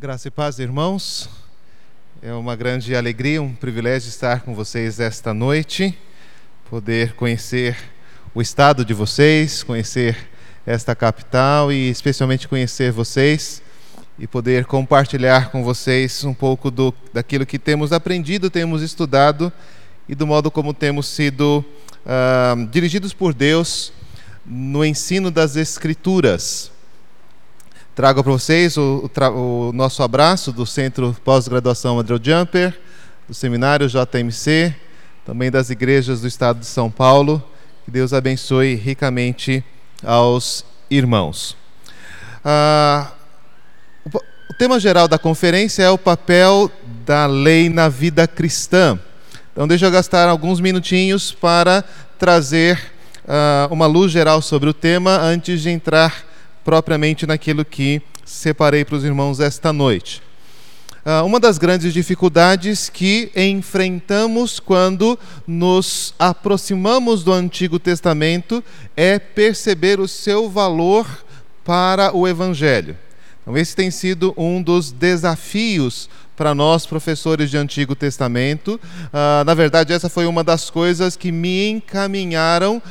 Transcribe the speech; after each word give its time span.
Graça 0.00 0.28
e 0.28 0.30
paz, 0.30 0.58
irmãos. 0.58 1.28
É 2.22 2.32
uma 2.32 2.56
grande 2.56 2.96
alegria, 2.96 3.42
um 3.42 3.54
privilégio 3.54 4.08
estar 4.08 4.40
com 4.40 4.54
vocês 4.54 4.98
esta 4.98 5.34
noite, 5.34 5.94
poder 6.70 7.12
conhecer 7.12 7.76
o 8.34 8.40
estado 8.40 8.82
de 8.82 8.94
vocês, 8.94 9.62
conhecer 9.62 10.16
esta 10.64 10.94
capital 10.94 11.70
e 11.70 11.90
especialmente 11.90 12.48
conhecer 12.48 12.90
vocês 12.90 13.62
e 14.18 14.26
poder 14.26 14.64
compartilhar 14.64 15.50
com 15.50 15.62
vocês 15.62 16.24
um 16.24 16.32
pouco 16.32 16.70
do, 16.70 16.94
daquilo 17.12 17.44
que 17.44 17.58
temos 17.58 17.92
aprendido, 17.92 18.48
temos 18.48 18.80
estudado 18.80 19.52
e 20.08 20.14
do 20.14 20.26
modo 20.26 20.50
como 20.50 20.72
temos 20.72 21.08
sido 21.08 21.62
uh, 22.06 22.66
dirigidos 22.68 23.12
por 23.12 23.34
Deus 23.34 23.92
no 24.46 24.82
ensino 24.82 25.30
das 25.30 25.56
Escrituras. 25.56 26.69
Trago 28.00 28.24
para 28.24 28.32
vocês 28.32 28.78
o, 28.78 29.10
o, 29.14 29.68
o, 29.68 29.72
nosso 29.74 30.02
abraço 30.02 30.52
do 30.52 30.64
Centro 30.64 31.14
Pós-Graduação 31.22 31.98
Andrew 31.98 32.18
Jumper, 32.18 32.74
do 33.28 33.34
Seminário 33.34 33.86
JMC, 33.90 34.74
também 35.22 35.50
das 35.50 35.68
igrejas 35.68 36.22
do 36.22 36.26
Estado 36.26 36.60
de 36.60 36.64
São 36.64 36.90
Paulo. 36.90 37.44
Que 37.84 37.90
Deus 37.90 38.14
abençoe 38.14 38.74
ricamente 38.74 39.62
aos 40.02 40.64
irmãos. 40.90 41.54
Ah, 42.42 43.10
o, 44.06 44.54
tema 44.54 44.80
geral 44.80 45.06
da 45.06 45.18
conferência 45.18 45.82
é 45.82 45.90
o 45.90 45.98
papel 45.98 46.70
da 47.04 47.26
lei 47.26 47.68
na 47.68 47.90
vida 47.90 48.26
cristã. 48.26 48.98
Então, 49.52 49.68
deixa 49.68 49.84
eu 49.84 49.90
gastar 49.90 50.26
alguns 50.26 50.58
minutinhos 50.58 51.32
para 51.32 51.84
trazer 52.18 52.80
uh, 53.26 53.70
uma 53.70 53.86
luz 53.86 54.10
geral 54.10 54.40
sobre 54.40 54.70
o 54.70 54.72
tema 54.72 55.18
antes 55.18 55.60
de 55.60 55.68
entrar 55.68 56.29
propriamente 56.64 57.26
naquilo 57.26 57.64
que 57.64 58.02
separei 58.24 58.84
para 58.84 58.96
os 58.96 59.04
irmãos 59.04 59.40
esta 59.40 59.72
noite. 59.72 60.22
Uh, 61.04 61.24
uma 61.24 61.40
das 61.40 61.56
grandes 61.56 61.94
dificuldades 61.94 62.90
que 62.90 63.30
enfrentamos 63.34 64.60
quando 64.60 65.18
nos 65.46 66.14
aproximamos 66.18 67.24
do 67.24 67.32
Antigo 67.32 67.78
Testamento 67.78 68.62
é 68.94 69.18
perceber 69.18 69.98
o 69.98 70.06
seu 70.06 70.50
valor 70.50 71.06
para 71.64 72.14
o 72.14 72.28
Evangelho. 72.28 72.98
Então, 73.40 73.56
esse 73.56 73.74
tem 73.74 73.90
sido 73.90 74.34
um 74.36 74.62
dos 74.62 74.92
desafios 74.92 76.10
para 76.36 76.54
nós, 76.54 76.84
professores 76.84 77.50
de 77.50 77.56
Antigo 77.56 77.94
Testamento. 77.94 78.78
Uh, 79.06 79.44
na 79.44 79.54
verdade, 79.54 79.92
essa 79.92 80.08
foi 80.08 80.26
uma 80.26 80.44
das 80.44 80.68
coisas 80.68 81.16
que 81.16 81.32
me 81.32 81.70
encaminharam 81.70 82.82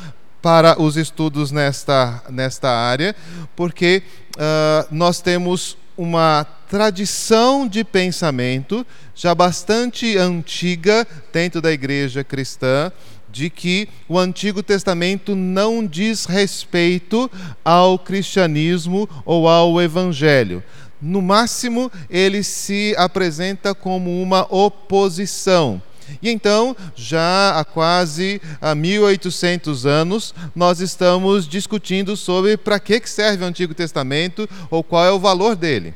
para 0.42 0.82
os 0.82 0.98
estudos 0.98 1.52
nesta, 1.52 2.23
nesta 2.30 2.70
área, 2.70 3.16
porque 3.56 4.04
uh, 4.36 4.88
nós 4.90 5.22
temos 5.22 5.78
uma 5.98 6.45
tradição 6.70 7.68
de 7.68 7.84
pensamento 7.84 8.86
já 9.14 9.36
bastante 9.36 10.17
antiga 10.17 11.06
dentro 11.34 11.62
da 11.62 11.72
igreja 11.72 12.23
cristã 12.23 12.92
de 13.32 13.50
que 13.50 13.88
o 14.08 14.17
Antigo 14.17 14.64
Testamento 14.64 15.36
não 15.36 15.86
diz 15.86 16.26
respeito 16.26 17.30
ao 17.64 18.00
cristianismo 18.00 19.08
ou 19.26 19.48
ao 19.48 19.82
evangelho. 19.82 20.64
No 21.02 21.22
máximo, 21.22 21.92
ele 22.10 22.44
se 22.44 22.94
apresenta 22.98 23.73
como 23.73 24.22
uma 24.22 24.48
oposição. 24.50 25.82
E 26.21 26.29
então, 26.29 26.75
já 26.95 27.59
há 27.59 27.63
quase 27.63 28.41
há 28.61 28.73
1800 28.75 29.85
anos, 29.85 30.33
nós 30.55 30.79
estamos 30.79 31.47
discutindo 31.47 32.15
sobre 32.17 32.57
para 32.57 32.79
que 32.79 32.99
serve 33.07 33.43
o 33.43 33.47
Antigo 33.47 33.73
Testamento 33.73 34.49
ou 34.69 34.83
qual 34.83 35.05
é 35.05 35.11
o 35.11 35.19
valor 35.19 35.55
dele. 35.55 35.93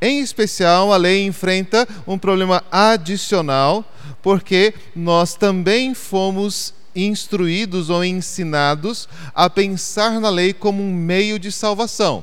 Em 0.00 0.20
especial, 0.20 0.92
a 0.92 0.96
lei 0.96 1.24
enfrenta 1.24 1.88
um 2.06 2.18
problema 2.18 2.62
adicional, 2.70 3.84
porque 4.20 4.74
nós 4.94 5.34
também 5.34 5.94
fomos 5.94 6.74
instruídos 6.94 7.88
ou 7.90 8.04
ensinados 8.04 9.08
a 9.34 9.48
pensar 9.48 10.20
na 10.20 10.28
lei 10.28 10.52
como 10.52 10.82
um 10.82 10.92
meio 10.92 11.38
de 11.38 11.50
salvação. 11.50 12.22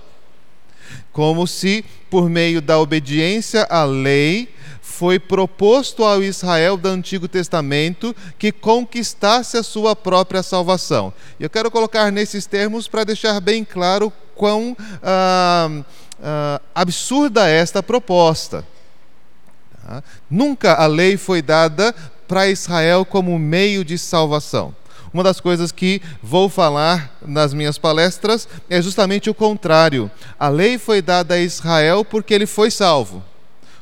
Como 1.12 1.48
se, 1.48 1.84
por 2.10 2.30
meio 2.30 2.62
da 2.62 2.80
obediência 2.80 3.68
à 3.70 3.84
lei, 3.84 4.50
foi 5.00 5.18
proposto 5.18 6.04
ao 6.04 6.22
Israel 6.22 6.76
do 6.76 6.90
Antigo 6.90 7.26
Testamento 7.26 8.14
que 8.38 8.52
conquistasse 8.52 9.56
a 9.56 9.64
sua 9.64 9.96
própria 9.96 10.44
salvação. 10.44 11.14
E 11.40 11.44
eu 11.44 11.50
quero 11.50 11.72
colocar 11.72 12.12
nesses 12.12 12.46
termos 12.46 12.86
para 12.86 13.06
deixar 13.06 13.40
bem 13.40 13.64
claro 13.64 14.12
quão 14.36 14.76
ah, 15.02 15.70
ah, 16.22 16.62
absurda 16.76 17.48
é 17.48 17.60
esta 17.60 17.82
proposta. 17.82 18.68
Tá? 19.82 20.04
Nunca 20.30 20.74
a 20.74 20.86
lei 20.86 21.16
foi 21.16 21.42
dada 21.42 21.96
para 22.28 22.50
Israel 22.50 23.06
como 23.06 23.40
meio 23.40 23.86
de 23.86 23.98
salvação. 23.98 24.76
Uma 25.14 25.24
das 25.24 25.40
coisas 25.40 25.72
que 25.72 26.02
vou 26.22 26.50
falar 26.50 27.18
nas 27.22 27.54
minhas 27.54 27.78
palestras 27.78 28.50
é 28.70 28.82
justamente 28.82 29.30
o 29.30 29.34
contrário. 29.34 30.12
A 30.38 30.50
lei 30.50 30.78
foi 30.78 31.02
dada 31.02 31.36
a 31.36 31.40
Israel 31.40 32.04
porque 32.04 32.34
ele 32.34 32.46
foi 32.46 32.70
salvo 32.70 33.29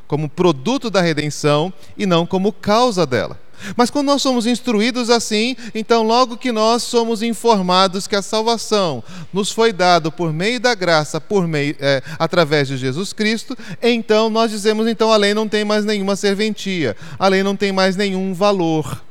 como 0.08 0.30
produto 0.30 0.90
da 0.90 1.02
redenção 1.02 1.72
e 1.98 2.06
não 2.06 2.26
como 2.26 2.52
causa 2.52 3.06
dela. 3.06 3.40
Mas 3.76 3.90
quando 3.90 4.08
nós 4.08 4.22
somos 4.22 4.46
instruídos 4.46 5.10
assim, 5.10 5.56
então 5.74 6.04
logo 6.04 6.38
que 6.38 6.52
nós 6.52 6.84
somos 6.84 7.22
informados 7.22 8.08
que 8.08 8.16
a 8.16 8.22
salvação 8.22 9.04
nos 9.34 9.52
foi 9.52 9.74
dado 9.74 10.12
por 10.12 10.32
meio 10.32 10.60
da 10.60 10.76
graça, 10.76 11.20
por 11.20 11.48
meio 11.48 11.76
é, 11.80 12.02
através 12.20 12.68
de 12.68 12.78
Jesus 12.78 13.14
Cristo, 13.14 13.58
então 13.82 14.30
nós 14.30 14.52
dizemos 14.52 14.88
então 14.88 15.12
a 15.12 15.18
lei 15.18 15.34
não 15.34 15.48
tem 15.48 15.66
mais 15.66 15.86
nenhuma 15.86 16.16
serventia, 16.16 16.96
a 17.18 17.28
lei 17.28 17.42
não 17.44 17.56
tem 17.56 17.72
mais 17.72 17.96
nenhum 17.96 18.34
valor. 18.34 19.04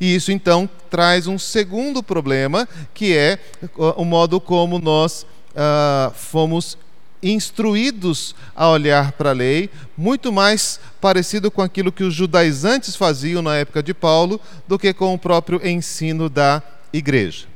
E 0.00 0.14
isso 0.16 0.32
então 0.32 0.68
traz 0.90 1.28
um 1.28 1.38
segundo 1.38 2.02
problema, 2.02 2.68
que 2.92 3.16
é 3.16 3.38
o 3.96 4.04
modo 4.04 4.40
como 4.40 4.80
nós 4.80 5.24
uh, 5.52 6.12
fomos 6.12 6.76
instruídos 7.22 8.34
a 8.54 8.68
olhar 8.68 9.12
para 9.12 9.30
a 9.30 9.34
lei, 9.34 9.70
muito 9.96 10.32
mais 10.32 10.80
parecido 11.00 11.50
com 11.50 11.62
aquilo 11.62 11.92
que 11.92 12.04
os 12.04 12.14
judaizantes 12.14 12.96
faziam 12.96 13.42
na 13.42 13.56
época 13.56 13.82
de 13.82 13.94
Paulo 13.94 14.40
do 14.66 14.78
que 14.78 14.92
com 14.92 15.14
o 15.14 15.18
próprio 15.18 15.66
ensino 15.66 16.28
da 16.28 16.62
igreja. 16.92 17.46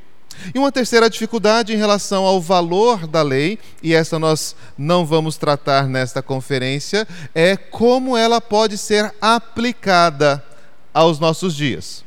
E 0.55 0.57
uma 0.57 0.71
terceira 0.71 1.09
dificuldade 1.09 1.73
em 1.73 1.77
relação 1.77 2.23
ao 2.23 2.41
valor 2.41 3.05
da 3.05 3.21
lei, 3.21 3.59
e 3.83 3.93
essa 3.93 4.17
nós 4.17 4.55
não 4.77 5.05
vamos 5.05 5.37
tratar 5.37 5.87
nesta 5.87 6.21
conferência, 6.21 7.07
é 7.35 7.55
como 7.55 8.17
ela 8.17 8.41
pode 8.41 8.77
ser 8.77 9.13
aplicada 9.21 10.43
aos 10.93 11.19
nossos 11.19 11.55
dias. 11.55 12.03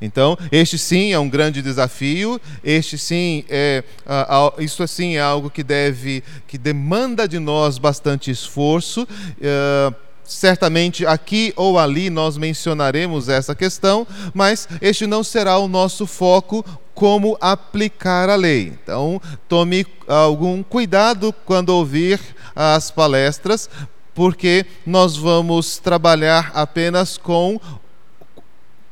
Então, 0.00 0.36
este 0.50 0.78
sim 0.78 1.12
é 1.12 1.18
um 1.18 1.28
grande 1.28 1.62
desafio, 1.62 2.40
este 2.62 2.98
sim 2.98 3.44
é 3.48 3.84
uh, 4.06 4.60
isso 4.60 4.82
assim 4.82 5.16
é 5.16 5.20
algo 5.20 5.50
que 5.50 5.62
deve, 5.62 6.22
que 6.46 6.58
demanda 6.58 7.26
de 7.26 7.38
nós 7.38 7.78
bastante 7.78 8.30
esforço. 8.30 9.02
Uh, 9.02 9.94
certamente 10.30 11.04
aqui 11.04 11.52
ou 11.56 11.76
ali 11.76 12.08
nós 12.08 12.36
mencionaremos 12.36 13.28
essa 13.28 13.54
questão, 13.54 14.06
mas 14.32 14.68
este 14.80 15.06
não 15.06 15.24
será 15.24 15.58
o 15.58 15.66
nosso 15.66 16.06
foco 16.06 16.64
como 16.94 17.36
aplicar 17.40 18.28
a 18.28 18.36
lei. 18.36 18.74
Então, 18.82 19.20
tome 19.48 19.86
algum 20.06 20.62
cuidado 20.62 21.34
quando 21.44 21.70
ouvir 21.70 22.20
as 22.54 22.90
palestras, 22.90 23.68
porque 24.14 24.66
nós 24.84 25.16
vamos 25.16 25.78
trabalhar 25.78 26.50
apenas 26.54 27.16
com 27.16 27.60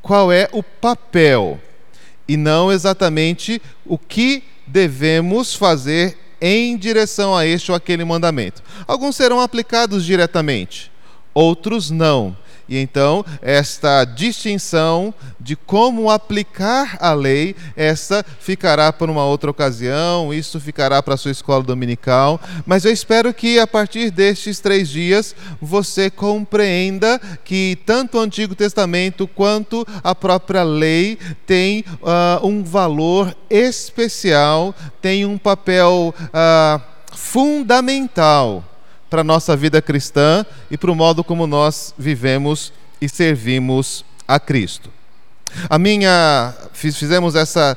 qual 0.09 0.33
é 0.33 0.49
o 0.53 0.63
papel 0.63 1.61
e 2.27 2.35
não 2.35 2.73
exatamente 2.73 3.61
o 3.85 3.99
que 3.99 4.43
devemos 4.67 5.55
fazer 5.55 6.17
em 6.41 6.79
direção 6.79 7.37
a 7.37 7.45
este 7.45 7.71
ou 7.71 7.77
aquele 7.77 8.07
mandamento. 8.07 8.63
Alguns 8.87 9.17
serão 9.17 9.39
aplicados 9.39 10.07
diretamente, 10.07 10.91
outros 11.35 11.91
não. 11.91 12.35
E 12.69 12.77
então, 12.77 13.25
esta 13.41 14.05
distinção 14.05 15.15
de 15.41 15.57
como 15.57 16.11
aplicar 16.11 16.99
a 17.01 17.15
lei, 17.15 17.57
essa 17.75 18.25
ficará 18.41 18.93
para 18.93 19.11
uma 19.11 19.25
outra 19.25 19.51
ocasião, 19.51 20.35
isso 20.35 20.61
ficará 20.61 21.03
para 21.03 21.15
a 21.15 21.17
sua 21.17 21.31
escola 21.31 21.63
dominical. 21.63 22.39
Mas 22.67 22.85
eu 22.85 22.93
espero 22.93 23.33
que 23.33 23.59
a 23.59 23.67
partir 23.67 24.11
destes 24.11 24.61
três 24.61 24.89
dias 24.89 25.35
você 25.61 26.11
compreenda 26.11 27.19
que 27.43 27.79
tanto 27.87 28.19
o 28.19 28.21
Antigo 28.21 28.55
Testamento 28.55 29.27
quanto 29.27 29.87
a 30.05 30.15
própria 30.15 30.63
lei 30.63 31.19
tem 31.47 31.85
uh, 32.03 32.47
um 32.47 32.63
valor 32.63 33.35
especial, 33.49 34.75
tem 35.01 35.25
um 35.25 35.39
papel 35.39 36.15
uh, 36.19 36.83
fundamental 37.15 38.65
para 39.09 39.23
a 39.23 39.25
nossa 39.25 39.57
vida 39.57 39.81
cristã 39.81 40.45
e 40.71 40.77
para 40.77 40.91
o 40.91 40.95
modo 40.95 41.25
como 41.25 41.47
nós 41.47 41.95
vivemos 41.99 42.73
e 43.01 43.09
servimos 43.09 44.05
a 44.27 44.39
Cristo. 44.39 44.91
A 45.69 45.79
minha 45.79 46.55
fizemos 46.73 47.35
essa 47.35 47.77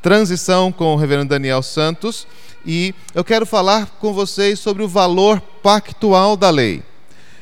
transição 0.00 0.72
com 0.72 0.94
o 0.94 0.96
reverendo 0.96 1.28
Daniel 1.28 1.62
Santos 1.62 2.26
e 2.66 2.94
eu 3.14 3.24
quero 3.24 3.46
falar 3.46 3.86
com 4.00 4.12
vocês 4.12 4.58
sobre 4.58 4.82
o 4.82 4.88
valor 4.88 5.40
pactual 5.62 6.36
da 6.36 6.50
lei. 6.50 6.82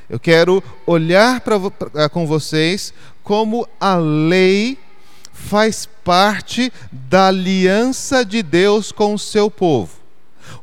Eu 0.08 0.18
quero 0.18 0.62
olhar 0.86 1.40
pra, 1.40 1.58
pra, 1.70 2.08
com 2.08 2.26
vocês 2.26 2.92
como 3.22 3.66
a 3.80 3.96
lei 3.96 4.76
faz 5.32 5.88
parte 6.04 6.72
da 6.90 7.28
aliança 7.28 8.24
de 8.24 8.42
Deus 8.42 8.92
com 8.92 9.14
o 9.14 9.18
seu 9.18 9.50
povo. 9.50 9.92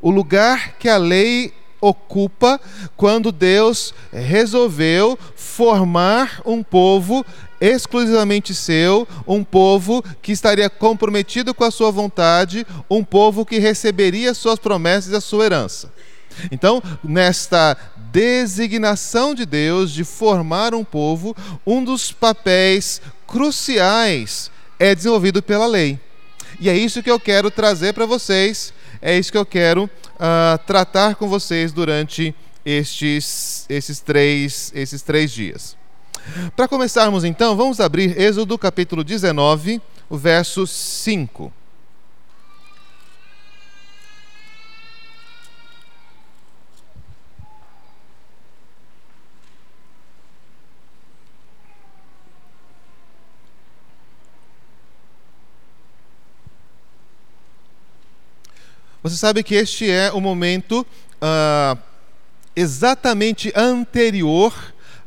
O 0.02 0.12
lugar 0.12 0.74
que 0.78 0.90
a 0.90 0.98
lei 0.98 1.54
ocupa 1.82 2.60
quando 2.96 3.32
Deus 3.32 3.94
resolveu 4.12 5.18
formar 5.36 6.42
um 6.46 6.64
povo 6.64 7.26
exclusivamente 7.60 8.54
seu, 8.54 9.08
um 9.28 9.44
povo 9.44 10.04
que 10.22 10.32
estaria 10.32 10.70
comprometido 10.70 11.54
com 11.54 11.64
a 11.64 11.72
sua 11.72 11.92
vontade, 11.92 12.66
um 12.90 13.04
povo 13.04 13.46
que 13.46 13.58
receberia 13.58 14.34
suas 14.34 14.60
promessas 14.60 15.12
e 15.12 15.16
a 15.16 15.22
sua 15.22 15.46
herança. 15.46 15.92
Então, 16.52 16.82
nesta 17.04 17.76
designação 18.12 19.34
de 19.34 19.46
Deus 19.46 19.92
de 19.92 20.04
formar 20.04 20.74
um 20.74 20.84
povo, 20.84 21.36
um 21.66 21.84
dos 21.84 22.12
papéis 22.12 23.02
cruciais 23.26 24.52
é 24.80 24.94
desenvolvido 24.94 25.42
pela 25.42 25.66
lei. 25.66 26.00
E 26.60 26.70
é 26.70 26.78
isso 26.78 27.04
que 27.04 27.12
eu 27.12 27.20
quero 27.20 27.52
trazer 27.52 27.94
para 27.94 28.06
vocês, 28.06 28.74
é 29.02 29.18
isso 29.18 29.32
que 29.32 29.38
eu 29.38 29.46
quero 29.46 29.86
uh, 29.86 30.58
tratar 30.66 31.16
com 31.16 31.28
vocês 31.28 31.72
durante 31.72 32.34
estes, 32.66 33.66
esses, 33.70 34.00
três, 34.00 34.72
esses 34.76 35.02
três 35.02 35.32
dias. 35.32 35.78
Para 36.56 36.68
começarmos 36.68 37.24
então, 37.24 37.56
vamos 37.56 37.80
abrir 37.80 38.20
Êxodo 38.20 38.58
capítulo 38.58 39.04
19, 39.04 39.82
o 40.10 40.18
verso 40.18 40.68
5. 40.68 41.52
Você 59.10 59.16
sabe 59.16 59.42
que 59.42 59.56
este 59.56 59.90
é 59.90 60.12
o 60.12 60.20
momento 60.20 60.86
uh, 61.22 61.80
exatamente 62.54 63.54
anterior 63.56 64.54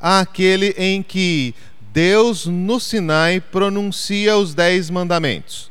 àquele 0.01 0.75
em 0.79 1.03
que 1.03 1.55
Deus 1.93 2.47
no 2.47 2.81
Sinai 2.81 3.43
pronuncia 3.43 4.39
os 4.39 4.55
dez 4.55 4.89
mandamentos. 4.89 5.71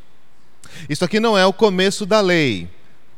Isso 0.87 1.03
aqui 1.03 1.19
não 1.19 1.35
é 1.35 1.43
o 1.43 1.51
começo 1.51 2.05
da 2.05 2.21
lei. 2.21 2.69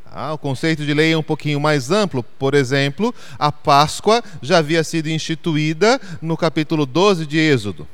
Ah, 0.06 0.32
o 0.32 0.38
conceito 0.38 0.82
de 0.82 0.94
lei 0.94 1.12
é 1.12 1.18
um 1.18 1.22
pouquinho 1.22 1.60
mais 1.60 1.90
amplo. 1.90 2.22
Por 2.22 2.54
exemplo, 2.54 3.14
a 3.38 3.52
Páscoa 3.52 4.24
já 4.40 4.58
havia 4.58 4.82
sido 4.82 5.10
instituída 5.10 6.00
no 6.22 6.38
capítulo 6.38 6.86
12 6.86 7.26
de 7.26 7.36
Êxodo. 7.36 7.86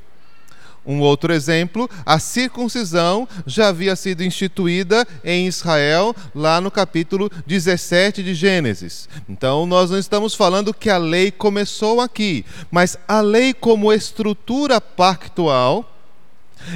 Um 0.88 1.00
outro 1.00 1.34
exemplo, 1.34 1.86
a 2.06 2.18
circuncisão 2.18 3.28
já 3.46 3.68
havia 3.68 3.94
sido 3.94 4.24
instituída 4.24 5.06
em 5.22 5.46
Israel 5.46 6.16
lá 6.34 6.62
no 6.62 6.70
capítulo 6.70 7.30
17 7.46 8.22
de 8.22 8.32
Gênesis. 8.34 9.06
Então, 9.28 9.66
nós 9.66 9.90
não 9.90 9.98
estamos 9.98 10.34
falando 10.34 10.72
que 10.72 10.88
a 10.88 10.96
lei 10.96 11.30
começou 11.30 12.00
aqui, 12.00 12.42
mas 12.70 12.96
a 13.06 13.20
lei, 13.20 13.52
como 13.52 13.92
estrutura 13.92 14.80
pactual, 14.80 15.94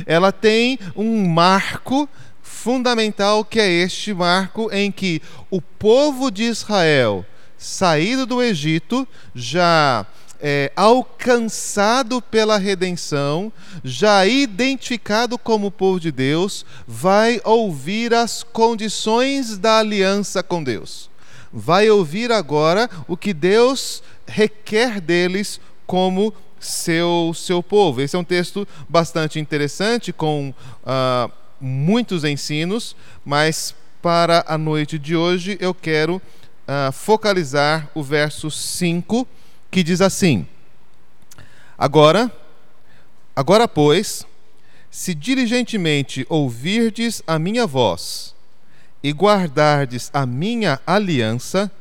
ela 0.05 0.31
tem 0.31 0.79
um 0.95 1.27
marco 1.27 2.07
fundamental 2.43 3.43
que 3.47 3.59
é 3.59 3.67
este 3.67 4.13
marco 4.13 4.69
em 4.71 4.93
que 4.93 5.23
o 5.51 5.63
povo 5.63 6.31
de 6.31 6.43
Israel, 6.43 7.25
saído 7.57 8.27
do 8.27 8.43
Egito, 8.43 9.09
já 9.35 10.05
é, 10.43 10.73
alcançado 10.75 12.21
pela 12.21 12.59
redenção, 12.59 13.53
já 13.85 14.27
identificado 14.27 15.39
como 15.39 15.71
povo 15.71 16.01
de 16.01 16.11
Deus, 16.11 16.67
vai 16.85 17.41
ouvir 17.45 18.13
as 18.13 18.43
condições 18.43 19.57
da 19.57 19.79
aliança 19.79 20.43
com 20.43 20.63
Deus. 20.63 21.09
Vai 21.53 21.89
ouvir 21.89 22.33
agora 22.33 22.91
o 23.07 23.17
que 23.17 23.33
Deus 23.33 24.03
requer 24.27 25.01
deles 25.01 25.61
como 25.87 26.35
seu, 26.59 27.33
seu 27.35 27.63
povo. 27.63 28.01
Esse 28.01 28.17
é 28.17 28.19
um 28.19 28.25
texto 28.25 28.67
bastante 28.89 29.39
interessante, 29.39 30.13
com 30.13 30.53
uh, 30.83 31.33
muitos 31.61 32.25
ensinos, 32.25 32.97
mas 33.25 33.75
para 34.01 34.45
a 34.49 34.59
noite 34.59 34.99
de 34.99 35.15
hoje 35.15 35.57
eu 35.61 35.73
quero 35.73 36.17
uh, 36.17 36.91
focalizar 36.91 37.89
o 37.95 38.03
verso 38.03 38.51
5 38.51 39.29
que 39.73 39.83
diz 39.83 40.03
assim: 40.03 40.47
Agora, 41.77 42.31
agora 43.35 43.67
pois, 43.67 44.25
se 44.91 45.15
diligentemente 45.15 46.27
ouvirdes 46.29 47.23
a 47.27 47.39
minha 47.39 47.67
voz 47.67 48.35
e 49.03 49.11
guardardes 49.11 50.11
a 50.13 50.27
minha 50.27 50.79
aliança, 50.87 51.73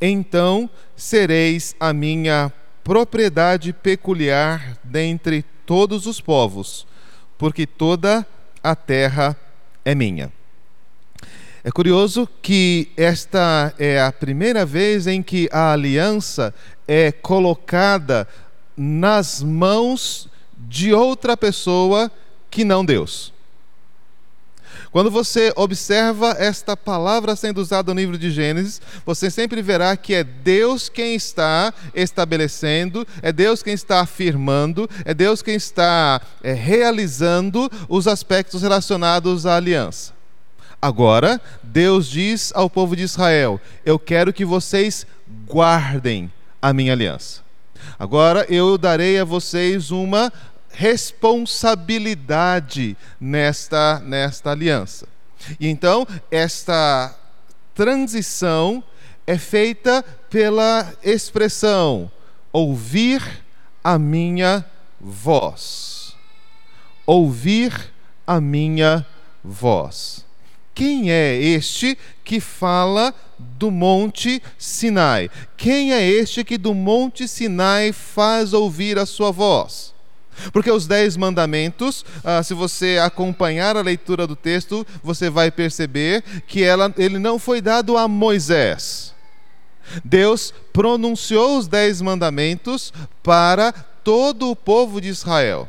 então 0.00 0.68
sereis 0.96 1.76
a 1.78 1.92
minha 1.92 2.50
propriedade 2.82 3.74
peculiar 3.74 4.78
dentre 4.82 5.44
todos 5.66 6.06
os 6.06 6.22
povos, 6.22 6.86
porque 7.36 7.66
toda 7.66 8.26
a 8.62 8.74
terra 8.74 9.36
é 9.84 9.94
minha. 9.94 10.32
É 11.62 11.70
curioso 11.70 12.26
que 12.40 12.88
esta 12.96 13.74
é 13.78 14.00
a 14.00 14.10
primeira 14.10 14.64
vez 14.64 15.06
em 15.06 15.22
que 15.22 15.50
a 15.52 15.72
aliança 15.72 16.54
é 16.88 17.12
colocada 17.12 18.26
nas 18.74 19.42
mãos 19.42 20.28
de 20.56 20.92
outra 20.92 21.36
pessoa 21.36 22.10
que 22.50 22.64
não 22.64 22.84
Deus. 22.84 23.32
Quando 24.90 25.10
você 25.10 25.52
observa 25.54 26.34
esta 26.38 26.74
palavra 26.74 27.36
sendo 27.36 27.58
usada 27.58 27.92
no 27.92 28.00
livro 28.00 28.16
de 28.16 28.30
Gênesis, 28.30 28.80
você 29.04 29.30
sempre 29.30 29.60
verá 29.60 29.96
que 29.96 30.14
é 30.14 30.24
Deus 30.24 30.88
quem 30.88 31.14
está 31.14 31.74
estabelecendo, 31.94 33.06
é 33.20 33.30
Deus 33.30 33.62
quem 33.62 33.74
está 33.74 34.00
afirmando, 34.00 34.88
é 35.04 35.12
Deus 35.12 35.42
quem 35.42 35.56
está 35.56 36.22
é, 36.42 36.54
realizando 36.54 37.70
os 37.86 38.08
aspectos 38.08 38.62
relacionados 38.62 39.44
à 39.44 39.56
aliança. 39.56 40.14
Agora, 40.80 41.40
Deus 41.62 42.08
diz 42.08 42.50
ao 42.54 42.70
povo 42.70 42.96
de 42.96 43.02
Israel: 43.02 43.60
Eu 43.84 43.98
quero 43.98 44.32
que 44.32 44.44
vocês 44.44 45.06
guardem 45.46 46.30
a 46.60 46.72
minha 46.72 46.92
aliança. 46.92 47.46
Agora 47.98 48.46
eu 48.48 48.78
darei 48.78 49.18
a 49.18 49.24
vocês 49.24 49.90
uma 49.90 50.32
responsabilidade 50.70 52.96
nesta, 53.20 54.00
nesta 54.00 54.50
aliança. 54.50 55.06
E 55.58 55.68
então, 55.68 56.06
esta 56.30 57.16
transição 57.74 58.84
é 59.26 59.38
feita 59.38 60.04
pela 60.28 60.92
expressão 61.02 62.10
ouvir 62.52 63.22
a 63.82 63.98
minha 63.98 64.62
voz. 65.00 66.14
Ouvir 67.06 67.72
a 68.26 68.38
minha 68.40 69.06
voz. 69.42 70.26
Quem 70.74 71.10
é 71.10 71.34
este 71.34 71.96
que 72.24 72.40
fala 72.40 73.14
do 73.38 73.70
Monte 73.70 74.42
Sinai? 74.56 75.30
Quem 75.56 75.92
é 75.92 76.02
este 76.02 76.44
que 76.44 76.58
do 76.58 76.74
Monte 76.74 77.28
Sinai 77.28 77.92
faz 77.92 78.52
ouvir 78.52 78.98
a 78.98 79.06
sua 79.06 79.30
voz? 79.30 79.94
Porque 80.52 80.70
os 80.70 80.86
dez 80.86 81.16
mandamentos, 81.16 82.04
ah, 82.24 82.42
se 82.42 82.54
você 82.54 82.98
acompanhar 83.02 83.76
a 83.76 83.82
leitura 83.82 84.26
do 84.26 84.36
texto, 84.36 84.86
você 85.02 85.28
vai 85.28 85.50
perceber 85.50 86.22
que 86.46 86.62
ela, 86.62 86.92
ele 86.96 87.18
não 87.18 87.38
foi 87.38 87.60
dado 87.60 87.96
a 87.96 88.06
Moisés. 88.06 89.14
Deus 90.04 90.52
pronunciou 90.72 91.58
os 91.58 91.66
dez 91.66 92.00
mandamentos 92.00 92.92
para 93.22 93.72
todo 93.72 94.50
o 94.50 94.56
povo 94.56 95.00
de 95.00 95.08
Israel. 95.08 95.68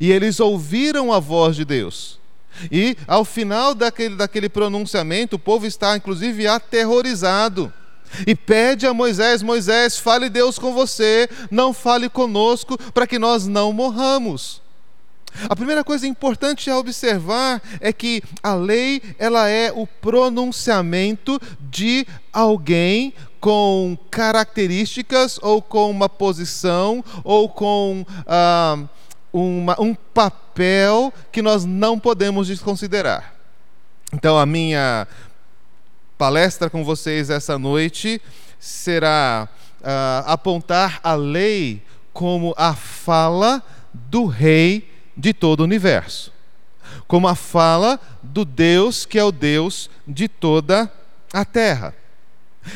E 0.00 0.10
eles 0.10 0.40
ouviram 0.40 1.12
a 1.12 1.20
voz 1.20 1.56
de 1.56 1.64
Deus. 1.64 2.17
E 2.70 2.96
ao 3.06 3.24
final 3.24 3.74
daquele, 3.74 4.16
daquele 4.16 4.48
pronunciamento, 4.48 5.36
o 5.36 5.38
povo 5.38 5.66
está 5.66 5.96
inclusive 5.96 6.46
aterrorizado. 6.46 7.72
E 8.26 8.34
pede 8.34 8.86
a 8.86 8.94
Moisés: 8.94 9.42
Moisés, 9.42 9.98
fale 9.98 10.28
Deus 10.28 10.58
com 10.58 10.72
você, 10.72 11.28
não 11.50 11.72
fale 11.72 12.08
conosco, 12.08 12.78
para 12.92 13.06
que 13.06 13.18
nós 13.18 13.46
não 13.46 13.72
morramos. 13.72 14.62
A 15.48 15.54
primeira 15.54 15.84
coisa 15.84 16.06
importante 16.06 16.70
a 16.70 16.78
observar 16.78 17.62
é 17.80 17.92
que 17.92 18.22
a 18.42 18.54
lei 18.54 19.02
ela 19.18 19.48
é 19.48 19.70
o 19.70 19.86
pronunciamento 19.86 21.38
de 21.60 22.06
alguém 22.32 23.12
com 23.40 23.96
características 24.10 25.38
ou 25.42 25.62
com 25.62 25.90
uma 25.90 26.08
posição 26.08 27.04
ou 27.22 27.48
com 27.48 28.04
ah, 28.26 28.84
uma, 29.32 29.80
um 29.80 29.94
papel 29.94 31.12
que 31.30 31.42
nós 31.42 31.64
não 31.64 31.98
podemos 31.98 32.48
desconsiderar. 32.48 33.34
Então, 34.12 34.38
a 34.38 34.46
minha 34.46 35.06
palestra 36.16 36.68
com 36.68 36.84
vocês 36.84 37.30
essa 37.30 37.58
noite 37.58 38.20
será 38.58 39.48
uh, 39.80 40.24
apontar 40.26 41.00
a 41.02 41.14
lei 41.14 41.82
como 42.12 42.54
a 42.56 42.74
fala 42.74 43.62
do 43.92 44.26
Rei 44.26 44.90
de 45.16 45.32
todo 45.32 45.60
o 45.60 45.64
universo, 45.64 46.32
como 47.06 47.28
a 47.28 47.34
fala 47.34 48.00
do 48.22 48.44
Deus 48.44 49.04
que 49.06 49.18
é 49.18 49.24
o 49.24 49.32
Deus 49.32 49.90
de 50.06 50.28
toda 50.28 50.90
a 51.32 51.44
terra. 51.44 51.94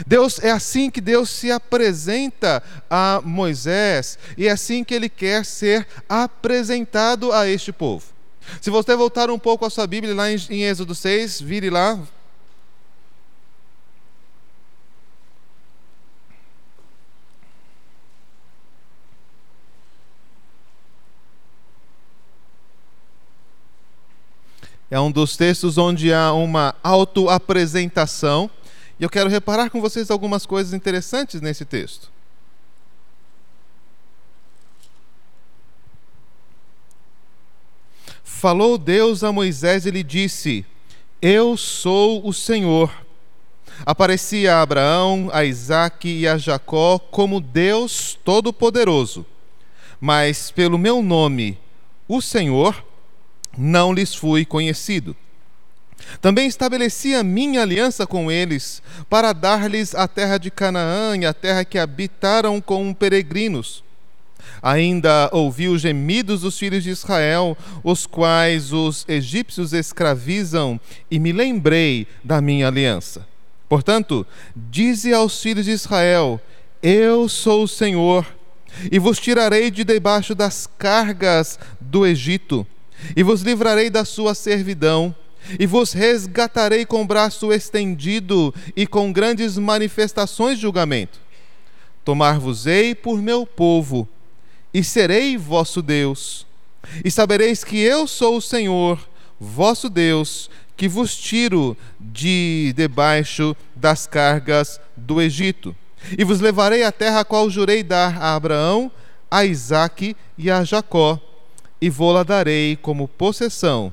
Deus 0.06 0.38
é 0.38 0.50
assim 0.50 0.90
que 0.90 1.00
Deus 1.00 1.30
se 1.30 1.50
apresenta 1.50 2.62
a 2.88 3.20
Moisés 3.24 4.18
e 4.36 4.46
é 4.46 4.50
assim 4.50 4.84
que 4.84 4.94
ele 4.94 5.08
quer 5.08 5.44
ser 5.44 5.86
apresentado 6.08 7.32
a 7.32 7.48
este 7.48 7.72
povo. 7.72 8.04
Se 8.60 8.70
você 8.70 8.96
voltar 8.96 9.30
um 9.30 9.38
pouco 9.38 9.64
a 9.64 9.70
sua 9.70 9.86
Bíblia 9.86 10.14
lá 10.14 10.30
em, 10.30 10.62
Êxodo 10.64 10.94
6, 10.94 11.40
vire 11.40 11.70
lá, 11.70 11.98
É 24.92 25.00
um 25.00 25.10
dos 25.10 25.38
textos 25.38 25.78
onde 25.78 26.12
há 26.12 26.34
uma 26.34 26.74
autoapresentação. 26.82 28.50
E 29.02 29.04
eu 29.04 29.10
quero 29.10 29.28
reparar 29.28 29.68
com 29.68 29.80
vocês 29.80 30.12
algumas 30.12 30.46
coisas 30.46 30.72
interessantes 30.72 31.40
nesse 31.40 31.64
texto. 31.64 32.08
Falou 38.22 38.78
Deus 38.78 39.24
a 39.24 39.32
Moisés 39.32 39.86
e 39.86 39.90
lhe 39.90 40.04
disse: 40.04 40.64
Eu 41.20 41.56
sou 41.56 42.24
o 42.24 42.32
Senhor. 42.32 43.04
Aparecia 43.84 44.54
a 44.54 44.62
Abraão, 44.62 45.28
a 45.32 45.44
Isaque 45.44 46.20
e 46.20 46.28
a 46.28 46.38
Jacó 46.38 47.00
como 47.00 47.40
Deus 47.40 48.16
Todo-Poderoso. 48.24 49.26
Mas 50.00 50.52
pelo 50.52 50.78
meu 50.78 51.02
nome, 51.02 51.58
o 52.06 52.20
Senhor, 52.20 52.84
não 53.58 53.92
lhes 53.92 54.14
fui 54.14 54.44
conhecido. 54.44 55.16
Também 56.20 56.46
estabeleci 56.46 57.14
a 57.14 57.22
minha 57.22 57.62
aliança 57.62 58.06
com 58.06 58.30
eles, 58.30 58.82
para 59.08 59.32
dar-lhes 59.32 59.94
a 59.94 60.06
terra 60.06 60.38
de 60.38 60.50
Canaã 60.50 61.16
e 61.16 61.26
a 61.26 61.34
terra 61.34 61.64
que 61.64 61.78
habitaram 61.78 62.60
como 62.60 62.94
peregrinos. 62.94 63.82
Ainda 64.60 65.28
ouvi 65.32 65.68
os 65.68 65.80
gemidos 65.80 66.42
dos 66.42 66.58
filhos 66.58 66.84
de 66.84 66.90
Israel, 66.90 67.56
os 67.82 68.06
quais 68.06 68.72
os 68.72 69.04
egípcios 69.08 69.72
escravizam, 69.72 70.80
e 71.10 71.18
me 71.18 71.32
lembrei 71.32 72.06
da 72.22 72.40
minha 72.40 72.68
aliança. 72.68 73.26
Portanto, 73.68 74.26
dize 74.54 75.12
aos 75.12 75.40
filhos 75.40 75.64
de 75.64 75.70
Israel: 75.70 76.40
Eu 76.82 77.28
sou 77.28 77.64
o 77.64 77.68
Senhor, 77.68 78.26
e 78.90 78.98
vos 78.98 79.18
tirarei 79.18 79.70
de 79.70 79.84
debaixo 79.84 80.34
das 80.34 80.68
cargas 80.78 81.58
do 81.80 82.06
Egito 82.06 82.66
e 83.16 83.22
vos 83.22 83.42
livrarei 83.42 83.90
da 83.90 84.04
sua 84.04 84.34
servidão, 84.34 85.14
e 85.58 85.66
vos 85.66 85.92
resgatarei 85.92 86.84
com 86.84 87.06
braço 87.06 87.52
estendido 87.52 88.54
e 88.76 88.86
com 88.86 89.12
grandes 89.12 89.58
manifestações 89.58 90.56
de 90.56 90.62
julgamento. 90.62 91.20
Tomar-vos-ei 92.04 92.94
por 92.94 93.20
meu 93.20 93.46
povo, 93.46 94.08
e 94.74 94.82
serei 94.82 95.36
vosso 95.36 95.82
Deus. 95.82 96.46
E 97.04 97.10
sabereis 97.10 97.62
que 97.62 97.78
eu 97.78 98.06
sou 98.06 98.38
o 98.38 98.42
Senhor, 98.42 98.98
vosso 99.38 99.88
Deus, 99.88 100.50
que 100.76 100.88
vos 100.88 101.16
tiro 101.16 101.76
de 102.00 102.72
debaixo 102.74 103.54
das 103.76 104.06
cargas 104.06 104.80
do 104.96 105.20
Egito. 105.20 105.76
E 106.18 106.24
vos 106.24 106.40
levarei 106.40 106.82
à 106.82 106.90
terra 106.90 107.20
a 107.20 107.24
qual 107.24 107.48
jurei 107.48 107.82
dar 107.82 108.16
a 108.20 108.34
Abraão, 108.34 108.90
a 109.30 109.44
Isaque 109.44 110.16
e 110.36 110.50
a 110.50 110.64
Jacó 110.64 111.20
e 111.82 111.90
vou-la 111.90 112.22
darei 112.22 112.76
como 112.76 113.08
possessão. 113.08 113.92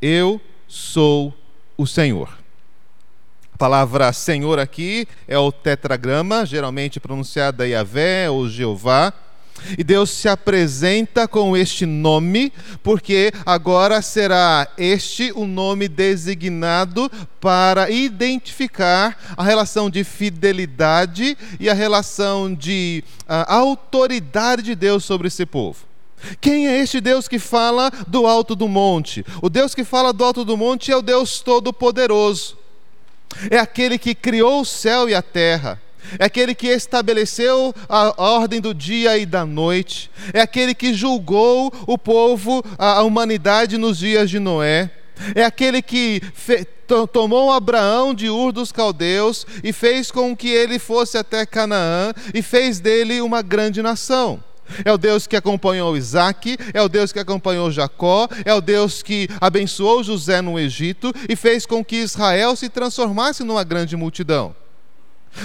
Eu 0.00 0.40
sou 0.74 1.32
o 1.76 1.86
Senhor. 1.86 2.28
A 3.52 3.56
palavra 3.56 4.12
Senhor 4.12 4.58
aqui 4.58 5.06
é 5.28 5.38
o 5.38 5.52
tetragrama, 5.52 6.44
geralmente 6.44 6.98
pronunciada 6.98 7.68
Yahvé 7.68 8.28
ou 8.28 8.48
Jeová. 8.48 9.12
E 9.78 9.84
Deus 9.84 10.10
se 10.10 10.28
apresenta 10.28 11.28
com 11.28 11.56
este 11.56 11.86
nome, 11.86 12.52
porque 12.82 13.32
agora 13.46 14.02
será 14.02 14.66
este 14.76 15.30
o 15.36 15.46
nome 15.46 15.86
designado 15.86 17.08
para 17.40 17.88
identificar 17.88 19.16
a 19.36 19.44
relação 19.44 19.88
de 19.88 20.02
fidelidade 20.02 21.38
e 21.60 21.70
a 21.70 21.74
relação 21.74 22.52
de 22.52 23.04
uh, 23.20 23.46
autoridade 23.46 24.62
de 24.62 24.74
Deus 24.74 25.04
sobre 25.04 25.28
esse 25.28 25.46
povo. 25.46 25.93
Quem 26.40 26.68
é 26.68 26.80
este 26.80 27.00
Deus 27.00 27.28
que 27.28 27.38
fala 27.38 27.90
do 28.06 28.26
alto 28.26 28.54
do 28.54 28.68
monte? 28.68 29.24
O 29.42 29.48
Deus 29.48 29.74
que 29.74 29.84
fala 29.84 30.12
do 30.12 30.24
alto 30.24 30.44
do 30.44 30.56
monte 30.56 30.90
é 30.90 30.96
o 30.96 31.02
Deus 31.02 31.40
Todo-Poderoso. 31.40 32.56
É 33.50 33.58
aquele 33.58 33.98
que 33.98 34.14
criou 34.14 34.60
o 34.60 34.64
céu 34.64 35.08
e 35.08 35.14
a 35.14 35.22
terra. 35.22 35.80
É 36.18 36.26
aquele 36.26 36.54
que 36.54 36.68
estabeleceu 36.68 37.74
a 37.88 38.14
ordem 38.22 38.60
do 38.60 38.74
dia 38.74 39.16
e 39.16 39.24
da 39.24 39.44
noite. 39.44 40.10
É 40.32 40.40
aquele 40.40 40.74
que 40.74 40.92
julgou 40.92 41.72
o 41.86 41.96
povo, 41.96 42.62
a 42.78 43.02
humanidade 43.02 43.78
nos 43.78 43.98
dias 43.98 44.28
de 44.28 44.38
Noé. 44.38 44.90
É 45.34 45.44
aquele 45.44 45.80
que 45.80 46.20
tomou 47.12 47.52
Abraão 47.52 48.14
de 48.14 48.28
Ur 48.28 48.52
dos 48.52 48.70
Caldeus 48.70 49.46
e 49.62 49.72
fez 49.72 50.10
com 50.10 50.36
que 50.36 50.48
ele 50.48 50.78
fosse 50.78 51.16
até 51.16 51.46
Canaã 51.46 52.12
e 52.32 52.42
fez 52.42 52.80
dele 52.80 53.20
uma 53.20 53.40
grande 53.40 53.80
nação. 53.80 54.42
É 54.84 54.92
o 54.92 54.98
Deus 54.98 55.26
que 55.26 55.36
acompanhou 55.36 55.96
Isaac, 55.96 56.56
é 56.72 56.80
o 56.80 56.88
Deus 56.88 57.12
que 57.12 57.18
acompanhou 57.18 57.70
Jacó, 57.70 58.28
é 58.44 58.54
o 58.54 58.60
Deus 58.60 59.02
que 59.02 59.28
abençoou 59.40 60.02
José 60.02 60.40
no 60.40 60.58
Egito 60.58 61.12
e 61.28 61.36
fez 61.36 61.66
com 61.66 61.84
que 61.84 61.96
Israel 61.96 62.56
se 62.56 62.68
transformasse 62.68 63.42
numa 63.42 63.64
grande 63.64 63.96
multidão. 63.96 64.54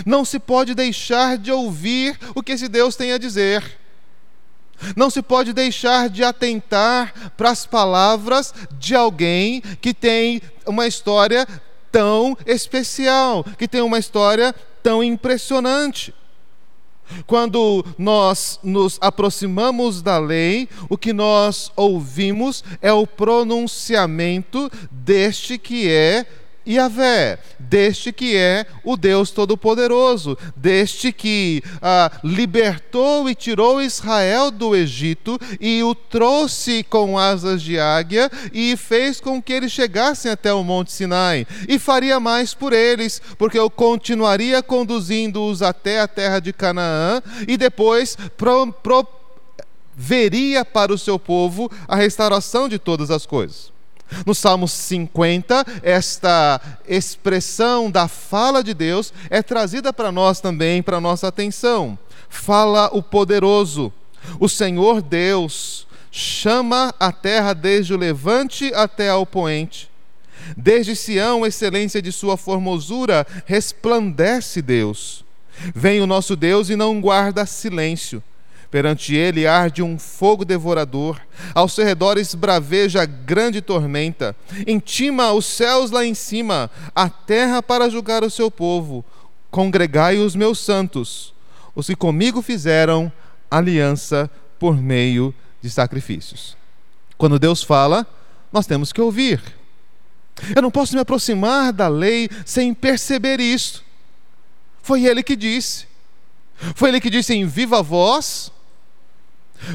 Não 0.06 0.24
se 0.24 0.40
pode 0.40 0.74
deixar 0.74 1.38
de 1.38 1.52
ouvir 1.52 2.18
o 2.36 2.44
que 2.44 2.52
esse 2.52 2.68
Deus 2.68 2.96
tem 2.96 3.12
a 3.12 3.18
dizer. 3.18 3.80
Não 4.96 5.10
se 5.10 5.22
pode 5.22 5.52
deixar 5.52 6.10
de 6.10 6.24
atentar 6.24 7.32
para 7.36 7.50
as 7.50 7.66
palavras 7.66 8.54
de 8.78 8.96
alguém 8.96 9.62
que 9.82 9.94
tem 9.94 10.42
uma 10.66 10.88
história 10.88 11.46
tão 11.92 12.38
especial, 12.46 13.44
que 13.58 13.68
tem 13.68 13.82
uma 13.82 14.00
história 14.00 14.54
tão 14.82 15.04
impressionante. 15.04 16.14
Quando 17.26 17.86
nós 17.98 18.60
nos 18.64 18.98
aproximamos 19.02 20.02
da 20.02 20.18
lei, 20.18 20.68
o 20.90 20.98
que 20.98 21.14
nós 21.14 21.72
ouvimos 21.76 22.64
é 22.82 22.92
o 22.92 23.08
pronunciamento 23.08 24.70
deste 24.92 25.58
que 25.58 25.90
é 25.90 26.26
Yahvé, 26.68 27.40
deste 27.58 28.12
que 28.12 28.36
é 28.36 28.66
o 28.84 28.96
Deus 28.96 29.32
Todo-Poderoso, 29.32 30.38
deste 30.56 31.12
que 31.12 31.64
ah, 31.82 32.12
libertou 32.24 33.30
e 33.30 33.36
tirou 33.36 33.82
Israel 33.82 34.52
do 34.52 34.76
Egito 34.76 35.40
e 35.60 35.82
o 35.84 35.96
trouxe 35.96 36.84
com 36.84 37.18
asas 37.18 37.62
de 37.62 37.80
águia 37.80 38.30
e 38.54 38.78
fez 38.78 39.20
com 39.20 39.42
que 39.42 39.54
eles 39.54 39.72
chegassem 39.72 40.32
até 40.32 40.54
o 40.54 40.64
Monte 40.64 40.92
Sinai. 40.92 41.48
E 41.68 41.80
faria 41.80 42.20
mais 42.20 42.54
por 42.54 42.74
eles, 42.74 43.22
porque 43.38 43.58
eu 43.58 43.70
continuaria 43.70 44.62
conduzindo-os 44.62 45.62
até 45.62 46.00
a 46.00 46.08
terra 46.08 46.40
de 46.40 46.54
Canaã 46.54 47.22
e 47.48 47.58
depois 47.58 48.18
pro, 48.38 48.72
pro, 48.72 49.08
veria 49.96 50.64
para 50.64 50.94
o 50.94 50.98
seu 50.98 51.18
povo 51.18 51.70
a 51.88 51.96
restauração 51.96 52.70
de 52.70 52.78
todas 52.78 53.10
as 53.12 53.26
coisas. 53.26 53.79
No 54.26 54.34
Salmo 54.34 54.68
50, 54.68 55.66
esta 55.84 56.60
expressão 56.88 57.90
da 57.90 58.08
fala 58.08 58.64
de 58.64 58.74
Deus 58.74 59.14
é 59.30 59.42
trazida 59.42 59.94
para 59.94 60.12
nós 60.12 60.40
também, 60.40 60.82
para 60.82 61.00
nossa 61.00 61.28
atenção. 61.28 61.98
Fala 62.28 62.90
o 62.94 63.02
poderoso. 63.02 63.92
O 64.40 64.50
Senhor 64.50 65.02
Deus 65.02 65.88
chama 66.12 66.94
a 67.00 67.12
terra 67.12 67.54
desde 67.54 67.94
o 67.94 67.98
levante 67.98 68.74
até 68.74 69.10
ao 69.10 69.26
poente. 69.26 69.90
Desde 70.58 70.96
Sião, 70.96 71.46
excelência 71.46 72.02
de 72.02 72.12
sua 72.12 72.38
formosura, 72.38 73.26
resplandece 73.46 74.62
Deus. 74.62 75.24
Vem 75.76 76.02
o 76.02 76.08
nosso 76.08 76.36
Deus 76.36 76.70
e 76.70 76.76
não 76.76 77.00
guarda 77.02 77.46
silêncio. 77.46 78.24
Perante 78.72 79.16
ele 79.16 79.48
arde 79.48 79.82
um 79.82 79.98
fogo 79.98 80.46
devorador, 80.46 81.20
ao 81.56 81.68
seu 81.68 81.84
redor 81.84 82.20
esbraveja 82.20 83.04
grande 83.04 83.62
tormenta, 83.62 84.36
intima 84.68 85.32
os 85.32 85.46
céus 85.46 85.90
lá 85.90 86.06
em 86.06 86.14
cima, 86.14 86.70
a 86.94 87.10
terra 87.10 87.64
para 87.64 87.90
julgar 87.90 88.24
o 88.24 88.30
seu 88.30 88.52
povo. 88.52 89.04
Congregai 89.50 90.18
os 90.18 90.36
meus 90.36 90.60
santos, 90.60 91.34
os 91.74 91.88
que 91.88 91.96
comigo 91.96 92.44
fizeram 92.44 93.12
aliança 93.50 94.30
por 94.60 94.78
meio 94.78 95.34
de 95.62 95.70
sacrifícios. 95.72 96.56
Quando 97.18 97.40
Deus 97.40 97.64
fala, 97.64 98.06
nós 98.52 98.68
temos 98.68 98.94
que 98.94 99.02
ouvir. 99.02 99.42
Eu 100.56 100.62
não 100.62 100.72
posso 100.72 100.94
me 100.94 101.02
aproximar 101.02 101.74
da 101.74 101.88
lei 101.88 102.30
sem 102.46 102.74
perceber 102.74 103.40
isso. 103.40 103.84
Foi 104.82 105.06
ele 105.06 105.24
que 105.24 105.36
disse. 105.36 105.88
Foi 106.76 106.90
ele 106.90 107.02
que 107.02 107.10
disse 107.10 107.34
em 107.34 107.46
viva 107.46 107.82
voz. 107.82 108.52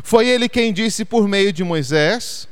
Foi 0.03 0.29
ele 0.29 0.49
quem 0.49 0.73
disse 0.73 1.05
por 1.05 1.29
meio 1.29 1.53
de 1.53 1.63
Moisés. 1.63 2.49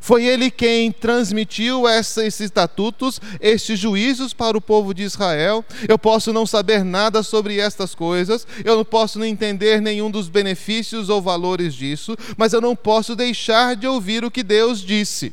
Foi 0.00 0.24
ele 0.24 0.50
quem 0.50 0.92
transmitiu 0.92 1.88
esses 1.88 2.38
estatutos, 2.38 3.20
estes 3.40 3.78
juízos 3.78 4.32
para 4.32 4.56
o 4.56 4.60
povo 4.60 4.92
de 4.94 5.02
Israel. 5.02 5.64
Eu 5.88 5.98
posso 5.98 6.32
não 6.32 6.46
saber 6.46 6.84
nada 6.84 7.22
sobre 7.22 7.58
estas 7.58 7.94
coisas, 7.94 8.46
eu 8.64 8.76
não 8.76 8.84
posso 8.84 9.18
não 9.18 9.26
entender 9.26 9.80
nenhum 9.80 10.10
dos 10.10 10.28
benefícios 10.28 11.08
ou 11.08 11.20
valores 11.20 11.74
disso, 11.74 12.16
mas 12.36 12.52
eu 12.52 12.60
não 12.60 12.76
posso 12.76 13.16
deixar 13.16 13.74
de 13.74 13.86
ouvir 13.86 14.24
o 14.24 14.30
que 14.30 14.42
Deus 14.42 14.80
disse. 14.80 15.32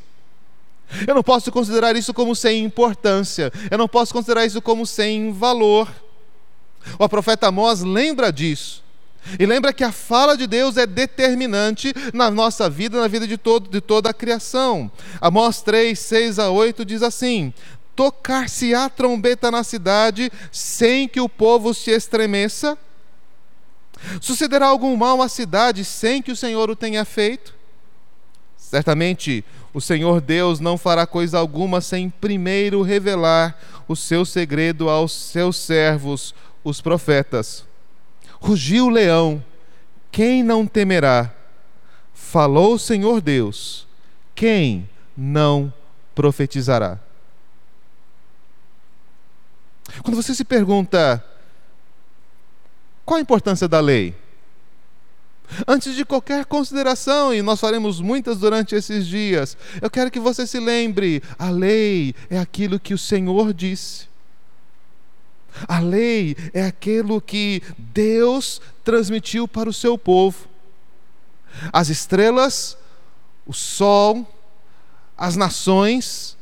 Eu 1.05 1.13
não 1.13 1.23
posso 1.23 1.51
considerar 1.51 1.95
isso 1.97 2.13
como 2.13 2.33
sem 2.33 2.63
importância, 2.63 3.51
eu 3.69 3.77
não 3.77 3.87
posso 3.87 4.13
considerar 4.13 4.45
isso 4.45 4.61
como 4.61 4.85
sem 4.85 5.33
valor. 5.33 5.89
O 6.97 7.09
profeta 7.09 7.47
Amós 7.47 7.81
lembra 7.81 8.31
disso. 8.31 8.86
E 9.39 9.45
lembra 9.45 9.73
que 9.73 9.83
a 9.83 9.91
fala 9.91 10.37
de 10.37 10.47
Deus 10.47 10.77
é 10.77 10.85
determinante 10.85 11.93
na 12.13 12.31
nossa 12.31 12.69
vida, 12.69 12.99
na 12.99 13.07
vida 13.07 13.27
de, 13.27 13.37
todo, 13.37 13.69
de 13.69 13.81
toda 13.81 14.09
a 14.09 14.13
criação. 14.13 14.89
Amós 15.19 15.61
3, 15.61 15.97
6 15.97 16.39
a 16.39 16.49
8 16.49 16.85
diz 16.85 17.03
assim: 17.03 17.53
Tocar-se-á 17.95 18.89
trombeta 18.89 19.51
na 19.51 19.63
cidade 19.63 20.31
sem 20.51 21.07
que 21.07 21.19
o 21.19 21.27
povo 21.27 21.73
se 21.73 21.91
estremeça? 21.91 22.77
Sucederá 24.21 24.67
algum 24.67 24.95
mal 24.95 25.21
à 25.21 25.27
cidade 25.27 25.83
sem 25.83 26.21
que 26.21 26.31
o 26.31 26.35
Senhor 26.35 26.69
o 26.69 26.75
tenha 26.75 27.03
feito? 27.03 27.55
Certamente 28.55 29.43
o 29.73 29.81
Senhor 29.81 30.21
Deus 30.21 30.59
não 30.59 30.77
fará 30.77 31.05
coisa 31.05 31.37
alguma 31.37 31.81
sem 31.81 32.09
primeiro 32.09 32.81
revelar 32.81 33.57
o 33.87 33.95
seu 33.95 34.25
segredo 34.25 34.89
aos 34.89 35.11
seus 35.11 35.57
servos, 35.57 36.33
os 36.63 36.81
profetas. 36.81 37.66
Rugiu 38.39 38.85
o 38.85 38.89
leão, 38.89 39.43
quem 40.11 40.43
não 40.43 40.65
temerá? 40.65 41.33
Falou 42.13 42.73
o 42.75 42.79
Senhor 42.79 43.21
Deus, 43.21 43.87
quem 44.35 44.89
não 45.15 45.73
profetizará? 46.13 46.99
Quando 50.03 50.15
você 50.15 50.35
se 50.35 50.43
pergunta 50.43 51.23
qual 53.07 53.17
a 53.17 53.21
importância 53.21 53.69
da 53.69 53.79
lei? 53.79 54.13
Antes 55.65 55.95
de 55.95 56.03
qualquer 56.03 56.45
consideração, 56.45 57.33
e 57.33 57.41
nós 57.41 57.57
faremos 57.57 58.01
muitas 58.01 58.37
durante 58.37 58.75
esses 58.75 59.07
dias, 59.07 59.55
eu 59.81 59.89
quero 59.89 60.11
que 60.11 60.19
você 60.19 60.45
se 60.45 60.59
lembre: 60.59 61.23
a 61.39 61.49
lei 61.49 62.13
é 62.29 62.37
aquilo 62.37 62.77
que 62.77 62.93
o 62.93 62.97
Senhor 62.97 63.53
disse. 63.53 64.07
A 65.67 65.79
lei 65.79 66.35
é 66.53 66.65
aquilo 66.65 67.21
que 67.21 67.61
Deus 67.77 68.61
transmitiu 68.83 69.47
para 69.47 69.69
o 69.69 69.73
seu 69.73 69.97
povo. 69.97 70.47
As 71.71 71.89
estrelas, 71.89 72.77
o 73.45 73.53
sol, 73.53 74.27
as 75.17 75.35
nações, 75.35 76.37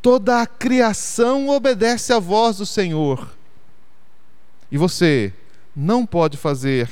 toda 0.00 0.40
a 0.40 0.46
criação 0.46 1.48
obedece 1.48 2.12
à 2.12 2.18
voz 2.18 2.58
do 2.58 2.66
Senhor. 2.66 3.34
E 4.70 4.76
você 4.78 5.32
não 5.74 6.06
pode 6.06 6.36
fazer 6.36 6.90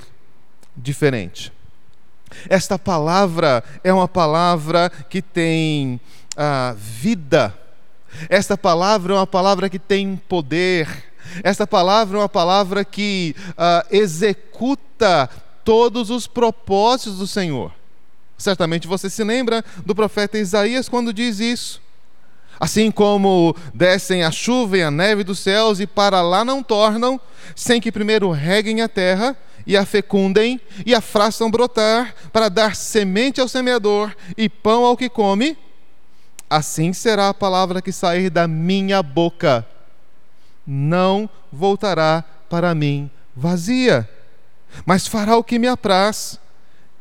diferente. 0.76 1.52
Esta 2.49 2.78
palavra 2.78 3.62
é 3.83 3.93
uma 3.93 4.09
palavra 4.09 4.90
que 5.09 5.23
tem 5.23 6.00
ah, 6.37 6.75
vida 6.76 7.57
esta 8.28 8.56
palavra 8.56 9.14
é 9.14 9.16
uma 9.16 9.26
palavra 9.26 9.68
que 9.68 9.78
tem 9.78 10.16
poder. 10.28 10.88
Esta 11.42 11.66
palavra 11.66 12.18
é 12.18 12.21
uma 12.21 12.28
palavra 12.28 12.85
que 12.85 13.35
uh, 13.50 13.87
executa 13.90 15.28
todos 15.64 16.11
os 16.11 16.26
propósitos 16.26 17.18
do 17.18 17.26
Senhor. 17.26 17.73
Certamente 18.37 18.87
você 18.87 19.09
se 19.09 19.25
lembra 19.25 19.65
do 19.84 19.95
profeta 19.95 20.39
Isaías 20.39 20.89
quando 20.89 21.12
diz 21.12 21.41
isso. 21.41 21.82
Assim 22.58 22.91
como 22.91 23.56
descem 23.73 24.23
a 24.23 24.30
chuva 24.30 24.78
e 24.78 24.82
a 24.82 24.91
neve 24.91 25.25
dos 25.25 25.41
céus 25.41 25.80
e 25.80 25.86
para 25.86 26.23
lá 26.23 26.45
não 26.45 26.62
tornam, 26.62 27.21
sem 27.56 27.80
que 27.80 27.91
primeiro 27.91 28.30
reguem 28.30 28.80
a 28.80 28.89
terra 28.89 29.36
e 29.67 29.76
a 29.76 29.84
fecundem 29.84 30.60
e 30.84 30.95
a 30.95 31.00
façam 31.00 31.50
brotar, 31.50 32.15
para 32.32 32.49
dar 32.49 32.76
semente 32.76 33.41
ao 33.41 33.49
semeador 33.49 34.15
e 34.36 34.49
pão 34.49 34.84
ao 34.84 34.97
que 34.97 35.08
come, 35.08 35.56
Assim 36.49 36.93
será 36.93 37.28
a 37.28 37.35
palavra 37.35 37.83
que 37.83 37.93
sair 37.93 38.30
da 38.30 38.47
minha 38.47 39.02
boca. 39.02 39.67
Não 40.67 41.28
voltará 41.52 42.25
para 42.49 42.75
mim 42.75 43.11
vazia, 43.35 44.09
mas 44.87 45.07
fará 45.07 45.37
o 45.37 45.45
que 45.45 45.59
me 45.59 45.67
apraz 45.67 46.39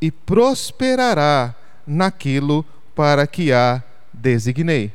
e 0.01 0.11
prosperará 0.11 1.55
naquilo 1.85 2.65
para 2.95 3.27
que 3.27 3.51
a 3.51 3.83
designei. 4.11 4.91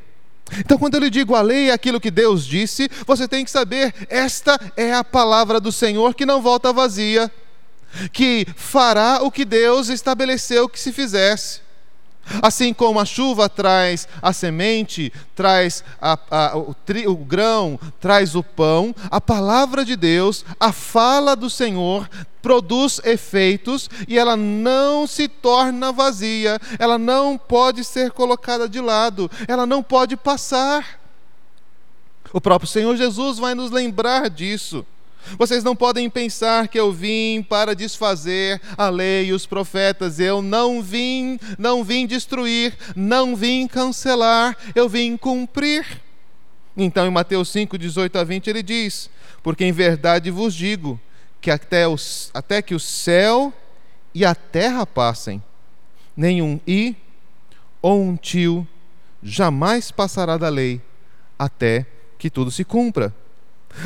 Então, 0.57 0.77
quando 0.77 0.95
eu 0.95 1.01
lhe 1.01 1.09
digo 1.09 1.35
a 1.35 1.41
lei 1.41 1.69
é 1.69 1.73
aquilo 1.73 1.99
que 1.99 2.09
Deus 2.09 2.45
disse, 2.45 2.89
você 3.05 3.27
tem 3.27 3.45
que 3.45 3.51
saber: 3.51 3.93
esta 4.09 4.59
é 4.75 4.93
a 4.93 5.03
palavra 5.03 5.59
do 5.59 5.71
Senhor 5.71 6.15
que 6.15 6.25
não 6.25 6.41
volta 6.41 6.73
vazia, 6.73 7.31
que 8.11 8.47
fará 8.55 9.19
o 9.21 9.31
que 9.31 9.45
Deus 9.45 9.89
estabeleceu 9.89 10.67
que 10.67 10.79
se 10.79 10.91
fizesse. 10.91 11.61
Assim 12.41 12.73
como 12.73 12.99
a 12.99 13.05
chuva 13.05 13.49
traz 13.49 14.07
a 14.21 14.31
semente, 14.33 15.11
traz 15.35 15.83
a, 16.01 16.17
a, 16.29 16.57
o, 16.57 16.73
tri, 16.73 17.07
o 17.07 17.15
grão, 17.15 17.79
traz 17.99 18.35
o 18.35 18.43
pão, 18.43 18.93
a 19.09 19.19
palavra 19.19 19.83
de 19.83 19.95
Deus, 19.95 20.45
a 20.59 20.71
fala 20.71 21.35
do 21.35 21.49
Senhor, 21.49 22.09
produz 22.41 23.01
efeitos 23.03 23.89
e 24.07 24.17
ela 24.17 24.35
não 24.35 25.05
se 25.05 25.27
torna 25.27 25.91
vazia, 25.91 26.59
ela 26.77 26.97
não 26.97 27.37
pode 27.37 27.83
ser 27.83 28.11
colocada 28.11 28.67
de 28.67 28.79
lado, 28.79 29.29
ela 29.47 29.65
não 29.65 29.83
pode 29.83 30.15
passar. 30.15 30.99
O 32.31 32.39
próprio 32.39 32.69
Senhor 32.69 32.95
Jesus 32.95 33.39
vai 33.39 33.55
nos 33.55 33.71
lembrar 33.71 34.29
disso. 34.29 34.85
Vocês 35.37 35.63
não 35.63 35.75
podem 35.75 36.09
pensar 36.09 36.67
que 36.67 36.79
eu 36.79 36.91
vim 36.91 37.43
para 37.43 37.75
desfazer 37.75 38.61
a 38.77 38.89
lei 38.89 39.27
e 39.27 39.33
os 39.33 39.45
profetas. 39.45 40.19
Eu 40.19 40.41
não 40.41 40.81
vim, 40.81 41.39
não 41.57 41.83
vim 41.83 42.07
destruir, 42.07 42.75
não 42.95 43.35
vim 43.35 43.67
cancelar, 43.67 44.57
eu 44.73 44.89
vim 44.89 45.15
cumprir. 45.17 45.85
Então, 46.75 47.05
em 47.05 47.11
Mateus 47.11 47.49
5, 47.49 47.77
18 47.77 48.17
a 48.17 48.23
20, 48.23 48.47
ele 48.47 48.63
diz: 48.63 49.09
Porque 49.43 49.65
em 49.65 49.71
verdade 49.71 50.31
vos 50.31 50.53
digo 50.53 50.99
que 51.41 51.51
até, 51.51 51.87
os, 51.87 52.29
até 52.33 52.61
que 52.61 52.75
o 52.75 52.79
céu 52.79 53.53
e 54.13 54.25
a 54.25 54.33
terra 54.33 54.85
passem, 54.85 55.41
nenhum 56.15 56.59
i 56.67 56.95
ou 57.81 58.01
um 58.01 58.15
tio 58.15 58.67
jamais 59.21 59.91
passará 59.91 60.37
da 60.37 60.49
lei, 60.49 60.81
até 61.37 61.85
que 62.17 62.29
tudo 62.29 62.51
se 62.51 62.63
cumpra. 62.63 63.13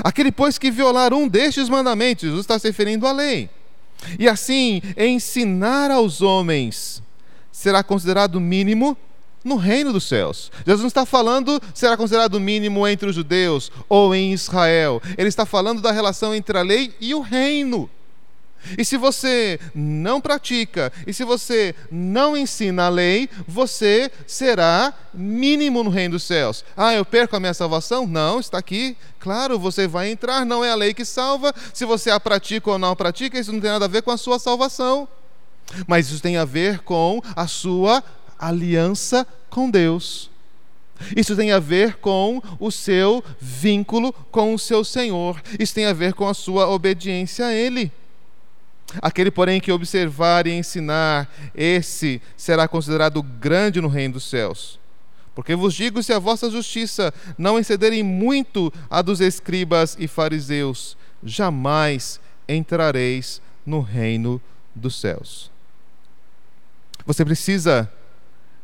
Aquele, 0.04 0.32
pois, 0.32 0.58
que 0.58 0.72
violar 0.72 1.14
um 1.14 1.28
destes 1.28 1.70
mandamentos, 1.70 2.24
Jesus 2.24 2.42
está 2.42 2.58
se 2.58 2.68
referindo 2.68 3.06
à 3.06 3.12
lei, 3.12 3.50
e 4.18 4.28
assim 4.28 4.82
ensinar 4.98 5.92
aos 5.92 6.22
homens, 6.22 7.02
será 7.52 7.84
considerado 7.84 8.40
mínimo 8.40 8.98
no 9.44 9.56
reino 9.56 9.92
dos 9.92 10.06
céus. 10.06 10.52
Jesus 10.66 10.82
não 10.82 10.88
está 10.88 11.06
falando 11.06 11.62
será 11.74 11.98
considerado 11.98 12.40
mínimo 12.40 12.88
entre 12.88 13.10
os 13.10 13.16
judeus 13.16 13.72
ou 13.90 14.16
em 14.16 14.34
Israel. 14.34 15.02
Ele 15.18 15.28
está 15.28 15.46
falando 15.46 15.82
da 15.82 15.92
relação 15.92 16.34
entre 16.34 16.58
a 16.58 16.62
lei 16.62 16.94
e 17.00 17.14
o 17.14 17.20
reino. 17.20 17.90
E 18.78 18.86
se 18.86 18.98
você 18.98 19.60
não 19.74 20.22
pratica, 20.22 20.92
e 21.06 21.14
se 21.14 21.24
você 21.24 21.76
não 21.92 22.36
ensina 22.36 22.86
a 22.86 22.90
lei, 22.90 23.30
você 23.48 24.12
será 24.26 24.94
mínimo 25.14 25.84
no 25.84 25.90
reino 25.90 26.14
dos 26.14 26.24
céus. 26.24 26.64
Ah, 26.76 26.94
eu 26.94 27.06
perco 27.06 27.36
a 27.36 27.40
minha 27.40 27.54
salvação? 27.54 28.08
Não, 28.08 28.40
está 28.40 28.58
aqui. 28.58 28.98
Claro, 29.20 29.60
você 29.60 29.88
vai 29.88 30.10
entrar, 30.10 30.46
não 30.46 30.64
é 30.64 30.72
a 30.72 30.76
lei 30.76 30.94
que 30.94 31.06
salva. 31.06 31.54
Se 31.74 31.86
você 31.86 32.10
a 32.10 32.20
pratica 32.20 32.72
ou 32.72 32.80
não 32.80 32.92
a 32.92 32.96
pratica, 32.96 33.40
isso 33.40 33.52
não 33.52 33.60
tem 33.60 33.72
nada 33.72 33.86
a 33.86 33.90
ver 33.90 34.02
com 34.02 34.12
a 34.12 34.18
sua 34.18 34.40
salvação. 34.40 35.08
Mas 35.88 36.10
isso 36.10 36.22
tem 36.22 36.38
a 36.38 36.46
ver 36.46 36.80
com 36.80 37.22
a 37.36 37.48
sua 37.48 38.04
aliança 38.38 39.26
com 39.50 39.70
Deus. 39.70 40.30
Isso 41.16 41.36
tem 41.36 41.52
a 41.52 41.60
ver 41.60 41.96
com 41.96 42.42
o 42.60 42.72
seu 42.72 43.24
vínculo 43.40 44.14
com 44.32 44.54
o 44.54 44.60
seu 44.60 44.84
Senhor. 44.84 45.42
Isso 45.60 45.74
tem 45.74 45.86
a 45.86 45.94
ver 45.94 46.14
com 46.14 46.28
a 46.28 46.34
sua 46.34 46.70
obediência 46.70 47.46
a 47.46 47.54
Ele. 47.54 47.92
Aquele, 49.02 49.32
porém, 49.32 49.60
que 49.60 49.72
observar 49.72 50.48
e 50.48 50.52
ensinar, 50.52 51.32
esse 51.56 52.22
será 52.38 52.68
considerado 52.68 53.22
grande 53.22 53.82
no 53.82 53.88
reino 53.88 54.16
dos 54.16 54.30
céus. 54.30 54.80
Porque 55.36 55.56
vos 55.56 55.74
digo: 55.74 56.02
se 56.04 56.14
a 56.14 56.20
vossa 56.20 56.50
justiça 56.50 57.14
não 57.38 57.58
excederem 57.58 58.04
muito 58.04 58.72
a 58.90 59.02
dos 59.02 59.20
escribas 59.20 59.96
e 60.00 60.08
fariseus, 60.08 60.98
jamais 61.24 62.20
entrareis 62.48 63.42
no 63.66 63.82
reino 63.82 64.42
dos 64.76 65.00
céus. 65.00 65.52
Você 67.06 67.26
precisa 67.26 67.92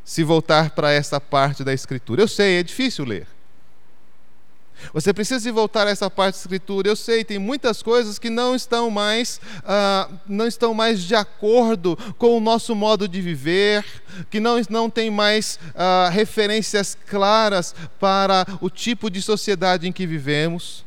se 0.03 0.23
voltar 0.23 0.71
para 0.71 0.91
esta 0.91 1.19
parte 1.19 1.63
da 1.63 1.73
Escritura. 1.73 2.21
Eu 2.21 2.27
sei, 2.27 2.59
é 2.59 2.63
difícil 2.63 3.05
ler. 3.05 3.27
Você 4.93 5.13
precisa 5.13 5.51
voltar 5.51 5.87
a 5.87 5.89
essa 5.89 6.09
parte 6.09 6.35
da 6.35 6.39
escritura. 6.39 6.87
Eu 6.87 6.95
sei, 6.95 7.23
tem 7.23 7.39
muitas 7.39 7.81
coisas 7.81 8.19
que 8.19 8.29
não 8.29 8.55
estão 8.55 8.89
mais, 8.89 9.39
uh, 9.59 10.13
não 10.27 10.47
estão 10.47 10.73
mais 10.73 11.01
de 11.01 11.15
acordo 11.15 11.97
com 12.17 12.37
o 12.37 12.39
nosso 12.39 12.75
modo 12.75 13.07
de 13.07 13.21
viver, 13.21 13.85
que 14.29 14.39
não, 14.39 14.59
não 14.69 14.89
tem 14.89 15.09
mais 15.09 15.59
uh, 15.69 16.09
referências 16.11 16.97
claras 17.07 17.73
para 17.99 18.45
o 18.61 18.69
tipo 18.69 19.09
de 19.09 19.21
sociedade 19.21 19.87
em 19.87 19.91
que 19.91 20.05
vivemos. 20.05 20.85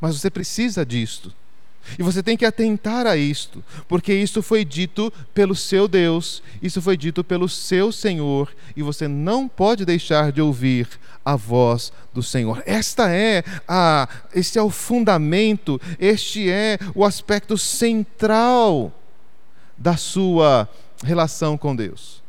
Mas 0.00 0.18
você 0.18 0.30
precisa 0.30 0.84
disto. 0.84 1.39
E 1.98 2.02
você 2.02 2.22
tem 2.22 2.36
que 2.36 2.44
atentar 2.44 3.06
a 3.06 3.16
isto, 3.16 3.64
porque 3.88 4.14
isso 4.14 4.42
foi 4.42 4.64
dito 4.64 5.12
pelo 5.34 5.54
seu 5.54 5.88
Deus, 5.88 6.42
isso 6.62 6.80
foi 6.80 6.96
dito 6.96 7.24
pelo 7.24 7.48
seu 7.48 7.90
Senhor, 7.90 8.54
e 8.76 8.82
você 8.82 9.08
não 9.08 9.48
pode 9.48 9.84
deixar 9.84 10.30
de 10.30 10.40
ouvir 10.40 10.88
a 11.24 11.36
voz 11.36 11.92
do 12.12 12.22
Senhor. 12.22 12.62
Esta 12.66 13.10
é 13.10 13.42
a 13.66 14.08
este 14.34 14.58
é 14.58 14.62
o 14.62 14.70
fundamento, 14.70 15.80
este 15.98 16.48
é 16.48 16.78
o 16.94 17.04
aspecto 17.04 17.58
central 17.58 18.92
da 19.76 19.96
sua 19.96 20.68
relação 21.02 21.56
com 21.56 21.74
Deus. 21.74 22.19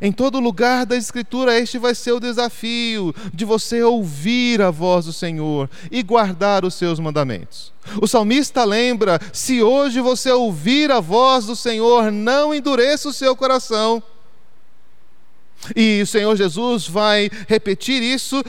Em 0.00 0.10
todo 0.10 0.40
lugar 0.40 0.86
da 0.86 0.96
Escritura, 0.96 1.58
este 1.58 1.78
vai 1.78 1.94
ser 1.94 2.12
o 2.12 2.20
desafio 2.20 3.14
de 3.32 3.44
você 3.44 3.82
ouvir 3.82 4.60
a 4.60 4.70
voz 4.70 5.04
do 5.04 5.12
Senhor 5.12 5.70
e 5.90 6.02
guardar 6.02 6.64
os 6.64 6.74
seus 6.74 6.98
mandamentos. 6.98 7.72
O 8.00 8.06
salmista 8.06 8.64
lembra: 8.64 9.20
se 9.32 9.62
hoje 9.62 10.00
você 10.00 10.30
ouvir 10.30 10.90
a 10.90 11.00
voz 11.00 11.46
do 11.46 11.54
Senhor, 11.54 12.10
não 12.10 12.54
endureça 12.54 13.08
o 13.08 13.12
seu 13.12 13.36
coração. 13.36 14.02
E 15.74 16.02
o 16.02 16.06
Senhor 16.06 16.36
Jesus 16.36 16.86
vai 16.86 17.30
repetir 17.48 18.02
isso 18.02 18.42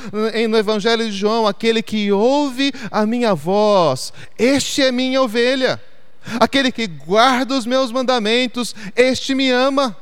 no 0.49 0.57
Evangelho 0.57 1.05
de 1.05 1.15
João: 1.15 1.45
aquele 1.45 1.81
que 1.81 2.11
ouve 2.11 2.71
a 2.89 3.05
minha 3.05 3.35
voz, 3.35 4.11
este 4.37 4.81
é 4.81 4.91
minha 4.91 5.21
ovelha. 5.21 5.81
Aquele 6.39 6.71
que 6.71 6.87
guarda 6.87 7.55
os 7.55 7.67
meus 7.67 7.91
mandamentos, 7.91 8.73
este 8.95 9.35
me 9.35 9.51
ama. 9.51 9.95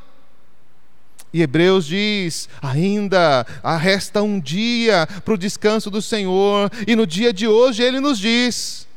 E 1.34 1.42
Hebreus 1.42 1.86
diz: 1.86 2.48
ainda 2.62 3.46
resta 3.80 4.22
um 4.22 4.40
dia 4.40 5.08
para 5.26 5.34
o 5.34 5.38
descanso 5.38 5.90
do 5.90 6.02
Senhor, 6.02 6.72
e 6.88 6.96
no 6.96 7.08
dia 7.08 7.34
de 7.34 7.48
hoje 7.48 7.82
ele 7.82 8.00
nos 8.00 8.20
diz: 8.20 8.88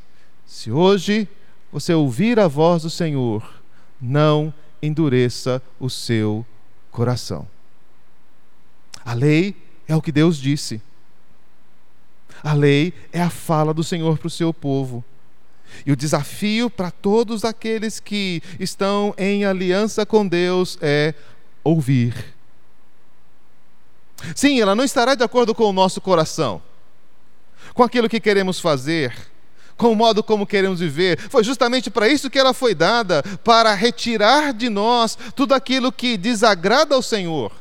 se 0.46 0.70
hoje 0.70 1.27
você 1.72 1.94
ouvir 1.94 2.38
a 2.38 2.46
voz 2.46 2.83
do 2.83 2.90
Senhor, 2.90 3.62
não 4.01 4.53
endureça 4.83 5.62
o 5.81 5.88
seu 5.88 6.44
coração. 6.90 7.49
A 9.05 9.14
lei 9.14 9.57
é 9.88 9.96
o 9.96 10.03
que 10.03 10.12
Deus 10.12 10.37
disse. 10.37 10.83
A 12.42 12.53
lei 12.53 12.92
é 13.12 13.22
a 13.22 13.31
fala 13.31 13.72
do 13.72 13.83
Senhor 13.83 14.18
para 14.18 14.27
o 14.27 14.31
seu 14.31 14.53
povo. 14.53 15.05
E 15.85 15.92
o 15.92 15.96
desafio 15.96 16.70
para 16.70 16.90
todos 16.90 17.44
aqueles 17.44 17.99
que 17.99 18.42
estão 18.61 19.14
em 19.18 19.44
aliança 19.44 20.07
com 20.07 20.27
Deus 20.27 20.79
é 20.81 21.14
ouvir. 21.66 22.14
Sim, 24.35 24.61
ela 24.61 24.74
não 24.74 24.85
estará 24.85 25.14
de 25.14 25.24
acordo 25.24 25.55
com 25.55 25.64
o 25.64 25.72
nosso 25.72 26.00
coração, 26.00 26.62
com 27.74 27.83
aquilo 27.83 28.09
que 28.09 28.20
queremos 28.20 28.59
fazer, 28.61 29.14
com 29.76 29.92
o 29.92 29.96
modo 29.96 30.22
como 30.22 30.46
queremos 30.46 30.81
viver. 30.81 31.18
Foi 31.29 31.44
justamente 31.44 31.90
para 31.90 32.09
isso 32.09 32.31
que 32.31 32.38
ela 32.38 32.55
foi 32.55 32.74
dada 32.74 33.22
para 33.44 33.74
retirar 33.74 34.52
de 34.52 34.68
nós 34.68 35.18
tudo 35.35 35.55
aquilo 35.55 35.92
que 35.92 36.16
desagrada 36.16 36.94
ao 36.94 37.02
Senhor. 37.02 37.52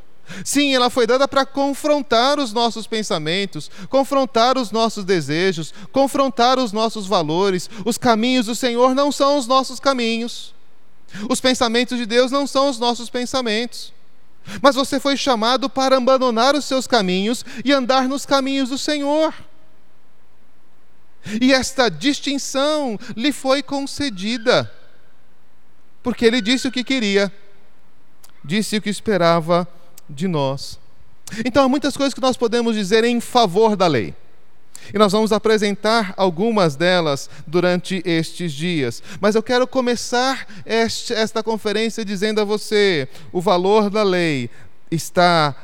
Sim, 0.44 0.74
ela 0.74 0.89
foi 0.89 1.06
dada 1.06 1.28
para 1.28 1.46
confrontar 1.46 2.39
os 2.39 2.52
nossos 2.52 2.88
pensamentos, 2.88 3.70
confrontar 3.89 4.58
os 4.58 4.72
nossos 4.72 5.04
desejos, 5.04 5.74
confrontar 5.91 6.58
os 6.58 6.72
nossos 6.72 7.06
valores. 7.06 7.70
Os 7.86 7.98
caminhos 7.98 8.48
do 8.48 8.56
Senhor 8.56 8.96
não 8.96 9.12
são 9.12 9.38
os 9.38 9.46
nossos 9.46 9.80
caminhos. 9.80 10.54
Os 11.30 11.39
pensamentos 11.39 11.98
de 11.98 12.06
Deus 12.06 12.32
não 12.32 12.48
são 12.48 12.70
os 12.70 12.80
nossos 12.80 13.10
pensamentos. 13.10 13.95
Mas 14.62 14.76
você 14.76 15.00
foi 15.00 15.18
chamado 15.18 15.70
para 15.70 15.98
abandonar 15.98 16.56
os 16.56 16.66
seus 16.66 16.88
caminhos 16.88 17.44
e 17.64 17.72
andar 17.72 18.08
nos 18.08 18.26
caminhos 18.26 18.70
do 18.70 18.78
Senhor. 18.78 19.34
E 21.42 21.52
esta 21.52 21.90
distinção 21.90 23.00
lhe 23.16 23.32
foi 23.32 23.64
concedida, 23.64 24.72
porque 26.04 26.26
ele 26.26 26.40
disse 26.40 26.68
o 26.68 26.72
que 26.72 26.84
queria, 26.84 27.34
disse 28.44 28.78
o 28.78 28.82
que 28.82 28.90
esperava 28.90 29.68
de 30.08 30.28
nós. 30.28 30.80
Então 31.44 31.64
há 31.64 31.70
muitas 31.70 31.98
coisas 31.98 32.14
que 32.14 32.22
nós 32.22 32.38
podemos 32.38 32.76
dizer 32.76 33.04
em 33.04 33.20
favor 33.20 33.76
da 33.76 33.88
lei. 33.88 34.14
E 34.93 34.98
nós 34.98 35.12
vamos 35.12 35.32
apresentar 35.32 36.13
algumas 36.17 36.76
delas 36.76 37.30
durante 37.45 38.02
estes 38.06 38.54
dias. 38.54 39.02
Mas 39.19 39.36
eu 39.36 39.43
quero 39.43 39.67
começar 39.67 40.48
este, 40.65 41.13
esta 41.13 41.41
conferência 41.41 42.06
dizendo 42.06 42.41
a 42.41 42.43
você: 42.43 43.08
o 43.32 43.41
valor 43.41 43.89
da 43.89 44.04
lei 44.04 44.50
está 44.91 45.56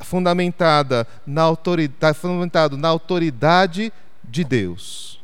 fundamentada 0.00 1.06
na 1.26 1.42
autoridade, 1.42 2.18
fundamentado 2.18 2.76
na 2.76 2.88
autoridade 2.88 3.92
de 4.24 4.44
Deus. 4.44 5.20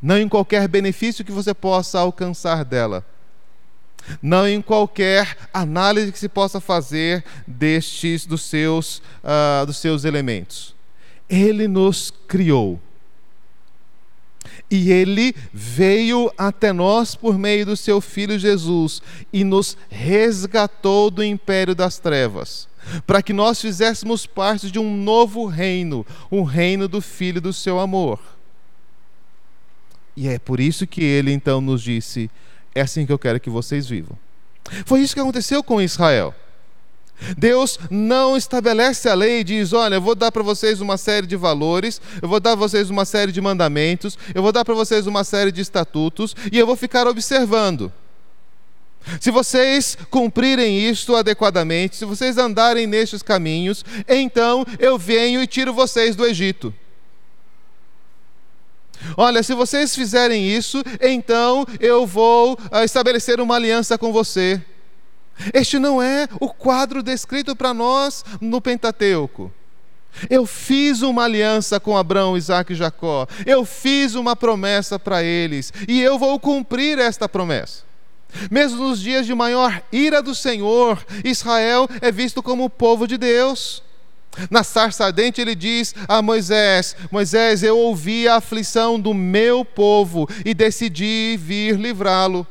Não 0.00 0.18
em 0.18 0.28
qualquer 0.28 0.66
benefício 0.66 1.24
que 1.24 1.32
você 1.32 1.54
possa 1.54 2.00
alcançar 2.00 2.64
dela. 2.64 3.04
Não 4.20 4.48
em 4.48 4.60
qualquer 4.60 5.36
análise 5.54 6.10
que 6.10 6.18
se 6.18 6.28
possa 6.28 6.60
fazer 6.60 7.24
destes 7.46 8.26
dos 8.26 8.42
seus, 8.42 8.98
uh, 9.22 9.64
dos 9.64 9.76
seus 9.76 10.04
elementos 10.04 10.71
ele 11.32 11.66
nos 11.66 12.12
criou. 12.28 12.78
E 14.70 14.90
ele 14.92 15.34
veio 15.52 16.30
até 16.36 16.72
nós 16.72 17.14
por 17.14 17.38
meio 17.38 17.64
do 17.64 17.76
seu 17.76 18.00
filho 18.00 18.38
Jesus 18.38 19.00
e 19.32 19.42
nos 19.42 19.76
resgatou 19.88 21.10
do 21.10 21.24
império 21.24 21.74
das 21.74 21.98
trevas, 21.98 22.68
para 23.06 23.22
que 23.22 23.32
nós 23.32 23.60
fizéssemos 23.60 24.26
parte 24.26 24.70
de 24.70 24.78
um 24.78 24.96
novo 24.96 25.46
reino, 25.46 26.06
o 26.30 26.42
reino 26.42 26.86
do 26.86 27.00
filho 27.00 27.40
do 27.40 27.52
seu 27.52 27.78
amor. 27.80 28.20
E 30.14 30.28
é 30.28 30.38
por 30.38 30.60
isso 30.60 30.86
que 30.86 31.02
ele 31.02 31.32
então 31.32 31.60
nos 31.60 31.82
disse: 31.82 32.30
é 32.74 32.82
assim 32.82 33.06
que 33.06 33.12
eu 33.12 33.18
quero 33.18 33.40
que 33.40 33.48
vocês 33.48 33.86
vivam. 33.86 34.18
Foi 34.84 35.00
isso 35.00 35.14
que 35.14 35.20
aconteceu 35.20 35.62
com 35.62 35.80
Israel. 35.80 36.34
Deus 37.36 37.78
não 37.90 38.36
estabelece 38.36 39.08
a 39.08 39.14
lei 39.14 39.40
e 39.40 39.44
diz: 39.44 39.72
olha, 39.72 39.96
eu 39.96 40.00
vou 40.00 40.14
dar 40.14 40.32
para 40.32 40.42
vocês 40.42 40.80
uma 40.80 40.96
série 40.96 41.26
de 41.26 41.36
valores, 41.36 42.00
eu 42.20 42.28
vou 42.28 42.40
dar 42.40 42.50
para 42.50 42.66
vocês 42.66 42.90
uma 42.90 43.04
série 43.04 43.32
de 43.32 43.40
mandamentos, 43.40 44.18
eu 44.34 44.42
vou 44.42 44.52
dar 44.52 44.64
para 44.64 44.74
vocês 44.74 45.06
uma 45.06 45.24
série 45.24 45.52
de 45.52 45.60
estatutos 45.60 46.34
e 46.50 46.58
eu 46.58 46.66
vou 46.66 46.76
ficar 46.76 47.06
observando. 47.06 47.92
Se 49.20 49.30
vocês 49.30 49.96
cumprirem 50.10 50.88
isto 50.88 51.16
adequadamente, 51.16 51.96
se 51.96 52.04
vocês 52.04 52.38
andarem 52.38 52.86
nestes 52.86 53.22
caminhos, 53.22 53.84
então 54.08 54.64
eu 54.78 54.96
venho 54.96 55.42
e 55.42 55.46
tiro 55.46 55.72
vocês 55.72 56.14
do 56.14 56.24
Egito. 56.24 56.72
Olha, 59.16 59.42
se 59.42 59.54
vocês 59.54 59.94
fizerem 59.94 60.48
isso, 60.48 60.82
então 61.00 61.66
eu 61.80 62.06
vou 62.06 62.56
ah, 62.70 62.84
estabelecer 62.84 63.40
uma 63.40 63.56
aliança 63.56 63.98
com 63.98 64.12
você. 64.12 64.62
Este 65.52 65.78
não 65.78 66.02
é 66.02 66.28
o 66.40 66.48
quadro 66.48 67.02
descrito 67.02 67.56
para 67.56 67.74
nós 67.74 68.24
no 68.40 68.60
Pentateuco. 68.60 69.52
Eu 70.28 70.46
fiz 70.46 71.02
uma 71.02 71.24
aliança 71.24 71.80
com 71.80 71.96
Abraão, 71.96 72.36
Isaac 72.36 72.72
e 72.72 72.76
Jacó. 72.76 73.26
Eu 73.46 73.64
fiz 73.64 74.14
uma 74.14 74.36
promessa 74.36 74.98
para 74.98 75.22
eles. 75.22 75.72
E 75.88 76.00
eu 76.00 76.18
vou 76.18 76.38
cumprir 76.38 76.98
esta 76.98 77.28
promessa. 77.28 77.82
Mesmo 78.50 78.88
nos 78.88 79.00
dias 79.00 79.26
de 79.26 79.34
maior 79.34 79.82
ira 79.92 80.22
do 80.22 80.34
Senhor, 80.34 81.04
Israel 81.24 81.88
é 82.00 82.10
visto 82.10 82.42
como 82.42 82.64
o 82.64 82.70
povo 82.70 83.06
de 83.06 83.18
Deus. 83.18 83.82
Na 84.50 84.62
sarça 84.62 85.04
ardente 85.04 85.40
ele 85.40 85.54
diz 85.54 85.94
a 86.08 86.22
Moisés: 86.22 86.96
Moisés, 87.10 87.62
eu 87.62 87.78
ouvi 87.78 88.26
a 88.26 88.36
aflição 88.36 88.98
do 88.98 89.12
meu 89.12 89.64
povo 89.64 90.26
e 90.44 90.54
decidi 90.54 91.38
vir 91.38 91.78
livrá-lo. 91.78 92.46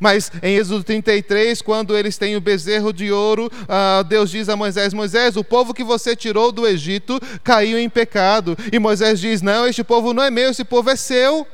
Mas 0.00 0.30
em 0.42 0.56
Êxodo 0.56 0.84
33, 0.84 1.60
quando 1.62 1.96
eles 1.96 2.16
têm 2.16 2.36
o 2.36 2.40
bezerro 2.40 2.92
de 2.92 3.10
ouro, 3.10 3.50
uh, 3.62 4.04
Deus 4.04 4.30
diz 4.30 4.48
a 4.48 4.56
Moisés: 4.56 4.94
Moisés, 4.94 5.36
o 5.36 5.44
povo 5.44 5.74
que 5.74 5.84
você 5.84 6.14
tirou 6.14 6.52
do 6.52 6.66
Egito 6.66 7.20
caiu 7.42 7.78
em 7.78 7.88
pecado. 7.88 8.56
E 8.72 8.78
Moisés 8.78 9.20
diz: 9.20 9.42
Não, 9.42 9.66
este 9.66 9.82
povo 9.82 10.12
não 10.12 10.22
é 10.22 10.30
meu, 10.30 10.50
esse 10.50 10.64
povo 10.64 10.90
é 10.90 10.96
seu. 10.96 11.46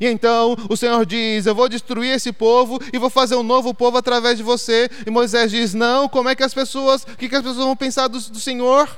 E 0.00 0.06
então 0.06 0.56
o 0.68 0.76
Senhor 0.76 1.04
diz: 1.06 1.46
Eu 1.46 1.54
vou 1.54 1.68
destruir 1.68 2.14
esse 2.14 2.32
povo 2.32 2.78
e 2.92 2.98
vou 2.98 3.08
fazer 3.08 3.36
um 3.36 3.42
novo 3.42 3.72
povo 3.72 3.96
através 3.96 4.36
de 4.36 4.42
você. 4.42 4.90
E 5.06 5.10
Moisés 5.10 5.50
diz: 5.50 5.72
Não, 5.72 6.08
como 6.08 6.28
é 6.28 6.34
que 6.34 6.42
as 6.42 6.52
pessoas, 6.52 7.02
o 7.04 7.16
que, 7.16 7.28
que 7.28 7.36
as 7.36 7.42
pessoas 7.42 7.64
vão 7.64 7.76
pensar 7.76 8.08
do, 8.08 8.18
do 8.18 8.40
Senhor? 8.40 8.88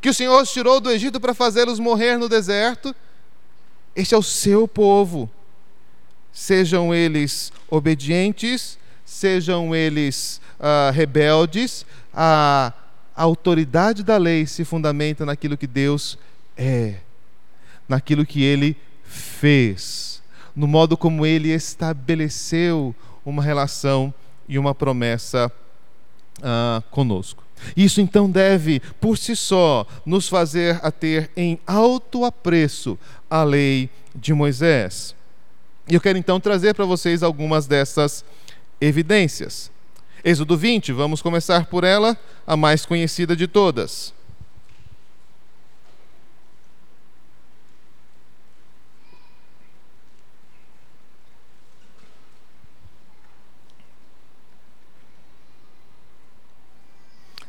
Que 0.00 0.08
o 0.08 0.14
Senhor 0.14 0.40
os 0.40 0.50
tirou 0.50 0.80
do 0.80 0.90
Egito 0.90 1.20
para 1.20 1.34
fazê-los 1.34 1.78
morrer 1.78 2.16
no 2.16 2.28
deserto? 2.28 2.94
Este 3.94 4.14
é 4.14 4.18
o 4.18 4.22
seu 4.22 4.68
povo 4.68 5.30
sejam 6.36 6.94
eles 6.94 7.50
obedientes, 7.66 8.78
sejam 9.06 9.74
eles 9.74 10.38
uh, 10.60 10.92
rebeldes, 10.92 11.86
a, 12.12 12.74
a 13.16 13.22
autoridade 13.22 14.02
da 14.02 14.18
lei 14.18 14.44
se 14.44 14.62
fundamenta 14.62 15.24
naquilo 15.24 15.56
que 15.56 15.66
Deus 15.66 16.18
é, 16.54 16.96
naquilo 17.88 18.26
que 18.26 18.42
ele 18.42 18.76
fez, 19.02 20.22
no 20.54 20.66
modo 20.66 20.94
como 20.94 21.24
ele 21.24 21.48
estabeleceu 21.48 22.94
uma 23.24 23.42
relação 23.42 24.12
e 24.46 24.58
uma 24.58 24.74
promessa 24.74 25.50
uh, 26.40 26.82
conosco. 26.90 27.42
Isso 27.74 27.98
então 28.02 28.30
deve, 28.30 28.80
por 29.00 29.16
si 29.16 29.34
só, 29.34 29.86
nos 30.04 30.28
fazer 30.28 30.78
a 30.82 30.90
ter 30.90 31.30
em 31.34 31.58
alto 31.66 32.26
apreço 32.26 32.98
a 33.30 33.42
lei 33.42 33.88
de 34.14 34.34
Moisés. 34.34 35.15
E 35.88 35.94
eu 35.94 36.00
quero 36.00 36.18
então 36.18 36.40
trazer 36.40 36.74
para 36.74 36.84
vocês 36.84 37.22
algumas 37.22 37.66
dessas 37.68 38.24
evidências. 38.80 39.70
Êxodo 40.24 40.56
20, 40.56 40.92
vamos 40.92 41.22
começar 41.22 41.66
por 41.66 41.84
ela, 41.84 42.18
a 42.44 42.56
mais 42.56 42.84
conhecida 42.84 43.36
de 43.36 43.46
todas. 43.46 44.12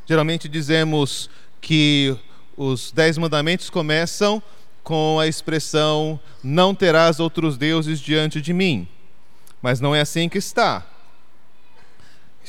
Geralmente 0.05 0.47
dizemos 0.47 1.27
que 1.59 2.15
os 2.55 2.91
dez 2.91 3.17
mandamentos 3.17 3.69
começam 3.71 4.41
com 4.87 5.19
a 5.19 5.27
expressão: 5.27 6.17
Não 6.41 6.73
terás 6.73 7.19
outros 7.19 7.57
deuses 7.57 7.99
diante 7.99 8.39
de 8.41 8.53
mim. 8.53 8.87
Mas 9.61 9.81
não 9.81 9.93
é 9.93 9.99
assim 9.99 10.29
que 10.29 10.37
está 10.37 10.85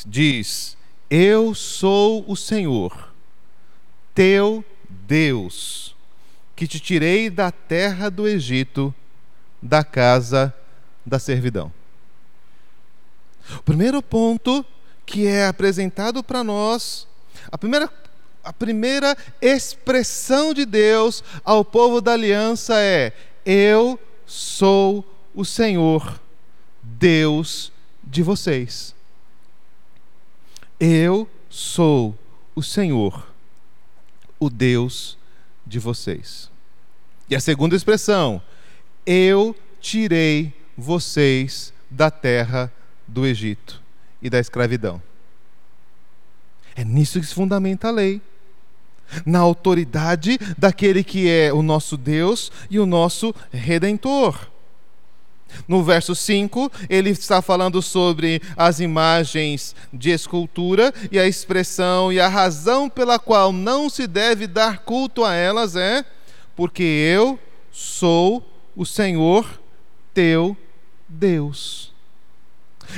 diz: 0.05 0.77
Eu 1.11 1.55
sou 1.55 2.25
o 2.29 2.37
Senhor, 2.37 3.13
teu 4.15 4.65
Deus, 4.89 5.95
que 6.55 6.67
te 6.67 6.81
tirei 6.81 7.31
da 7.31 7.51
terra 7.51 8.11
do 8.11 8.27
Egito, 8.27 8.95
da 9.61 9.83
casa 9.83 10.55
da 11.05 11.19
servidão. 11.19 11.73
O 13.59 13.63
primeiro 13.63 14.03
ponto 14.03 14.65
que 15.07 15.27
é 15.27 15.47
apresentado 15.47 16.23
para 16.23 16.45
nós, 16.45 17.09
a 17.51 17.57
primeira, 17.57 17.91
a 18.49 18.53
primeira 18.55 19.15
expressão 19.43 20.55
de 20.55 20.65
Deus 20.65 21.23
ao 21.45 21.63
povo 21.63 22.01
da 22.01 22.15
aliança 22.15 22.81
é: 22.81 23.13
Eu 23.45 24.01
sou 24.25 25.05
o 25.35 25.45
Senhor, 25.45 26.19
Deus 26.83 27.71
de 28.03 28.23
vocês. 28.23 28.95
Eu 30.81 31.29
sou 31.51 32.17
o 32.55 32.63
Senhor, 32.63 33.31
o 34.41 34.49
Deus 34.49 35.19
de 35.67 35.79
vocês. 35.79 36.51
E 37.29 37.37
a 37.37 37.41
segunda 37.41 37.77
expressão, 37.77 38.41
eu 39.05 39.55
tirei 39.79 40.55
vocês 40.75 41.71
da 41.91 42.11
terra 42.11 42.73
do 43.07 43.27
Egito 43.27 43.83
e 44.23 44.31
da 44.31 44.39
escravidão. 44.39 45.03
É 46.75 46.83
nisso 46.83 47.21
que 47.21 47.27
se 47.27 47.35
fundamenta 47.35 47.89
a 47.89 47.91
lei. 47.91 48.23
Na 49.25 49.39
autoridade 49.39 50.39
daquele 50.57 51.03
que 51.03 51.29
é 51.29 51.53
o 51.53 51.63
nosso 51.63 51.97
Deus 51.97 52.51
e 52.71 52.79
o 52.79 52.87
nosso 52.87 53.35
redentor. 53.51 54.49
No 55.67 55.83
verso 55.83 56.15
5, 56.15 56.71
ele 56.89 57.11
está 57.11 57.41
falando 57.41 57.81
sobre 57.81 58.41
as 58.57 58.81
imagens 58.81 59.75
de 59.93 60.11
escultura 60.11 60.93
e 61.11 61.19
a 61.19 61.27
expressão 61.27 62.13
e 62.13 62.21
a 62.21 62.29
razão 62.29 62.89
pela 62.89 63.19
qual 63.19 63.53
não 63.53 63.89
se 63.89 64.07
deve 64.07 64.47
dar 64.47 64.81
culto 64.81 65.25
a 65.25 65.35
elas 65.35 65.75
é 65.75 66.05
porque 66.55 66.83
eu 66.83 67.39
sou 67.71 68.43
o 68.75 68.85
Senhor 68.85 69.61
teu 70.13 70.57
Deus. 71.09 71.95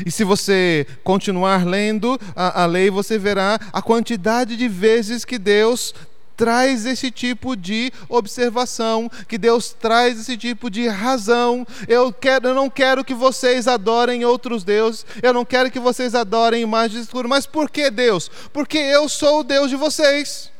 E 0.05 0.11
se 0.11 0.25
você 0.25 0.87
continuar 1.03 1.67
lendo 1.67 2.19
a, 2.35 2.63
a, 2.63 2.67
lei, 2.67 2.91
você 2.91 3.19
verá 3.19 3.59
a 3.73 3.83
quantidade 3.83 4.57
de 4.57 4.69
vezes 4.69 5.25
que 5.25 5.39
Deus 5.39 5.95
traz 6.37 6.87
esse 6.87 7.11
tipo 7.11 7.55
de 7.55 7.93
observação, 8.09 9.11
que 9.29 9.37
Deus 9.37 9.77
traz 9.79 10.19
esse 10.19 10.39
tipo 10.39 10.71
de 10.71 10.89
razão. 10.89 11.67
Eu, 11.87 12.11
quero, 12.11 12.49
eu 12.49 12.55
não 12.55 12.71
quero 12.71 13.05
que 13.05 13.13
vocês 13.13 13.69
adorem 13.69 14.25
outros 14.25 14.65
deuses, 14.65 15.05
eu 15.23 15.35
não 15.35 15.45
quero 15.45 15.71
que 15.71 15.79
vocês 15.79 16.15
adorem 16.15 16.63
imagens 16.63 17.03
escuras. 17.03 17.29
Mas 17.29 17.45
por 17.45 17.69
que 17.69 17.91
Deus? 17.91 18.31
Porque 18.55 18.79
eu 18.79 19.07
sou 19.07 19.41
o 19.41 19.45
Deus 19.45 19.69
de 19.69 19.77
vocês. 19.77 20.51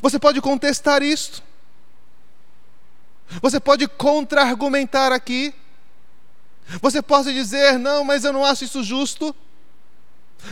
Você 0.00 0.20
pode 0.20 0.40
contestar 0.40 1.02
isto. 1.02 1.42
Você 3.42 3.58
pode 3.58 3.88
contra-argumentar 3.88 5.12
aqui. 5.12 5.52
Você 6.80 7.02
pode 7.02 7.32
dizer, 7.32 7.78
não, 7.78 8.04
mas 8.04 8.24
eu 8.24 8.32
não 8.32 8.44
acho 8.44 8.64
isso 8.64 8.82
justo. 8.82 9.34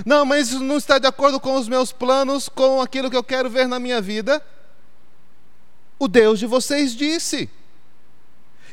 Não, 0.06 0.24
mas 0.24 0.48
isso 0.48 0.60
não 0.60 0.76
está 0.76 0.98
de 0.98 1.06
acordo 1.06 1.38
com 1.38 1.54
os 1.56 1.68
meus 1.68 1.92
planos, 1.92 2.48
com 2.48 2.80
aquilo 2.80 3.10
que 3.10 3.16
eu 3.16 3.24
quero 3.24 3.50
ver 3.50 3.68
na 3.68 3.78
minha 3.78 4.00
vida. 4.00 4.42
O 5.98 6.08
Deus 6.08 6.38
de 6.38 6.46
vocês 6.46 6.94
disse. 6.94 7.48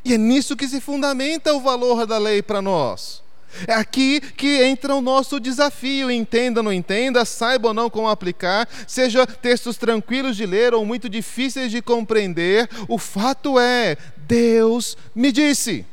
E 0.03 0.13
é 0.13 0.17
nisso 0.17 0.55
que 0.55 0.67
se 0.67 0.79
fundamenta 0.79 1.53
o 1.53 1.59
valor 1.59 2.05
da 2.05 2.17
lei 2.17 2.41
para 2.41 2.61
nós. 2.61 3.21
É 3.67 3.73
aqui 3.73 4.21
que 4.21 4.63
entra 4.63 4.95
o 4.95 5.01
nosso 5.01 5.39
desafio. 5.39 6.09
Entenda 6.09 6.59
ou 6.61 6.63
não 6.63 6.73
entenda, 6.73 7.25
saiba 7.25 7.69
ou 7.69 7.73
não 7.73 7.89
como 7.89 8.07
aplicar, 8.07 8.67
seja 8.87 9.25
textos 9.25 9.77
tranquilos 9.77 10.37
de 10.37 10.45
ler 10.45 10.73
ou 10.73 10.85
muito 10.85 11.09
difíceis 11.09 11.71
de 11.71 11.81
compreender, 11.81 12.69
o 12.87 12.97
fato 12.97 13.59
é: 13.59 13.97
Deus 14.17 14.97
me 15.13 15.31
disse. 15.31 15.85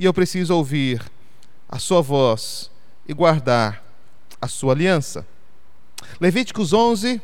E 0.00 0.06
eu 0.06 0.14
preciso 0.14 0.56
ouvir 0.56 1.04
a 1.68 1.78
sua 1.78 2.00
voz 2.00 2.70
e 3.06 3.12
guardar 3.12 3.84
a 4.40 4.48
sua 4.48 4.72
aliança. 4.72 5.26
Levíticos 6.18 6.72
11 6.72 7.20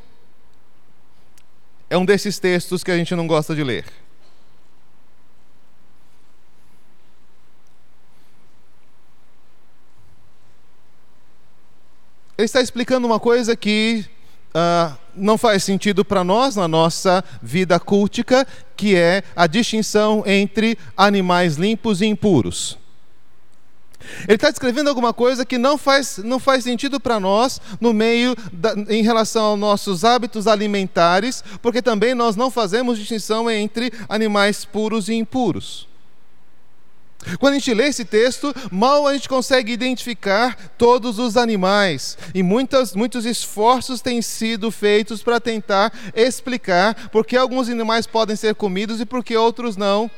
é 1.88 1.96
um 1.96 2.04
desses 2.04 2.38
textos 2.38 2.84
que 2.84 2.90
a 2.90 2.96
gente 2.98 3.14
não 3.14 3.26
gosta 3.26 3.54
de 3.54 3.64
ler. 3.64 3.86
Ele 12.36 12.44
está 12.44 12.60
explicando 12.60 13.06
uma 13.06 13.18
coisa 13.18 13.56
que 13.56 14.04
uh, 14.50 14.98
não 15.16 15.38
faz 15.38 15.64
sentido 15.64 16.04
para 16.04 16.22
nós 16.22 16.56
na 16.56 16.68
nossa 16.68 17.24
vida 17.42 17.78
cultica, 17.80 18.46
que 18.76 18.94
é 18.96 19.22
a 19.34 19.46
distinção 19.46 20.22
entre 20.26 20.78
animais 20.96 21.56
limpos 21.56 22.00
e 22.00 22.06
impuros. 22.06 22.78
Ele 24.28 24.34
está 24.34 24.50
descrevendo 24.50 24.88
alguma 24.88 25.12
coisa 25.12 25.44
que 25.44 25.58
não 25.58 25.76
faz, 25.76 26.18
não 26.18 26.38
faz 26.38 26.64
sentido 26.64 27.00
para 27.00 27.18
nós 27.18 27.60
no 27.80 27.92
meio 27.92 28.36
da, 28.52 28.74
em 28.88 29.02
relação 29.02 29.46
aos 29.46 29.58
nossos 29.58 30.04
hábitos 30.04 30.46
alimentares, 30.46 31.42
porque 31.60 31.82
também 31.82 32.14
nós 32.14 32.36
não 32.36 32.50
fazemos 32.50 32.98
distinção 32.98 33.50
entre 33.50 33.92
animais 34.08 34.64
puros 34.64 35.08
e 35.08 35.14
impuros. 35.14 35.88
Quando 37.38 37.54
a 37.54 37.58
gente 37.58 37.74
lê 37.74 37.88
esse 37.88 38.04
texto, 38.04 38.54
mal 38.70 39.06
a 39.06 39.12
gente 39.14 39.28
consegue 39.28 39.72
identificar 39.72 40.56
todos 40.78 41.18
os 41.18 41.36
animais. 41.36 42.16
E 42.34 42.42
muitas, 42.42 42.94
muitos 42.94 43.24
esforços 43.24 44.00
têm 44.00 44.22
sido 44.22 44.70
feitos 44.70 45.22
para 45.22 45.40
tentar 45.40 45.92
explicar 46.14 47.08
por 47.10 47.24
que 47.26 47.36
alguns 47.36 47.68
animais 47.68 48.06
podem 48.06 48.36
ser 48.36 48.54
comidos 48.54 49.00
e 49.00 49.06
por 49.06 49.24
que 49.24 49.36
outros 49.36 49.76
não. 49.76 50.10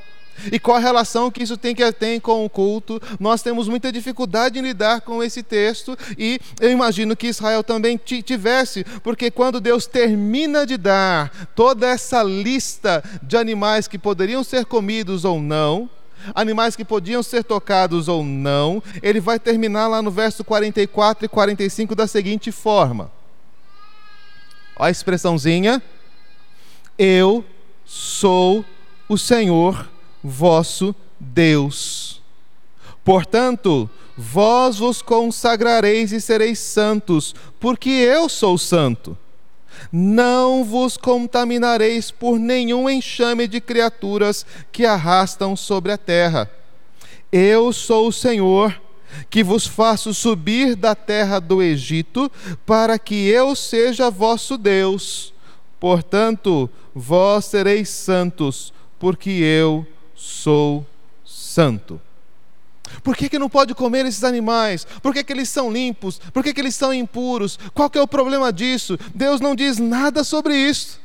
E 0.52 0.58
qual 0.58 0.76
a 0.76 0.80
relação 0.80 1.30
que 1.30 1.42
isso 1.42 1.56
tem 1.56 1.74
que 1.74 1.92
ter 1.92 2.20
com 2.20 2.44
o 2.44 2.50
culto? 2.50 3.00
Nós 3.18 3.42
temos 3.42 3.68
muita 3.68 3.90
dificuldade 3.90 4.58
em 4.58 4.62
lidar 4.62 5.00
com 5.00 5.22
esse 5.22 5.42
texto 5.42 5.96
e 6.16 6.38
eu 6.60 6.70
imagino 6.70 7.16
que 7.16 7.26
Israel 7.26 7.64
também 7.64 7.98
tivesse, 7.98 8.84
porque 9.02 9.30
quando 9.30 9.60
Deus 9.60 9.86
termina 9.86 10.64
de 10.64 10.76
dar 10.76 11.48
toda 11.54 11.88
essa 11.88 12.22
lista 12.22 13.02
de 13.22 13.36
animais 13.36 13.88
que 13.88 13.98
poderiam 13.98 14.44
ser 14.44 14.64
comidos 14.64 15.24
ou 15.24 15.40
não, 15.40 15.90
animais 16.34 16.76
que 16.76 16.84
podiam 16.84 17.22
ser 17.22 17.44
tocados 17.44 18.08
ou 18.08 18.24
não, 18.24 18.82
ele 19.02 19.20
vai 19.20 19.38
terminar 19.38 19.88
lá 19.88 20.02
no 20.02 20.10
verso 20.10 20.44
44 20.44 21.24
e 21.24 21.28
45 21.28 21.94
da 21.94 22.06
seguinte 22.06 22.52
forma. 22.52 23.10
A 24.76 24.90
expressãozinha. 24.90 25.82
Eu 26.98 27.44
sou 27.84 28.64
o 29.08 29.16
Senhor 29.16 29.88
vosso 30.22 30.94
Deus. 31.18 32.22
Portanto, 33.04 33.88
vós 34.16 34.78
vos 34.78 35.00
consagrareis 35.00 36.12
e 36.12 36.20
sereis 36.20 36.58
santos, 36.58 37.34
porque 37.58 37.88
eu 37.88 38.28
sou 38.28 38.58
santo. 38.58 39.16
Não 39.92 40.64
vos 40.64 40.96
contaminareis 40.96 42.10
por 42.10 42.38
nenhum 42.38 42.88
enxame 42.88 43.46
de 43.46 43.60
criaturas 43.60 44.44
que 44.70 44.84
arrastam 44.84 45.56
sobre 45.56 45.92
a 45.92 45.98
terra. 45.98 46.50
Eu 47.30 47.72
sou 47.72 48.08
o 48.08 48.12
Senhor, 48.12 48.80
que 49.30 49.42
vos 49.42 49.66
faço 49.66 50.12
subir 50.14 50.74
da 50.74 50.94
terra 50.94 51.38
do 51.38 51.62
Egito, 51.62 52.30
para 52.64 52.98
que 52.98 53.28
eu 53.28 53.54
seja 53.54 54.10
vosso 54.10 54.56
Deus. 54.56 55.32
Portanto, 55.78 56.68
vós 56.94 57.44
sereis 57.44 57.88
santos, 57.88 58.72
porque 58.98 59.30
eu 59.30 59.86
sou 60.14 60.84
santo. 61.24 62.00
Por 63.02 63.16
que, 63.16 63.28
que 63.28 63.38
não 63.38 63.48
pode 63.48 63.74
comer 63.74 64.06
esses 64.06 64.24
animais? 64.24 64.86
Por 65.02 65.12
que, 65.12 65.24
que 65.24 65.32
eles 65.32 65.48
são 65.48 65.70
limpos? 65.70 66.18
Por 66.18 66.42
que, 66.42 66.52
que 66.52 66.60
eles 66.60 66.74
são 66.74 66.92
impuros? 66.92 67.58
Qual 67.74 67.88
que 67.90 67.98
é 67.98 68.02
o 68.02 68.08
problema 68.08 68.52
disso? 68.52 68.98
Deus 69.14 69.40
não 69.40 69.54
diz 69.54 69.78
nada 69.78 70.24
sobre 70.24 70.56
isso. 70.56 71.00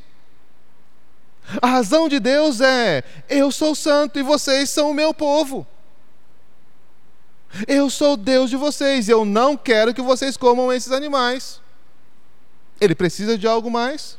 A 1.60 1.66
razão 1.66 2.08
de 2.08 2.18
Deus 2.18 2.60
é: 2.60 3.02
eu 3.28 3.50
sou 3.52 3.74
santo 3.74 4.18
e 4.18 4.22
vocês 4.22 4.70
são 4.70 4.90
o 4.90 4.94
meu 4.94 5.12
povo. 5.12 5.66
Eu 7.68 7.88
sou 7.88 8.16
Deus 8.16 8.50
de 8.50 8.56
vocês, 8.56 9.06
e 9.08 9.12
eu 9.12 9.24
não 9.24 9.56
quero 9.56 9.94
que 9.94 10.02
vocês 10.02 10.36
comam 10.36 10.72
esses 10.72 10.90
animais. 10.90 11.60
Ele 12.80 12.94
precisa 12.94 13.38
de 13.38 13.46
algo 13.46 13.70
mais? 13.70 14.18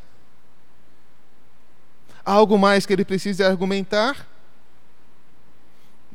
Algo 2.23 2.57
mais 2.57 2.85
que 2.85 2.93
ele 2.93 3.03
precisa 3.03 3.45
argumentar? 3.45 4.25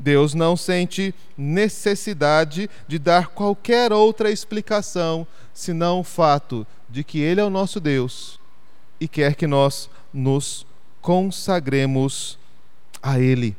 Deus 0.01 0.33
não 0.33 0.57
sente 0.57 1.15
necessidade 1.37 2.71
de 2.89 2.99
dar 2.99 3.29
qualquer 3.29 3.93
outra 3.93 4.31
explicação 4.31 5.27
senão 5.53 6.01
o 6.01 6.05
fato 6.05 6.67
de 6.89 7.05
que 7.05 7.21
Ele 7.21 7.41
é 7.41 7.45
o 7.45 7.51
nosso 7.51 7.79
Deus 7.79 8.41
e 8.99 9.07
quer 9.07 9.35
que 9.35 9.47
nós 9.47 9.91
nos 10.13 10.67
consagremos 11.03 12.39
a 13.03 13.21
Ele. 13.21 13.55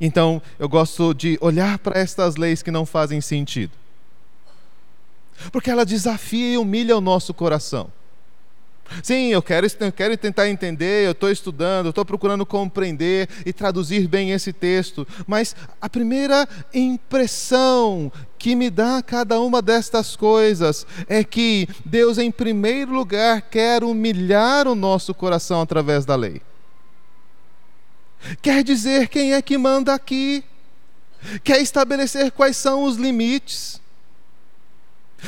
Então, 0.00 0.40
eu 0.60 0.68
gosto 0.68 1.12
de 1.12 1.36
olhar 1.40 1.78
para 1.78 1.98
estas 1.98 2.36
leis 2.36 2.62
que 2.62 2.70
não 2.70 2.86
fazem 2.86 3.20
sentido. 3.20 3.72
Porque 5.50 5.70
ela 5.70 5.84
desafia 5.84 6.54
e 6.54 6.58
humilha 6.58 6.96
o 6.96 7.00
nosso 7.00 7.34
coração. 7.34 7.90
Sim, 9.02 9.28
eu 9.28 9.42
quero, 9.42 9.66
eu 9.80 9.92
quero 9.92 10.16
tentar 10.16 10.48
entender, 10.48 11.06
eu 11.06 11.12
estou 11.12 11.30
estudando, 11.30 11.86
eu 11.86 11.90
estou 11.90 12.04
procurando 12.04 12.44
compreender 12.44 13.28
e 13.46 13.52
traduzir 13.52 14.08
bem 14.08 14.32
esse 14.32 14.52
texto, 14.52 15.06
mas 15.26 15.54
a 15.80 15.88
primeira 15.88 16.48
impressão 16.74 18.12
que 18.38 18.54
me 18.54 18.70
dá 18.70 19.02
cada 19.02 19.40
uma 19.40 19.62
destas 19.62 20.16
coisas 20.16 20.86
é 21.08 21.22
que 21.22 21.68
Deus, 21.84 22.18
em 22.18 22.30
primeiro 22.30 22.92
lugar, 22.92 23.42
quer 23.42 23.84
humilhar 23.84 24.66
o 24.66 24.74
nosso 24.74 25.14
coração 25.14 25.60
através 25.60 26.04
da 26.04 26.16
lei. 26.16 26.42
Quer 28.42 28.62
dizer 28.62 29.08
quem 29.08 29.34
é 29.34 29.42
que 29.42 29.56
manda 29.56 29.94
aqui, 29.94 30.44
quer 31.42 31.60
estabelecer 31.60 32.30
quais 32.32 32.56
são 32.56 32.84
os 32.84 32.96
limites. 32.96 33.79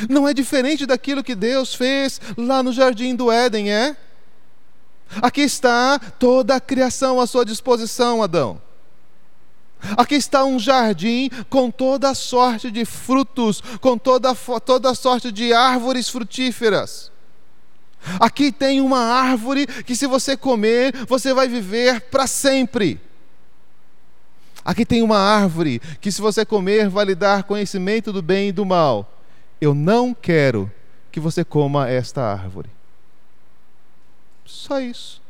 Não 0.09 0.27
é 0.27 0.35
diferente 0.35 0.87
daquilo 0.87 1.23
que 1.23 1.35
Deus 1.35 1.75
fez 1.75 2.21
lá 2.37 2.63
no 2.63 2.73
jardim 2.73 3.15
do 3.15 3.31
Éden, 3.31 3.71
é? 3.71 3.97
Aqui 5.21 5.43
está 5.43 5.99
toda 5.99 6.57
a 6.57 6.61
criação 6.61 7.21
à 7.21 7.27
sua 7.27 7.45
disposição, 7.45 8.23
Adão. 8.23 8.61
Aqui 9.97 10.15
está 10.15 10.45
um 10.45 10.59
jardim 10.59 11.29
com 11.51 11.71
toda 11.71 12.11
a 12.11 12.15
sorte 12.15 12.71
de 12.71 12.85
frutos, 12.85 13.61
com 13.81 13.99
toda, 13.99 14.35
toda 14.65 14.91
a 14.91 14.95
sorte 14.95 15.33
de 15.33 15.53
árvores 15.53 16.09
frutíferas. 16.09 17.11
Aqui 18.19 18.51
tem 18.51 18.81
uma 18.81 18.99
árvore 18.99 19.67
que, 19.67 19.95
se 19.95 20.07
você 20.07 20.37
comer, 20.37 20.95
você 21.07 21.35
vai 21.35 21.49
viver 21.49 22.01
para 22.03 22.27
sempre. 22.27 23.01
Aqui 24.65 24.87
tem 24.87 25.03
uma 25.03 25.19
árvore 25.19 25.81
que, 26.01 26.11
se 26.11 26.21
você 26.21 26.45
comer, 26.45 26.89
vai 26.89 27.05
lhe 27.05 27.15
dar 27.15 27.43
conhecimento 27.43 28.13
do 28.13 28.23
bem 28.23 28.49
e 28.49 28.53
do 28.53 28.65
mal. 28.65 29.09
Eu 29.63 29.77
não 29.77 30.13
quero 30.13 30.69
que 31.13 31.21
você 31.21 31.45
coma 31.45 31.89
esta 31.89 32.21
árvore. 32.21 32.69
Só 34.45 34.81
isso. 34.81 35.23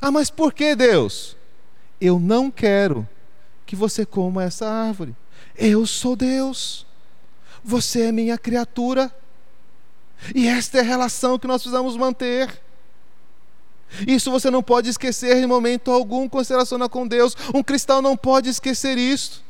Ah, 0.00 0.12
mas 0.12 0.30
por 0.30 0.54
que 0.54 0.76
Deus? 0.76 1.36
Eu 2.00 2.20
não 2.20 2.52
quero 2.52 3.08
que 3.66 3.74
você 3.74 4.06
coma 4.06 4.44
essa 4.44 4.70
árvore. 4.70 5.16
Eu 5.56 5.84
sou 5.88 6.14
Deus. 6.14 6.86
Você 7.64 8.02
é 8.02 8.12
minha 8.12 8.38
criatura. 8.38 9.12
E 10.32 10.46
esta 10.46 10.78
é 10.78 10.80
a 10.80 10.84
relação 10.84 11.36
que 11.36 11.48
nós 11.48 11.62
precisamos 11.62 11.96
manter. 11.96 12.62
Isso 14.06 14.30
você 14.30 14.52
não 14.52 14.62
pode 14.62 14.88
esquecer 14.88 15.36
em 15.38 15.46
momento 15.48 15.90
algum 15.90 16.28
quando 16.28 16.44
se 16.44 16.52
relaciona 16.52 16.88
com 16.88 17.08
Deus. 17.08 17.36
Um 17.52 17.60
cristão 17.60 18.00
não 18.00 18.16
pode 18.16 18.48
esquecer 18.48 18.96
isso. 18.96 19.43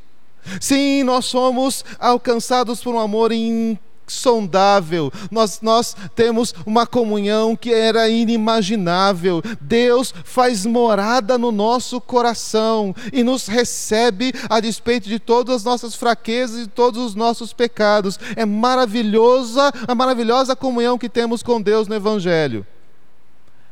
Sim, 0.60 1.02
nós 1.02 1.26
somos 1.26 1.84
alcançados 1.98 2.82
por 2.82 2.94
um 2.94 2.98
amor 2.98 3.32
insondável. 3.32 5.12
Nós, 5.30 5.60
nós 5.60 5.96
temos 6.14 6.54
uma 6.66 6.86
comunhão 6.86 7.56
que 7.56 7.72
era 7.72 8.08
inimaginável. 8.08 9.42
Deus 9.60 10.12
faz 10.24 10.66
morada 10.66 11.38
no 11.38 11.50
nosso 11.50 12.00
coração 12.00 12.94
e 13.12 13.22
nos 13.22 13.46
recebe 13.46 14.32
a 14.48 14.60
despeito 14.60 15.08
de 15.08 15.18
todas 15.18 15.56
as 15.56 15.64
nossas 15.64 15.94
fraquezas 15.94 16.66
e 16.66 16.68
todos 16.68 17.02
os 17.02 17.14
nossos 17.14 17.52
pecados. 17.52 18.18
É 18.36 18.44
maravilhosa 18.44 19.72
a 19.86 19.94
maravilhosa 19.94 20.54
comunhão 20.54 20.98
que 20.98 21.08
temos 21.08 21.42
com 21.42 21.60
Deus 21.60 21.88
no 21.88 21.94
Evangelho. 21.94 22.66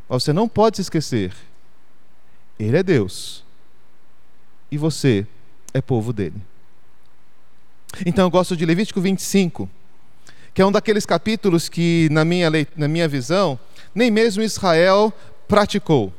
Mas 0.08 0.24
você 0.24 0.32
não 0.32 0.48
pode 0.48 0.76
se 0.76 0.82
esquecer: 0.82 1.35
Ele 2.58 2.76
é 2.76 2.82
Deus 2.82 3.44
e 4.70 4.78
você 4.78 5.26
é 5.74 5.80
povo 5.82 6.12
dele. 6.12 6.51
Então 8.07 8.24
eu 8.24 8.31
gosto 8.31 8.57
de 8.57 8.64
Levítico 8.64 9.00
25 9.00 9.68
que 10.55 10.61
é 10.61 10.66
um 10.66 10.72
daqueles 10.72 11.07
capítulos 11.07 11.68
que, 11.68 12.09
na 12.11 12.24
minha, 12.24 12.50
na 12.76 12.87
minha 12.87 13.09
visão, 13.09 13.59
nem 13.94 14.11
mesmo 14.11 14.42
Israel 14.42 15.12
praticou. 15.48 16.12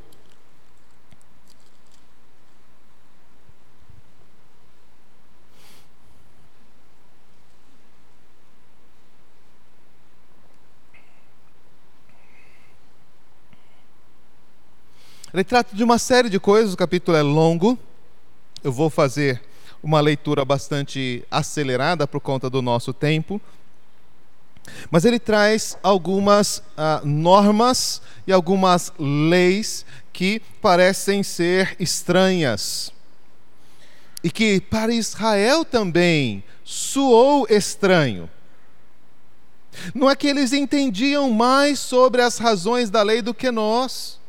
Ele 15.31 15.43
trata 15.43 15.75
de 15.75 15.83
uma 15.83 15.97
série 15.97 16.29
de 16.29 16.39
coisas, 16.39 16.73
o 16.73 16.77
capítulo 16.77 17.17
é 17.17 17.23
longo. 17.23 17.77
Eu 18.63 18.71
vou 18.71 18.87
fazer 18.87 19.41
uma 19.83 19.99
leitura 19.99 20.45
bastante 20.45 21.25
acelerada 21.29 22.07
por 22.07 22.21
conta 22.21 22.49
do 22.49 22.61
nosso 22.61 22.93
tempo. 22.93 23.39
Mas 24.89 25.03
ele 25.03 25.19
traz 25.19 25.77
algumas 25.83 26.59
uh, 26.77 27.05
normas 27.05 28.01
e 28.25 28.31
algumas 28.31 28.93
leis 28.97 29.85
que 30.13 30.41
parecem 30.61 31.21
ser 31.21 31.75
estranhas. 31.79 32.93
E 34.23 34.31
que 34.31 34.61
para 34.61 34.93
Israel 34.93 35.65
também 35.65 36.41
soou 36.63 37.45
estranho. 37.49 38.29
Não 39.93 40.09
é 40.09 40.15
que 40.15 40.27
eles 40.27 40.53
entendiam 40.53 41.29
mais 41.29 41.79
sobre 41.79 42.21
as 42.21 42.37
razões 42.37 42.89
da 42.89 43.01
lei 43.01 43.21
do 43.21 43.33
que 43.33 43.51
nós. 43.51 44.19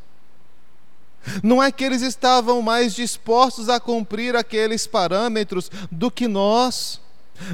Não 1.43 1.61
é 1.61 1.71
que 1.71 1.83
eles 1.83 2.01
estavam 2.01 2.61
mais 2.61 2.93
dispostos 2.93 3.69
a 3.69 3.79
cumprir 3.79 4.35
aqueles 4.35 4.87
parâmetros 4.87 5.69
do 5.91 6.09
que 6.11 6.27
nós. 6.27 6.99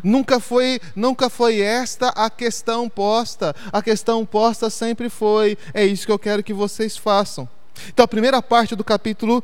Nunca 0.03 0.39
foi, 0.39 0.79
nunca 0.95 1.29
foi 1.29 1.60
esta 1.60 2.10
a 2.10 2.29
questão 2.29 2.88
posta. 2.88 3.55
A 3.71 3.81
questão 3.81 4.25
posta 4.25 4.69
sempre 4.69 5.10
foi: 5.10 5.57
é 5.73 5.86
isso 5.86 6.05
que 6.05 6.12
eu 6.12 6.19
quero 6.19 6.43
que 6.43 6.53
vocês 6.53 6.97
façam. 6.97 7.47
Então, 7.88 8.03
a 8.03 8.07
primeira 8.07 8.41
parte 8.41 8.75
do 8.75 8.84
capítulo 8.84 9.43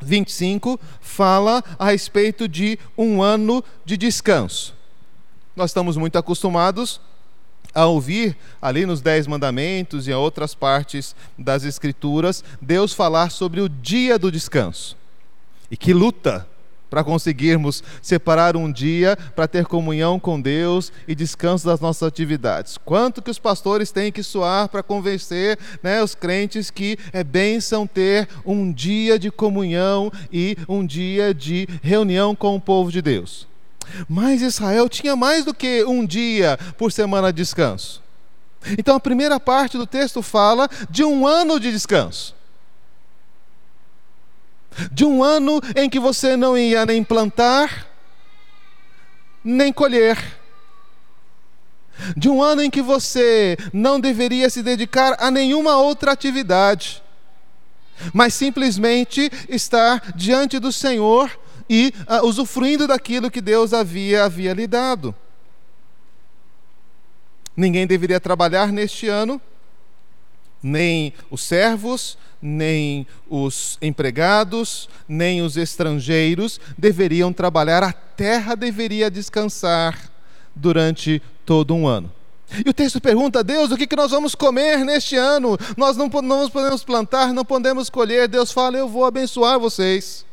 25 0.00 0.78
fala 1.00 1.62
a 1.78 1.90
respeito 1.90 2.46
de 2.46 2.78
um 2.96 3.22
ano 3.22 3.64
de 3.84 3.96
descanso. 3.96 4.74
Nós 5.56 5.70
estamos 5.70 5.96
muito 5.96 6.18
acostumados 6.18 7.00
a 7.74 7.86
ouvir 7.86 8.36
ali 8.60 8.86
nos 8.86 9.00
Dez 9.00 9.26
Mandamentos 9.26 10.06
e 10.06 10.10
em 10.10 10.14
outras 10.14 10.54
partes 10.54 11.14
das 11.38 11.64
Escrituras 11.64 12.44
Deus 12.60 12.92
falar 12.92 13.30
sobre 13.30 13.60
o 13.60 13.68
dia 13.68 14.18
do 14.18 14.30
descanso. 14.30 14.96
E 15.70 15.76
que 15.76 15.92
luta 15.92 16.46
para 16.94 17.02
conseguirmos 17.02 17.82
separar 18.00 18.56
um 18.56 18.70
dia 18.70 19.18
para 19.34 19.48
ter 19.48 19.66
comunhão 19.66 20.20
com 20.20 20.40
Deus 20.40 20.92
e 21.08 21.14
descanso 21.14 21.66
das 21.66 21.80
nossas 21.80 22.06
atividades. 22.06 22.78
Quanto 22.78 23.20
que 23.20 23.32
os 23.32 23.38
pastores 23.38 23.90
têm 23.90 24.12
que 24.12 24.22
suar 24.22 24.68
para 24.68 24.80
convencer 24.80 25.58
né, 25.82 26.00
os 26.00 26.14
crentes 26.14 26.70
que 26.70 26.96
é 27.12 27.24
bênção 27.24 27.84
ter 27.84 28.28
um 28.46 28.72
dia 28.72 29.18
de 29.18 29.28
comunhão 29.32 30.12
e 30.32 30.56
um 30.68 30.86
dia 30.86 31.34
de 31.34 31.66
reunião 31.82 32.32
com 32.32 32.54
o 32.54 32.60
povo 32.60 32.92
de 32.92 33.02
Deus. 33.02 33.48
Mas 34.08 34.42
Israel 34.42 34.88
tinha 34.88 35.16
mais 35.16 35.44
do 35.44 35.54
que 35.54 35.84
um 35.84 36.04
dia 36.04 36.58
por 36.76 36.92
semana 36.92 37.32
de 37.32 37.36
descanso. 37.38 38.02
Então 38.78 38.96
a 38.96 39.00
primeira 39.00 39.38
parte 39.38 39.76
do 39.76 39.86
texto 39.86 40.22
fala 40.22 40.68
de 40.88 41.04
um 41.04 41.26
ano 41.26 41.60
de 41.60 41.70
descanso 41.70 42.34
de 44.92 45.04
um 45.04 45.22
ano 45.22 45.60
em 45.76 45.88
que 45.88 45.98
você 45.98 46.36
não 46.36 46.56
ia 46.56 46.84
nem 46.84 47.02
plantar, 47.02 47.86
nem 49.42 49.72
colher. 49.72 50.18
De 52.16 52.28
um 52.28 52.42
ano 52.42 52.62
em 52.62 52.70
que 52.70 52.82
você 52.82 53.56
não 53.72 54.00
deveria 54.00 54.50
se 54.50 54.62
dedicar 54.62 55.16
a 55.18 55.30
nenhuma 55.30 55.76
outra 55.76 56.10
atividade, 56.10 57.02
mas 58.12 58.34
simplesmente 58.34 59.30
estar 59.48 60.12
diante 60.16 60.58
do 60.58 60.72
Senhor 60.72 61.30
e 61.68 61.92
uh, 62.08 62.26
usufruindo 62.26 62.86
daquilo 62.86 63.30
que 63.30 63.40
Deus 63.40 63.72
havia, 63.72 64.24
havia 64.24 64.52
lhe 64.52 64.66
dado. 64.66 65.14
Ninguém 67.56 67.86
deveria 67.86 68.18
trabalhar 68.18 68.72
neste 68.72 69.08
ano, 69.08 69.40
nem 70.62 71.12
os 71.30 71.42
servos, 71.42 72.18
nem 72.42 73.06
os 73.28 73.78
empregados, 73.80 74.88
nem 75.08 75.40
os 75.40 75.56
estrangeiros 75.56 76.60
deveriam 76.76 77.32
trabalhar, 77.32 77.82
a 77.82 77.92
terra 77.92 78.54
deveria 78.54 79.10
descansar 79.10 80.10
durante 80.54 81.22
todo 81.46 81.74
um 81.74 81.86
ano. 81.86 82.12
E 82.64 82.68
o 82.68 82.74
texto 82.74 83.00
pergunta 83.00 83.40
a 83.40 83.42
Deus: 83.42 83.70
o 83.70 83.76
que, 83.76 83.96
nós 83.96 84.10
vamos 84.10 84.34
comer 84.34 84.84
neste 84.84 85.16
ano? 85.16 85.56
Nós 85.76 85.96
não 85.96 86.10
podemos 86.10 86.84
plantar, 86.84 87.32
não 87.32 87.44
podemos 87.44 87.88
colher. 87.88 88.28
Deus 88.28 88.52
fala: 88.52 88.76
eu 88.76 88.88
vou 88.88 89.04
abençoar 89.04 89.58
vocês. 89.58 90.24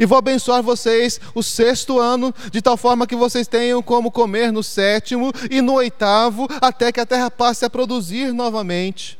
E 0.00 0.06
vou 0.06 0.18
abençoar 0.18 0.62
vocês 0.62 1.20
o 1.34 1.42
sexto 1.42 2.00
ano, 2.00 2.34
de 2.50 2.60
tal 2.60 2.76
forma 2.76 3.06
que 3.06 3.14
vocês 3.14 3.46
tenham 3.46 3.82
como 3.82 4.10
comer 4.10 4.50
no 4.50 4.62
sétimo 4.62 5.32
e 5.50 5.60
no 5.60 5.74
oitavo, 5.74 6.48
até 6.60 6.90
que 6.90 7.00
a 7.00 7.06
terra 7.06 7.30
passe 7.30 7.64
a 7.64 7.70
produzir 7.70 8.32
novamente. 8.32 9.18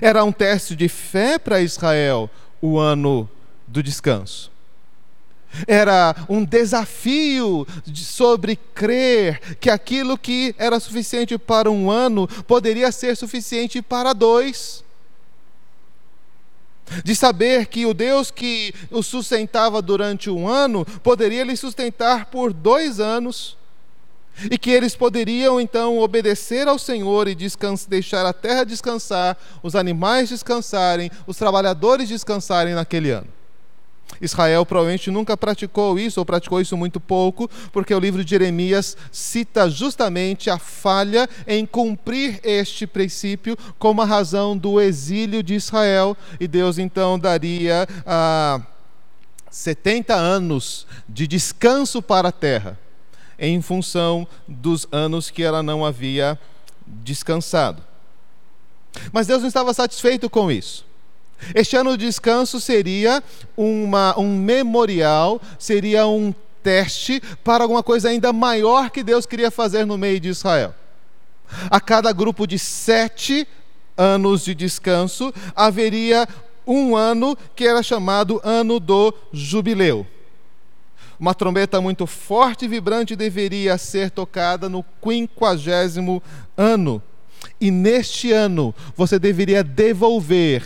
Era 0.00 0.24
um 0.24 0.32
teste 0.32 0.74
de 0.74 0.88
fé 0.88 1.38
para 1.38 1.60
Israel 1.60 2.30
o 2.60 2.78
ano 2.78 3.28
do 3.66 3.82
descanso. 3.82 4.50
Era 5.66 6.16
um 6.28 6.44
desafio 6.44 7.66
sobre 7.94 8.56
crer 8.56 9.56
que 9.56 9.70
aquilo 9.70 10.18
que 10.18 10.54
era 10.58 10.80
suficiente 10.80 11.38
para 11.38 11.70
um 11.70 11.90
ano 11.90 12.26
poderia 12.44 12.90
ser 12.90 13.16
suficiente 13.16 13.80
para 13.80 14.12
dois 14.12 14.83
de 17.02 17.14
saber 17.14 17.66
que 17.66 17.86
o 17.86 17.94
Deus 17.94 18.30
que 18.30 18.74
o 18.90 19.02
sustentava 19.02 19.80
durante 19.80 20.30
um 20.30 20.48
ano 20.48 20.84
poderia 21.02 21.44
lhe 21.44 21.56
sustentar 21.56 22.26
por 22.26 22.52
dois 22.52 23.00
anos, 23.00 23.56
e 24.50 24.58
que 24.58 24.70
eles 24.70 24.96
poderiam 24.96 25.60
então 25.60 25.98
obedecer 25.98 26.66
ao 26.66 26.78
Senhor 26.78 27.28
e 27.28 27.36
deixar 27.88 28.26
a 28.26 28.32
terra 28.32 28.64
descansar, 28.64 29.36
os 29.62 29.76
animais 29.76 30.28
descansarem, 30.28 31.10
os 31.26 31.36
trabalhadores 31.36 32.08
descansarem 32.08 32.74
naquele 32.74 33.10
ano. 33.10 33.28
Israel 34.20 34.64
provavelmente 34.64 35.10
nunca 35.10 35.36
praticou 35.36 35.98
isso, 35.98 36.20
ou 36.20 36.26
praticou 36.26 36.60
isso 36.60 36.76
muito 36.76 37.00
pouco, 37.00 37.48
porque 37.72 37.94
o 37.94 37.98
livro 37.98 38.24
de 38.24 38.30
Jeremias 38.30 38.96
cita 39.10 39.68
justamente 39.68 40.50
a 40.50 40.58
falha 40.58 41.28
em 41.46 41.64
cumprir 41.66 42.40
este 42.42 42.86
princípio 42.86 43.56
como 43.78 44.02
a 44.02 44.04
razão 44.04 44.56
do 44.56 44.80
exílio 44.80 45.42
de 45.42 45.54
Israel, 45.54 46.16
e 46.38 46.46
Deus 46.46 46.78
então 46.78 47.18
daria 47.18 47.86
ah, 48.06 48.60
70 49.50 50.14
anos 50.14 50.86
de 51.08 51.26
descanso 51.26 52.02
para 52.02 52.28
a 52.28 52.32
terra, 52.32 52.78
em 53.38 53.60
função 53.62 54.26
dos 54.46 54.86
anos 54.90 55.30
que 55.30 55.42
ela 55.42 55.62
não 55.62 55.84
havia 55.84 56.38
descansado. 56.86 57.82
Mas 59.12 59.26
Deus 59.26 59.40
não 59.40 59.48
estava 59.48 59.72
satisfeito 59.74 60.28
com 60.30 60.50
isso. 60.50 60.84
Este 61.54 61.76
ano 61.76 61.96
de 61.96 62.06
descanso 62.06 62.60
seria 62.60 63.22
uma, 63.56 64.18
um 64.18 64.36
memorial, 64.36 65.40
seria 65.58 66.06
um 66.06 66.34
teste 66.62 67.20
para 67.42 67.64
alguma 67.64 67.82
coisa 67.82 68.08
ainda 68.08 68.32
maior 68.32 68.90
que 68.90 69.02
Deus 69.02 69.26
queria 69.26 69.50
fazer 69.50 69.84
no 69.84 69.98
meio 69.98 70.18
de 70.18 70.30
Israel. 70.30 70.74
A 71.70 71.80
cada 71.80 72.12
grupo 72.12 72.46
de 72.46 72.58
sete 72.58 73.46
anos 73.96 74.44
de 74.44 74.54
descanso, 74.54 75.32
haveria 75.54 76.26
um 76.66 76.96
ano 76.96 77.36
que 77.54 77.66
era 77.66 77.82
chamado 77.82 78.40
ano 78.42 78.80
do 78.80 79.14
jubileu. 79.32 80.06
Uma 81.18 81.34
trombeta 81.34 81.80
muito 81.80 82.06
forte 82.06 82.64
e 82.64 82.68
vibrante 82.68 83.14
deveria 83.14 83.78
ser 83.78 84.10
tocada 84.10 84.68
no 84.68 84.84
quinquagésimo 85.00 86.22
ano. 86.56 87.02
E 87.60 87.70
neste 87.70 88.32
ano 88.32 88.74
você 88.96 89.18
deveria 89.18 89.62
devolver 89.62 90.62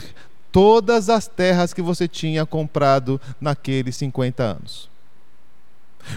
todas 0.53 1.09
as 1.09 1.26
terras 1.26 1.72
que 1.72 1.82
você 1.82 2.09
tinha 2.09 2.44
comprado 2.46 3.20
naqueles 3.40 3.96
50 3.96 4.42
anos. 4.42 4.88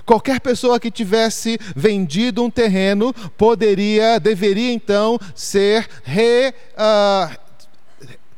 Qualquer 0.06 0.40
pessoa 0.40 0.80
que 0.80 0.90
tivesse 0.90 1.60
vendido 1.76 2.44
um 2.44 2.50
terreno 2.50 3.14
poderia, 3.38 4.20
deveria 4.20 4.72
então 4.72 5.20
ser 5.36 5.88
re, 6.04 6.54
uh, 6.78 7.38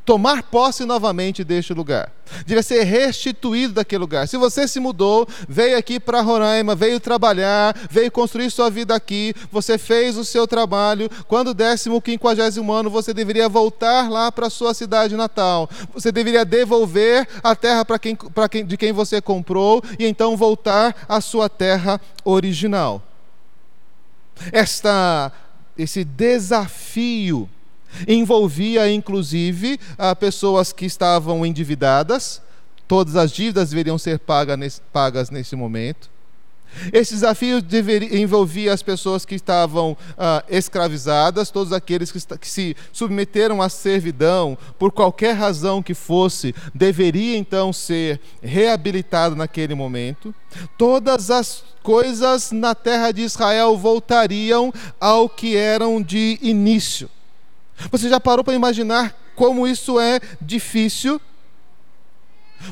tomar 0.06 0.44
posse 0.44 0.86
novamente 0.86 1.44
deste 1.44 1.74
lugar. 1.74 2.12
Devia 2.46 2.64
ser 2.64 2.84
restituído 2.84 3.74
daquele 3.74 4.00
lugar. 4.00 4.28
Se 4.28 4.38
você 4.38 4.68
se 4.68 4.80
mudou, 4.80 5.28
veio 5.48 5.78
aqui 5.78 6.00
para 6.00 6.22
Roraima, 6.22 6.76
veio 6.76 7.00
trabalhar, 7.00 7.76
veio 7.90 8.12
construir 8.12 8.50
sua 8.50 8.70
vida 8.70 8.96
aqui, 8.96 9.34
você 9.52 9.78
fez 9.78 10.18
o 10.18 10.26
seu 10.26 10.48
trabalho, 10.48 11.10
quando 11.28 11.54
décimo 11.54 12.02
quinquagésimo 12.02 12.72
ano, 12.72 12.90
você 12.90 13.14
deveria 13.14 13.48
voltar 13.48 14.10
lá 14.10 14.32
para 14.32 14.50
sua 14.50 14.74
cidade 14.74 15.16
natal. 15.16 15.70
Você 15.94 16.12
deveria 16.12 16.44
devolver 16.44 17.28
a 17.44 17.56
terra 17.56 17.86
para 17.86 18.00
quem, 18.00 18.18
quem, 18.50 18.66
de 18.66 18.78
quem 18.78 18.92
você 18.92 19.22
comprou 19.22 19.82
e 19.98 20.06
então 20.06 20.36
voltar 20.36 20.96
à 21.08 21.22
sua 21.22 21.48
terra 21.48 22.00
original. 22.26 23.02
Esta, 24.52 25.32
esse 25.78 26.04
desafio 26.04 27.50
Envolvia, 28.08 28.92
inclusive, 28.92 29.80
a 29.98 30.16
pessoas 30.16 30.74
que 30.74 30.86
estavam 30.86 31.46
endividadas, 31.46 32.42
todas 32.88 33.16
as 33.16 33.32
dívidas 33.32 33.70
deveriam 33.70 33.98
ser 33.98 34.20
pagas 34.20 35.30
nesse 35.30 35.56
momento. 35.56 36.14
Esse 36.92 37.14
desafio 37.14 37.62
deveria, 37.62 38.20
envolvia 38.20 38.74
as 38.74 38.82
pessoas 38.82 39.26
que 39.26 39.36
estavam 39.36 39.96
ah, 40.18 40.44
escravizadas, 40.50 41.52
todos 41.52 41.72
aqueles 41.72 42.12
que, 42.12 42.38
que, 42.38 42.50
se 42.50 42.76
submeteram 42.92 43.62
à 43.62 43.70
servidão, 43.70 44.58
por 44.80 44.92
qualquer 44.92 45.34
razão 45.34 45.84
que 45.84 45.94
fosse, 45.94 46.54
deveria 46.74 47.38
então 47.38 47.72
ser 47.72 48.20
reabilitado 48.42 49.36
naquele 49.36 49.76
momento. 49.76 50.34
Todas 50.78 51.30
as 51.30 51.64
coisas 51.82 52.52
na 52.52 52.74
terra 52.74 53.12
de 53.12 53.22
Israel 53.22 53.78
voltariam 53.78 54.74
ao 55.00 55.30
que 55.30 55.56
eram 55.56 56.02
de 56.02 56.40
início. 56.42 57.10
Você 57.92 58.10
já 58.10 58.20
parou 58.20 58.44
para 58.44 58.54
imaginar 58.54 59.16
como 59.36 59.68
isso 59.68 60.00
é 60.00 60.20
difícil? 60.42 61.20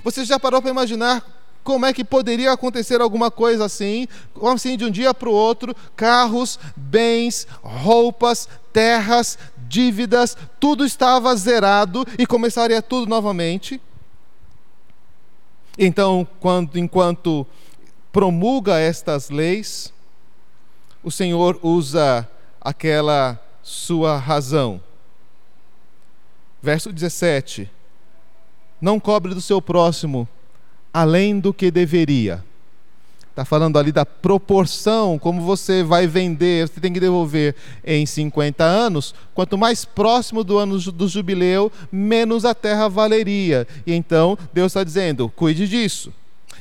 Você 0.03 0.23
já 0.23 0.39
parou 0.39 0.61
para 0.61 0.71
imaginar 0.71 1.25
como 1.63 1.85
é 1.85 1.93
que 1.93 2.03
poderia 2.03 2.51
acontecer 2.51 3.01
alguma 3.01 3.29
coisa 3.29 3.65
assim? 3.65 4.07
Assim, 4.53 4.77
de 4.77 4.85
um 4.85 4.91
dia 4.91 5.13
para 5.13 5.29
o 5.29 5.33
outro, 5.33 5.75
carros, 5.95 6.59
bens, 6.75 7.47
roupas, 7.61 8.47
terras, 8.73 9.37
dívidas, 9.67 10.35
tudo 10.59 10.85
estava 10.85 11.35
zerado 11.35 12.05
e 12.17 12.25
começaria 12.25 12.81
tudo 12.81 13.07
novamente? 13.07 13.81
Então, 15.77 16.27
quando, 16.39 16.77
enquanto 16.77 17.45
promulga 18.11 18.79
estas 18.79 19.29
leis, 19.29 19.93
o 21.03 21.11
Senhor 21.11 21.59
usa 21.61 22.27
aquela 22.59 23.39
sua 23.63 24.17
razão 24.17 24.81
Verso 26.61 26.93
17: 26.93 27.69
Não 28.79 28.99
cobre 28.99 29.33
do 29.33 29.41
seu 29.41 29.61
próximo 29.61 30.27
além 30.93 31.39
do 31.39 31.53
que 31.53 31.71
deveria. 31.71 32.43
Está 33.29 33.45
falando 33.45 33.79
ali 33.79 33.93
da 33.93 34.05
proporção, 34.05 35.17
como 35.17 35.41
você 35.41 35.83
vai 35.83 36.05
vender, 36.05 36.67
você 36.67 36.81
tem 36.81 36.91
que 36.91 36.99
devolver 36.99 37.55
em 37.83 38.05
50 38.05 38.61
anos. 38.61 39.15
Quanto 39.33 39.57
mais 39.57 39.85
próximo 39.85 40.43
do 40.43 40.57
ano 40.57 40.77
do 40.77 41.07
jubileu, 41.07 41.71
menos 41.89 42.43
a 42.43 42.53
terra 42.53 42.89
valeria. 42.89 43.65
E 43.87 43.93
então 43.93 44.37
Deus 44.53 44.71
está 44.71 44.83
dizendo: 44.83 45.29
cuide 45.29 45.67
disso. 45.67 46.13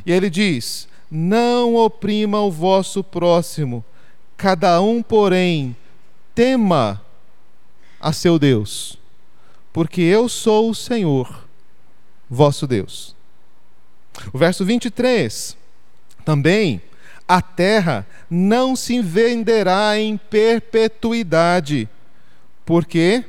E 0.07 0.13
ele 0.13 0.31
diz: 0.31 0.89
não 1.11 1.75
oprima 1.75 2.41
o 2.41 2.51
vosso 2.51 3.03
próximo, 3.03 3.85
cada 4.37 4.81
um, 4.81 5.03
porém, 5.03 5.77
tema 6.35 7.03
a 8.01 8.13
seu 8.13 8.39
Deus 8.39 9.00
porque 9.73 10.01
eu 10.01 10.29
sou 10.29 10.71
o 10.71 10.75
Senhor, 10.75 11.47
vosso 12.29 12.67
Deus. 12.67 13.15
O 14.33 14.39
verso 14.39 14.65
23, 14.65 15.57
também, 16.25 16.83
a 17.27 17.41
terra 17.41 18.07
não 18.29 18.75
se 18.75 19.01
venderá 19.01 19.99
em 19.99 20.17
perpetuidade. 20.17 21.89
Por 22.65 22.85
quê? 22.85 23.25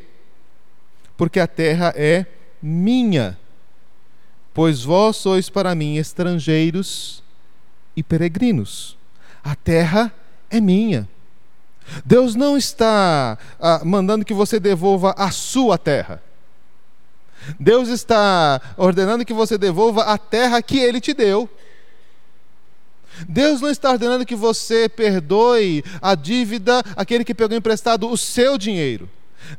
Porque 1.15 1.39
a 1.39 1.47
terra 1.47 1.93
é 1.95 2.25
minha, 2.61 3.37
pois 4.53 4.83
vós 4.83 5.17
sois 5.17 5.49
para 5.49 5.75
mim 5.75 5.97
estrangeiros 5.97 7.23
e 7.95 8.01
peregrinos. 8.01 8.97
a 9.43 9.55
terra 9.55 10.13
é 10.49 10.59
minha. 10.59 11.07
Deus 12.05 12.35
não 12.35 12.55
está 12.57 13.37
ah, 13.59 13.81
mandando 13.83 14.23
que 14.23 14.33
você 14.33 14.59
devolva 14.59 15.13
a 15.17 15.31
sua 15.31 15.77
terra. 15.77 16.21
Deus 17.59 17.89
está 17.89 18.61
ordenando 18.77 19.25
que 19.25 19.33
você 19.33 19.57
devolva 19.57 20.03
a 20.03 20.17
terra 20.17 20.61
que 20.61 20.79
Ele 20.79 20.99
te 20.99 21.13
deu. 21.13 21.49
Deus 23.27 23.61
não 23.61 23.69
está 23.69 23.91
ordenando 23.91 24.25
que 24.25 24.35
você 24.35 24.87
perdoe 24.87 25.83
a 26.01 26.15
dívida, 26.15 26.81
aquele 26.95 27.23
que 27.23 27.35
pegou 27.35 27.57
emprestado 27.57 28.09
o 28.09 28.17
seu 28.17 28.57
dinheiro. 28.57 29.09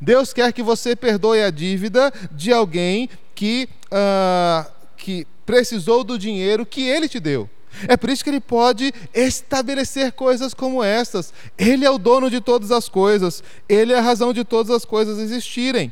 Deus 0.01 0.33
quer 0.33 0.51
que 0.53 0.63
você 0.63 0.95
perdoe 0.95 1.41
a 1.43 1.49
dívida 1.49 2.11
de 2.31 2.51
alguém 2.51 3.09
que, 3.35 3.69
uh, 3.85 4.69
que 4.97 5.27
precisou 5.45 6.03
do 6.03 6.17
dinheiro 6.17 6.65
que 6.65 6.81
ele 6.81 7.07
te 7.07 7.19
deu. 7.19 7.49
É 7.87 7.97
por 7.97 8.09
isso 8.09 8.23
que 8.23 8.29
ele 8.29 8.39
pode 8.39 8.93
estabelecer 9.13 10.11
coisas 10.11 10.53
como 10.53 10.83
estas. 10.83 11.33
Ele 11.57 11.85
é 11.85 11.89
o 11.89 11.97
dono 11.97 12.29
de 12.29 12.39
todas 12.39 12.71
as 12.71 12.87
coisas, 12.87 13.43
ele 13.67 13.93
é 13.93 13.97
a 13.97 14.01
razão 14.01 14.31
de 14.31 14.43
todas 14.43 14.71
as 14.71 14.85
coisas 14.85 15.19
existirem. 15.19 15.91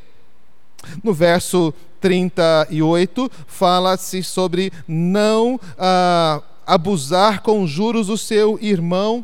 No 1.04 1.14
verso 1.14 1.74
38, 2.00 3.32
fala-se 3.48 4.24
sobre 4.24 4.72
não 4.88 5.60
ah, 5.78 6.42
abusar 6.66 7.42
com 7.42 7.66
juros 7.68 8.10
o 8.10 8.18
seu 8.18 8.58
irmão. 8.62 9.24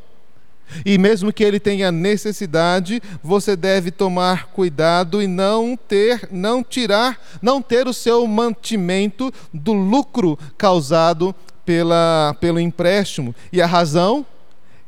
E 0.85 0.97
mesmo 0.97 1.31
que 1.31 1.43
ele 1.43 1.59
tenha 1.59 1.91
necessidade, 1.91 3.01
você 3.23 3.55
deve 3.55 3.89
tomar 3.89 4.47
cuidado 4.47 5.21
e 5.21 5.27
não 5.27 5.77
ter, 5.77 6.27
não 6.29 6.61
tirar, 6.61 7.19
não 7.41 7.61
ter 7.61 7.87
o 7.87 7.93
seu 7.93 8.27
mantimento 8.27 9.33
do 9.53 9.71
lucro 9.71 10.37
causado 10.57 11.33
pela, 11.65 12.35
pelo 12.41 12.59
empréstimo. 12.59 13.33
E 13.51 13.61
a 13.61 13.65
razão? 13.65 14.25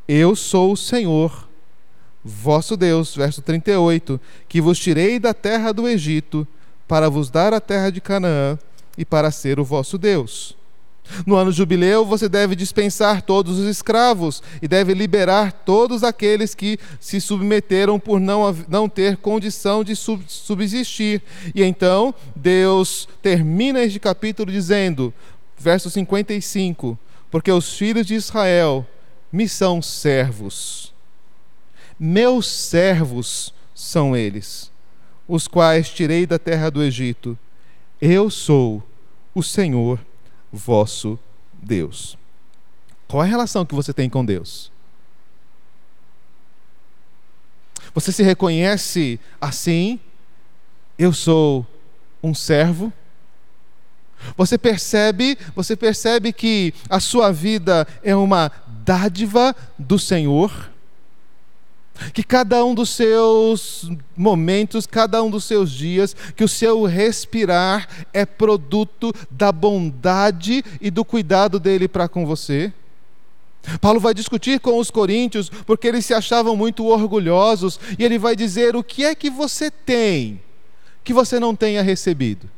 Eu 0.07 0.35
sou 0.35 0.73
o 0.73 0.77
Senhor, 0.77 1.47
vosso 2.23 2.75
Deus, 2.75 3.15
verso 3.15 3.41
38, 3.41 4.19
que 4.49 4.59
vos 4.59 4.79
tirei 4.79 5.19
da 5.19 5.33
terra 5.33 5.71
do 5.71 5.87
Egito 5.87 6.47
para 6.89 7.07
vos 7.07 7.29
dar 7.29 7.53
a 7.53 7.61
terra 7.61 7.91
de 7.91 8.01
Canaã 8.01 8.57
e 8.97 9.05
para 9.05 9.29
ser 9.29 9.59
o 9.59 9.63
vosso 9.63 9.95
Deus. 9.95 10.57
No 11.25 11.35
ano 11.35 11.51
jubileu, 11.51 12.03
você 12.03 12.27
deve 12.27 12.55
dispensar 12.55 13.21
todos 13.21 13.59
os 13.59 13.67
escravos 13.67 14.41
e 14.59 14.67
deve 14.67 14.95
liberar 14.95 15.51
todos 15.51 16.03
aqueles 16.03 16.55
que 16.55 16.79
se 16.99 17.21
submeteram 17.21 17.99
por 17.99 18.19
não, 18.19 18.55
não 18.67 18.89
ter 18.89 19.17
condição 19.17 19.83
de 19.83 19.95
subsistir. 19.95 21.21
E 21.53 21.63
então, 21.63 22.13
Deus 22.35 23.07
termina 23.21 23.81
este 23.81 23.99
capítulo 23.99 24.51
dizendo, 24.51 25.13
verso 25.57 25.91
55: 25.91 26.97
Porque 27.29 27.51
os 27.51 27.77
filhos 27.77 28.07
de 28.07 28.15
Israel 28.15 28.85
me 29.31 29.47
são 29.47 29.79
servos, 29.79 30.91
meus 31.99 32.47
servos 32.47 33.53
são 33.75 34.15
eles, 34.15 34.68
os 35.29 35.47
quais 35.47 35.87
tirei 35.91 36.25
da 36.25 36.39
terra 36.39 36.71
do 36.71 36.81
Egito. 36.81 37.37
Eu 38.01 38.31
sou 38.31 38.83
o 39.33 39.43
Senhor 39.43 40.03
vosso 40.51 41.19
Deus. 41.53 42.17
Qual 43.07 43.23
é 43.23 43.27
a 43.27 43.29
relação 43.29 43.63
que 43.63 43.75
você 43.75 43.93
tem 43.93 44.09
com 44.09 44.25
Deus? 44.25 44.71
Você 47.93 48.11
se 48.11 48.23
reconhece 48.23 49.19
assim? 49.39 49.99
Eu 50.97 51.13
sou 51.13 51.65
um 52.23 52.33
servo? 52.33 52.91
Você 54.35 54.57
percebe, 54.57 55.37
você 55.55 55.75
percebe 55.75 56.33
que 56.33 56.73
a 56.89 56.99
sua 56.99 57.31
vida 57.31 57.87
é 58.03 58.15
uma 58.15 58.51
dádiva 58.83 59.55
do 59.77 59.99
Senhor? 59.99 60.71
Que 62.13 62.23
cada 62.23 62.63
um 62.63 62.73
dos 62.73 62.89
seus 62.89 63.89
momentos, 64.15 64.85
cada 64.85 65.21
um 65.23 65.29
dos 65.29 65.43
seus 65.43 65.71
dias, 65.71 66.15
que 66.35 66.43
o 66.43 66.47
seu 66.47 66.83
respirar 66.83 67.87
é 68.13 68.25
produto 68.25 69.13
da 69.29 69.51
bondade 69.51 70.63
e 70.81 70.89
do 70.89 71.05
cuidado 71.05 71.59
dele 71.59 71.87
para 71.87 72.07
com 72.07 72.25
você. 72.25 72.73
Paulo 73.81 73.99
vai 73.99 74.13
discutir 74.13 74.59
com 74.59 74.77
os 74.79 74.89
coríntios 74.89 75.49
porque 75.49 75.87
eles 75.87 76.05
se 76.05 76.13
achavam 76.13 76.55
muito 76.55 76.85
orgulhosos 76.85 77.79
e 77.97 78.03
ele 78.03 78.17
vai 78.17 78.35
dizer: 78.35 78.75
o 78.75 78.83
que 78.83 79.03
é 79.03 79.13
que 79.13 79.29
você 79.29 79.69
tem 79.69 80.41
que 81.03 81.13
você 81.13 81.39
não 81.39 81.55
tenha 81.55 81.81
recebido? 81.81 82.49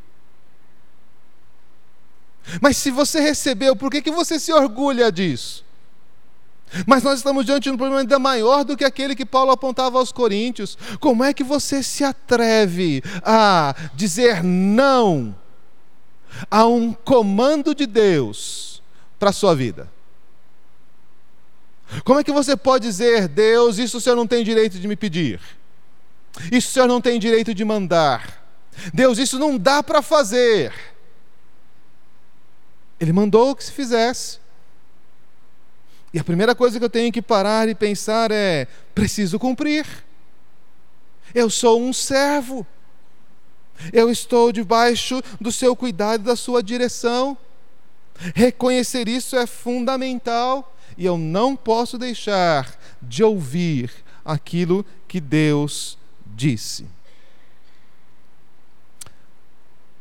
Mas 2.62 2.78
se 2.78 2.92
você 2.92 3.20
recebeu, 3.20 3.76
por 3.76 3.92
que, 3.92 4.02
que 4.02 4.12
você 4.12 4.39
se 4.39 4.52
orgulha 4.52 5.12
disso? 5.12 5.64
Mas 6.88 7.03
nós 7.03 7.19
estamos 7.19 7.45
diante 7.45 7.63
de 7.63 7.69
um 7.72 7.78
problema 7.78 8.01
ainda 8.01 8.17
maior 8.17 8.63
do 8.63 8.78
que 8.78 8.86
aquele 8.86 9.15
que 9.15 9.26
Paulo 9.26 9.51
apontava 9.51 9.97
aos 9.97 10.11
Coríntios. 10.11 10.78
Como 10.99 11.24
é 11.24 11.34
que 11.34 11.43
você 11.43 11.84
se 11.84 12.03
atreve 12.03 13.03
a 13.24 13.76
dizer 13.93 14.43
não 14.43 15.36
a 16.49 16.65
um 16.65 16.93
comando 16.93 17.76
de 17.76 17.86
Deus 17.86 18.82
para 19.19 19.30
a 19.30 19.34
sua 19.34 19.55
vida? 19.55 19.91
Como 22.05 22.19
é 22.19 22.24
que 22.24 22.32
você 22.32 22.55
pode 22.55 22.88
dizer, 22.88 23.28
Deus, 23.28 23.78
isso 23.78 23.97
o 23.97 24.01
Senhor 24.01 24.15
não 24.15 24.26
tem 24.26 24.43
direito 24.43 24.80
de 24.80 24.88
me 24.88 24.95
pedir? 24.95 25.41
Isso 26.51 26.69
o 26.69 26.72
Senhor 26.72 26.88
não 26.88 27.01
tem 27.01 27.19
direito 27.19 27.53
de 27.53 27.65
mandar? 27.65 28.41
Deus, 28.93 29.17
isso 29.17 29.38
não 29.38 29.57
dá 29.57 29.84
para 29.84 30.01
fazer. 30.01 30.74
Ele 32.97 33.11
mandou 33.11 33.55
que 33.55 33.63
se 33.63 33.72
fizesse. 33.72 34.41
E 36.14 36.20
a 36.20 36.24
primeira 36.24 36.53
coisa 36.53 36.78
que 36.78 36.86
eu 36.86 36.89
tenho 36.89 37.12
que 37.12 37.22
parar 37.22 37.70
e 37.70 37.76
pensar 37.76 38.32
é: 38.32 38.68
preciso 38.93 39.39
cumprir. 39.39 39.86
Eu 41.34 41.49
sou 41.49 41.82
um 41.82 41.93
servo. 41.93 42.66
Eu 43.91 44.12
estou 44.12 44.51
debaixo 44.51 45.22
do 45.39 45.51
seu 45.51 45.76
cuidado 45.76 46.22
e 46.22 46.26
da 46.26 46.36
sua 46.36 46.62
direção. 46.62 47.38
Reconhecer 48.36 49.07
isso 49.07 49.36
é 49.36 49.47
fundamental 49.47 50.76
e 50.97 51.05
eu 51.05 51.18
não 51.18 51.55
posso 51.55 51.97
deixar 51.97 52.78
de 53.01 53.24
ouvir 53.24 53.91
aquilo 54.24 54.86
que 55.07 55.20
Deus 55.20 55.97
disse. 56.26 56.86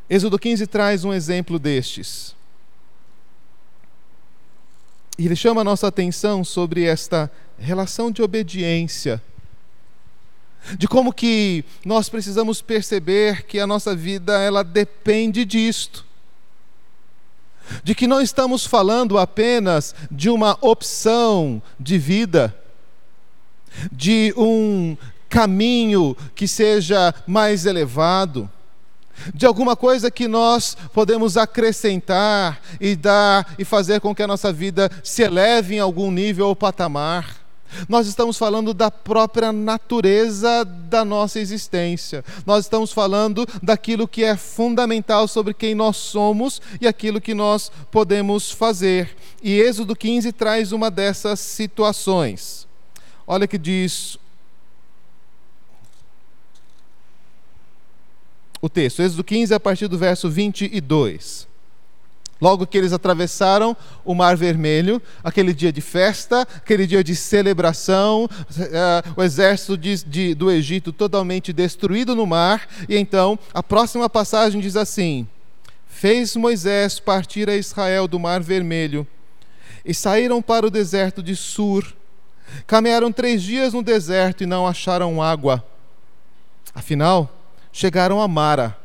Êxodo 0.08 0.38
15 0.38 0.66
traz 0.66 1.04
um 1.04 1.12
exemplo 1.12 1.58
destes. 1.58 2.34
Ele 5.26 5.36
chama 5.36 5.60
a 5.60 5.64
nossa 5.64 5.86
atenção 5.86 6.42
sobre 6.42 6.84
esta 6.84 7.30
relação 7.58 8.10
de 8.10 8.22
obediência. 8.22 9.22
De 10.78 10.88
como 10.88 11.12
que 11.12 11.64
nós 11.84 12.08
precisamos 12.08 12.62
perceber 12.62 13.44
que 13.44 13.58
a 13.58 13.66
nossa 13.66 13.94
vida 13.94 14.38
ela 14.40 14.62
depende 14.62 15.44
disto. 15.44 16.06
De 17.84 17.94
que 17.94 18.06
não 18.06 18.20
estamos 18.20 18.66
falando 18.66 19.18
apenas 19.18 19.94
de 20.10 20.30
uma 20.30 20.56
opção 20.60 21.62
de 21.78 21.98
vida, 21.98 22.56
de 23.92 24.34
um 24.36 24.96
caminho 25.28 26.16
que 26.34 26.48
seja 26.48 27.14
mais 27.26 27.66
elevado, 27.66 28.50
de 29.34 29.46
alguma 29.46 29.76
coisa 29.76 30.10
que 30.10 30.28
nós 30.28 30.76
podemos 30.92 31.36
acrescentar 31.36 32.60
e 32.80 32.96
dar 32.96 33.54
e 33.58 33.64
fazer 33.64 34.00
com 34.00 34.14
que 34.14 34.22
a 34.22 34.26
nossa 34.26 34.52
vida 34.52 34.90
se 35.02 35.22
eleve 35.22 35.76
em 35.76 35.80
algum 35.80 36.10
nível 36.10 36.48
ou 36.48 36.56
patamar. 36.56 37.40
Nós 37.88 38.06
estamos 38.06 38.36
falando 38.36 38.74
da 38.74 38.90
própria 38.90 39.52
natureza 39.52 40.64
da 40.64 41.04
nossa 41.04 41.38
existência. 41.38 42.24
Nós 42.44 42.64
estamos 42.64 42.92
falando 42.92 43.46
daquilo 43.62 44.08
que 44.08 44.24
é 44.24 44.36
fundamental 44.36 45.28
sobre 45.28 45.54
quem 45.54 45.74
nós 45.74 45.96
somos 45.96 46.60
e 46.80 46.86
aquilo 46.86 47.20
que 47.20 47.34
nós 47.34 47.70
podemos 47.90 48.50
fazer. 48.50 49.16
E 49.42 49.60
Êxodo 49.60 49.94
15 49.94 50.32
traz 50.32 50.72
uma 50.72 50.90
dessas 50.90 51.40
situações. 51.40 52.66
Olha 53.26 53.46
que 53.46 53.58
diz 53.58 54.18
o 58.60 58.68
texto, 58.68 59.02
Êxodo 59.02 59.24
15, 59.24 59.54
a 59.54 59.60
partir 59.60 59.88
do 59.88 59.96
verso 59.96 60.28
22. 60.28 61.48
Logo 62.40 62.66
que 62.66 62.78
eles 62.78 62.92
atravessaram 62.92 63.76
o 64.02 64.14
Mar 64.14 64.34
Vermelho, 64.34 65.00
aquele 65.22 65.52
dia 65.52 65.70
de 65.70 65.82
festa, 65.82 66.42
aquele 66.56 66.86
dia 66.86 67.04
de 67.04 67.14
celebração, 67.14 68.24
uh, 68.24 69.20
o 69.20 69.22
exército 69.22 69.76
de, 69.76 70.02
de, 70.04 70.34
do 70.34 70.50
Egito 70.50 70.90
totalmente 70.90 71.52
destruído 71.52 72.14
no 72.14 72.26
mar, 72.26 72.66
e 72.88 72.96
então 72.96 73.38
a 73.52 73.62
próxima 73.62 74.08
passagem 74.08 74.58
diz 74.58 74.74
assim: 74.74 75.28
Fez 75.86 76.34
Moisés 76.34 76.98
partir 76.98 77.50
a 77.50 77.56
Israel 77.56 78.08
do 78.08 78.18
Mar 78.18 78.40
Vermelho, 78.40 79.06
e 79.84 79.92
saíram 79.92 80.40
para 80.40 80.66
o 80.66 80.70
deserto 80.70 81.22
de 81.22 81.36
Sur. 81.36 81.94
Caminharam 82.66 83.12
três 83.12 83.42
dias 83.42 83.74
no 83.74 83.82
deserto 83.82 84.42
e 84.42 84.46
não 84.46 84.66
acharam 84.66 85.22
água. 85.22 85.64
Afinal, 86.74 87.39
chegaram 87.72 88.20
a 88.20 88.28
Mara. 88.28 88.76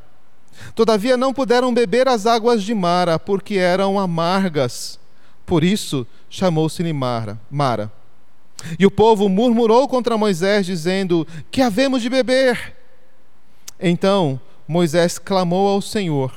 Todavia 0.73 1.17
não 1.17 1.33
puderam 1.33 1.73
beber 1.73 2.07
as 2.07 2.25
águas 2.25 2.63
de 2.63 2.73
Mara, 2.73 3.19
porque 3.19 3.55
eram 3.55 3.99
amargas. 3.99 4.99
Por 5.45 5.63
isso 5.63 6.07
chamou-se-lhe 6.29 6.93
Mara. 6.93 7.39
Mara. 7.49 7.91
E 8.79 8.85
o 8.85 8.91
povo 8.91 9.27
murmurou 9.29 9.87
contra 9.87 10.17
Moisés, 10.17 10.65
dizendo: 10.65 11.27
Que 11.51 11.61
havemos 11.61 12.01
de 12.01 12.09
beber? 12.09 12.75
Então 13.79 14.39
Moisés 14.67 15.19
clamou 15.19 15.67
ao 15.67 15.81
Senhor. 15.81 16.33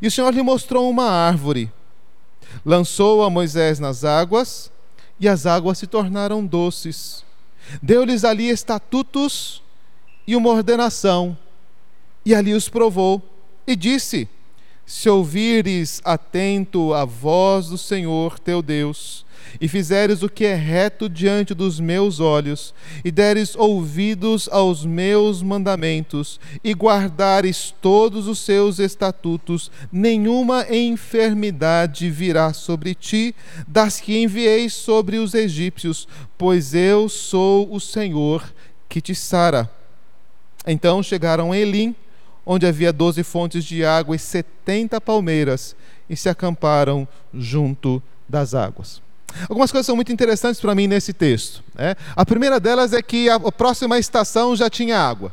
E 0.00 0.06
o 0.06 0.10
Senhor 0.10 0.32
lhe 0.32 0.42
mostrou 0.42 0.88
uma 0.88 1.08
árvore. 1.10 1.72
Lançou 2.64 3.22
a 3.22 3.30
Moisés 3.30 3.78
nas 3.78 4.04
águas, 4.04 4.70
e 5.18 5.28
as 5.28 5.46
águas 5.46 5.78
se 5.78 5.86
tornaram 5.86 6.44
doces. 6.44 7.24
Deu-lhes 7.80 8.24
ali 8.24 8.48
estatutos 8.48 9.62
e 10.30 10.36
uma 10.36 10.50
ordenação, 10.50 11.36
e 12.24 12.36
ali 12.36 12.54
os 12.54 12.68
provou, 12.68 13.20
e 13.66 13.74
disse: 13.74 14.28
Se 14.86 15.08
ouvires 15.10 16.00
atento 16.04 16.94
a 16.94 17.04
voz 17.04 17.66
do 17.66 17.76
Senhor 17.76 18.38
teu 18.38 18.62
Deus, 18.62 19.26
e 19.60 19.66
fizeres 19.66 20.22
o 20.22 20.28
que 20.28 20.44
é 20.44 20.54
reto 20.54 21.08
diante 21.08 21.52
dos 21.52 21.80
meus 21.80 22.20
olhos, 22.20 22.72
e 23.04 23.10
deres 23.10 23.56
ouvidos 23.56 24.48
aos 24.52 24.84
meus 24.84 25.42
mandamentos, 25.42 26.38
e 26.62 26.72
guardares 26.74 27.74
todos 27.82 28.28
os 28.28 28.38
seus 28.38 28.78
estatutos, 28.78 29.68
nenhuma 29.90 30.64
enfermidade 30.72 32.08
virá 32.08 32.52
sobre 32.52 32.94
ti, 32.94 33.34
das 33.66 33.98
que 33.98 34.16
enviei 34.16 34.70
sobre 34.70 35.16
os 35.16 35.34
egípcios, 35.34 36.06
pois 36.38 36.72
eu 36.72 37.08
sou 37.08 37.74
o 37.74 37.80
Senhor 37.80 38.54
que 38.88 39.00
te 39.00 39.12
sara. 39.12 39.79
Então 40.66 41.02
chegaram 41.02 41.52
a 41.52 41.58
Elim, 41.58 41.94
onde 42.44 42.66
havia 42.66 42.92
doze 42.92 43.22
fontes 43.22 43.64
de 43.64 43.84
água 43.84 44.16
e 44.16 44.18
setenta 44.18 45.00
palmeiras, 45.00 45.76
e 46.08 46.16
se 46.16 46.28
acamparam 46.28 47.06
junto 47.32 48.02
das 48.28 48.54
águas. 48.54 49.00
Algumas 49.48 49.70
coisas 49.70 49.86
são 49.86 49.94
muito 49.94 50.12
interessantes 50.12 50.60
para 50.60 50.74
mim 50.74 50.88
nesse 50.88 51.12
texto. 51.12 51.62
Né? 51.74 51.94
A 52.16 52.26
primeira 52.26 52.58
delas 52.58 52.92
é 52.92 53.00
que 53.00 53.28
a 53.28 53.38
próxima 53.52 53.98
estação 53.98 54.56
já 54.56 54.68
tinha 54.68 54.98
água. 54.98 55.32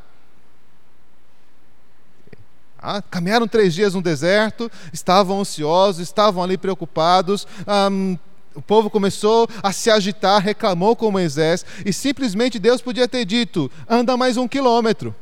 Ah, 2.79 3.01
caminharam 3.01 3.47
três 3.47 3.73
dias 3.73 3.95
no 3.95 4.03
deserto, 4.03 4.71
estavam 4.93 5.41
ansiosos, 5.41 6.01
estavam 6.01 6.43
ali 6.43 6.57
preocupados. 6.57 7.47
Um, 7.91 8.17
o 8.57 8.61
povo 8.61 8.89
começou 8.89 9.47
a 9.61 9.71
se 9.71 9.91
agitar, 9.91 10.41
reclamou 10.41 10.95
com 10.95 11.11
Moisés, 11.11 11.63
e 11.85 11.93
simplesmente 11.93 12.57
Deus 12.57 12.81
podia 12.81 13.07
ter 13.07 13.23
dito: 13.23 13.69
anda 13.87 14.17
mais 14.17 14.35
um 14.35 14.47
quilômetro, 14.47 15.15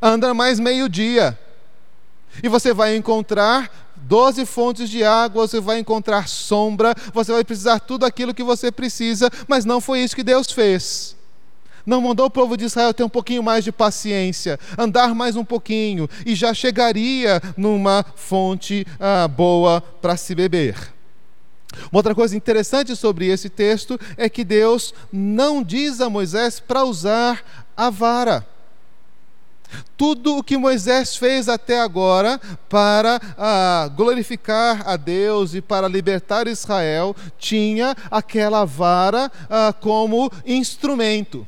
anda 0.00 0.32
mais 0.32 0.60
meio-dia, 0.60 1.36
e 2.40 2.48
você 2.48 2.72
vai 2.72 2.94
encontrar 2.94 3.68
doze 3.96 4.46
fontes 4.46 4.88
de 4.88 5.02
água, 5.02 5.48
você 5.48 5.58
vai 5.58 5.80
encontrar 5.80 6.28
sombra, 6.28 6.94
você 7.12 7.32
vai 7.32 7.42
precisar 7.42 7.80
tudo 7.80 8.06
aquilo 8.06 8.32
que 8.32 8.44
você 8.44 8.70
precisa, 8.70 9.28
mas 9.48 9.64
não 9.64 9.80
foi 9.80 9.98
isso 9.98 10.14
que 10.14 10.22
Deus 10.22 10.52
fez. 10.52 11.16
Não 11.84 12.00
mandou 12.00 12.26
o 12.26 12.30
povo 12.30 12.56
de 12.56 12.64
Israel 12.64 12.94
ter 12.94 13.02
um 13.02 13.08
pouquinho 13.08 13.42
mais 13.42 13.64
de 13.64 13.72
paciência, 13.72 14.56
andar 14.78 15.16
mais 15.16 15.34
um 15.34 15.44
pouquinho, 15.44 16.08
e 16.24 16.36
já 16.36 16.54
chegaria 16.54 17.42
numa 17.56 18.06
fonte 18.14 18.86
ah, 19.00 19.26
boa 19.26 19.80
para 19.80 20.16
se 20.16 20.32
beber. 20.32 20.93
Uma 21.90 21.98
outra 21.98 22.14
coisa 22.14 22.36
interessante 22.36 22.94
sobre 22.96 23.26
esse 23.26 23.48
texto 23.48 23.98
é 24.16 24.28
que 24.28 24.44
Deus 24.44 24.94
não 25.12 25.62
diz 25.62 26.00
a 26.00 26.10
Moisés 26.10 26.60
para 26.60 26.84
usar 26.84 27.42
a 27.76 27.90
vara. 27.90 28.46
Tudo 29.96 30.36
o 30.36 30.42
que 30.42 30.56
Moisés 30.56 31.16
fez 31.16 31.48
até 31.48 31.80
agora 31.80 32.40
para 32.68 33.20
ah, 33.36 33.90
glorificar 33.96 34.88
a 34.88 34.96
Deus 34.96 35.54
e 35.54 35.60
para 35.60 35.88
libertar 35.88 36.46
Israel 36.46 37.14
tinha 37.38 37.96
aquela 38.10 38.64
vara 38.64 39.30
ah, 39.48 39.74
como 39.80 40.30
instrumento. 40.44 41.46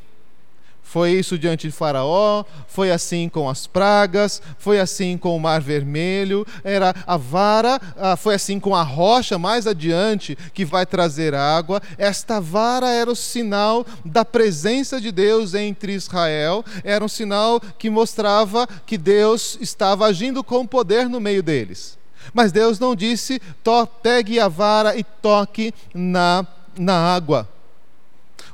Foi 0.88 1.10
isso 1.10 1.36
diante 1.36 1.66
de 1.66 1.72
Faraó, 1.72 2.44
foi 2.68 2.92
assim 2.92 3.28
com 3.28 3.50
as 3.50 3.66
pragas, 3.66 4.40
foi 4.56 4.78
assim 4.78 5.18
com 5.18 5.36
o 5.36 5.40
Mar 5.40 5.60
Vermelho, 5.60 6.46
era 6.62 6.94
a 7.04 7.16
vara, 7.16 7.80
ah, 7.96 8.16
foi 8.16 8.36
assim 8.36 8.60
com 8.60 8.74
a 8.74 8.84
rocha 8.84 9.36
mais 9.36 9.66
adiante 9.66 10.38
que 10.54 10.64
vai 10.64 10.86
trazer 10.86 11.34
água. 11.34 11.82
Esta 11.98 12.40
vara 12.40 12.88
era 12.88 13.10
o 13.10 13.16
sinal 13.16 13.84
da 14.04 14.24
presença 14.24 15.00
de 15.00 15.10
Deus 15.10 15.54
entre 15.54 15.92
Israel, 15.92 16.64
era 16.84 17.04
um 17.04 17.08
sinal 17.08 17.60
que 17.60 17.90
mostrava 17.90 18.64
que 18.86 18.96
Deus 18.96 19.58
estava 19.60 20.06
agindo 20.06 20.44
com 20.44 20.64
poder 20.64 21.08
no 21.08 21.20
meio 21.20 21.42
deles. 21.42 21.98
Mas 22.32 22.52
Deus 22.52 22.78
não 22.78 22.94
disse: 22.94 23.42
pegue 24.04 24.38
a 24.38 24.46
vara 24.46 24.96
e 24.96 25.02
toque 25.02 25.74
na, 25.92 26.46
na 26.78 27.12
água. 27.12 27.55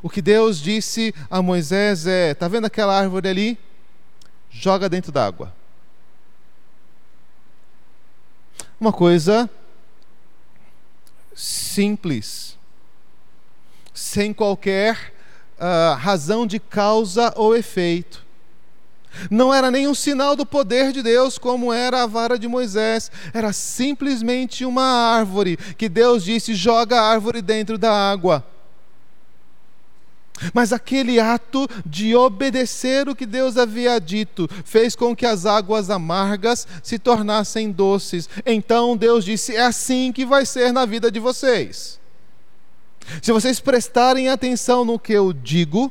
O 0.03 0.11
que 0.11 0.21
Deus 0.21 0.59
disse 0.59 1.15
a 1.31 1.41
Moisés 1.41 2.07
é: 2.07 2.33
está 2.33 2.49
vendo 2.49 2.67
aquela 2.67 2.99
árvore 2.99 3.29
ali? 3.29 3.59
Joga 4.51 4.89
dentro 4.89 5.13
d'água. 5.13 5.55
Uma 8.81 8.93
coisa 8.93 9.49
simples, 11.35 12.59
sem 13.95 14.33
qualquer 14.33 15.15
uh, 15.57 15.95
razão 15.97 16.47
de 16.47 16.59
causa 16.59 17.33
ou 17.37 17.57
efeito. 17.57 18.23
Não 19.31 19.53
era 19.55 19.71
nenhum 19.71 19.95
sinal 19.95 20.35
do 20.35 20.45
poder 20.45 20.91
de 20.91 21.03
Deus, 21.03 21.39
como 21.39 21.73
era 21.73 22.03
a 22.03 22.07
vara 22.07 22.39
de 22.39 22.49
Moisés. 22.49 23.11
Era 23.33 23.53
simplesmente 23.53 24.65
uma 24.65 24.83
árvore 24.83 25.57
que 25.57 25.89
Deus 25.89 26.25
disse: 26.25 26.55
joga 26.55 27.01
a 27.01 27.09
árvore 27.09 27.41
dentro 27.41 27.79
da 27.79 27.93
água. 27.93 28.45
Mas 30.53 30.73
aquele 30.73 31.21
ato 31.21 31.69
de 31.85 32.15
obedecer 32.15 33.09
o 33.09 33.15
que 33.15 33.27
Deus 33.27 33.57
havia 33.57 34.01
dito 34.01 34.49
fez 34.65 34.97
com 34.97 35.15
que 35.15 35.27
as 35.27 35.47
águas 35.47 35.91
amargas 35.91 36.67
se 36.83 36.99
tornassem 36.99 37.71
doces. 37.71 38.29
Então 38.45 38.97
Deus 38.97 39.25
disse: 39.25 39.55
é 39.55 39.63
assim 39.63 40.13
que 40.13 40.25
vai 40.25 40.45
ser 40.47 40.73
na 40.73 40.85
vida 40.85 41.11
de 41.11 41.21
vocês. 41.21 42.01
Se 43.21 43.33
vocês 43.33 43.61
prestarem 43.61 44.29
atenção 44.29 44.85
no 44.85 44.99
que 44.99 45.13
eu 45.13 45.33
digo, 45.33 45.91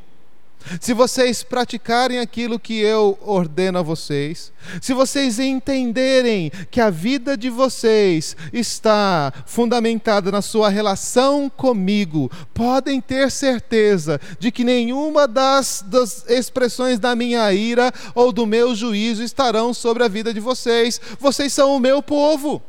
se 0.80 0.93
vocês 0.93 1.43
praticarem 1.43 2.20
aquilo 2.20 2.59
que 2.59 2.80
eu 2.80 3.18
ordeno 3.22 3.80
a 3.80 3.82
vocês, 3.82 4.51
se 4.82 4.93
vocês 4.93 5.39
entenderem 5.39 6.51
que 6.70 6.80
a 6.80 6.89
vida 6.89 7.36
de 7.36 7.49
vocês 7.49 8.36
está 8.53 9.34
fundamentada 9.45 10.32
na 10.32 10.41
sua 10.41 10.70
relação 10.70 11.49
comigo, 11.49 12.32
podem 12.53 13.01
ter 13.01 13.32
certeza 13.32 14.20
de 14.39 14.51
que 14.51 14.64
nenhuma 14.64 15.28
das, 15.28 15.84
das 15.86 16.30
expressões 16.30 16.99
da 16.99 17.16
minha 17.16 17.51
ira 17.53 17.91
ou 18.14 18.32
do 18.32 18.45
meu 18.45 18.76
juízo 18.76 19.24
estarão 19.24 19.74
sobre 19.74 20.03
a 20.03 20.07
vida 20.07 20.34
de 20.34 20.39
vocês. 20.39 21.01
Vocês 21.20 21.51
são 21.51 21.76
o 21.76 21.80
meu 21.80 22.01
povo. 22.01 22.62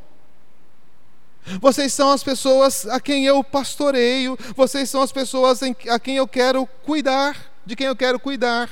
Vocês 1.60 1.92
são 1.92 2.10
as 2.10 2.22
pessoas 2.22 2.86
a 2.86 3.00
quem 3.00 3.26
eu 3.26 3.42
pastoreio, 3.42 4.38
vocês 4.56 4.88
são 4.88 5.02
as 5.02 5.10
pessoas 5.10 5.60
a 5.88 5.98
quem 5.98 6.16
eu 6.16 6.28
quero 6.28 6.66
cuidar 6.84 7.51
de 7.64 7.76
quem 7.76 7.86
eu 7.86 7.96
quero 7.96 8.18
cuidar. 8.18 8.70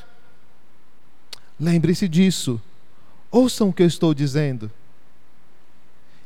Lembre-se 1.59 2.09
disso. 2.09 2.61
Ouçam 3.31 3.69
o 3.69 3.73
que 3.73 3.83
eu 3.83 3.87
estou 3.87 4.13
dizendo. 4.13 4.71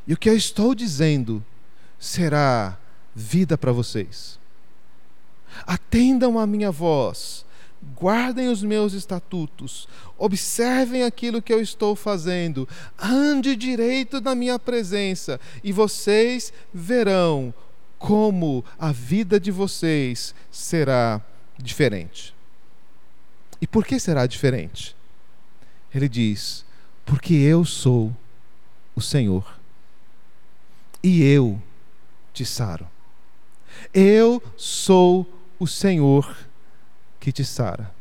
E 0.07 0.13
o 0.13 0.17
que 0.17 0.29
eu 0.29 0.35
estou 0.35 0.73
dizendo 0.75 1.43
será 1.99 2.77
vida 3.15 3.57
para 3.57 3.71
vocês. 3.71 4.39
Atendam 5.65 6.37
a 6.37 6.45
minha 6.45 6.69
voz, 6.69 7.45
guardem 7.97 8.49
os 8.49 8.61
meus 8.61 8.93
estatutos, 8.93 9.87
observem 10.17 11.03
aquilo 11.03 11.41
que 11.41 11.53
eu 11.53 11.61
estou 11.61 11.95
fazendo, 11.95 12.67
ande 12.99 13.55
direito 13.55 14.19
na 14.19 14.35
minha 14.35 14.59
presença, 14.59 15.39
e 15.63 15.71
vocês 15.71 16.51
verão 16.73 17.53
como 17.97 18.65
a 18.77 18.91
vida 18.91 19.39
de 19.39 19.49
vocês 19.49 20.35
será 20.51 21.21
diferente. 21.57 22.34
E 23.65 23.67
por 23.67 23.83
que 23.83 23.99
será 23.99 24.27
diferente? 24.27 24.95
Ele 25.91 26.07
diz: 26.07 26.63
Porque 27.03 27.33
eu 27.33 27.65
sou 27.65 28.15
o 28.95 29.01
Senhor 29.01 29.59
e 31.01 31.23
eu 31.23 31.59
te 32.31 32.45
saro. 32.45 32.87
Eu 33.91 34.39
sou 34.55 35.27
o 35.57 35.65
Senhor 35.65 36.37
que 37.19 37.31
te 37.31 37.43
sara. 37.43 37.91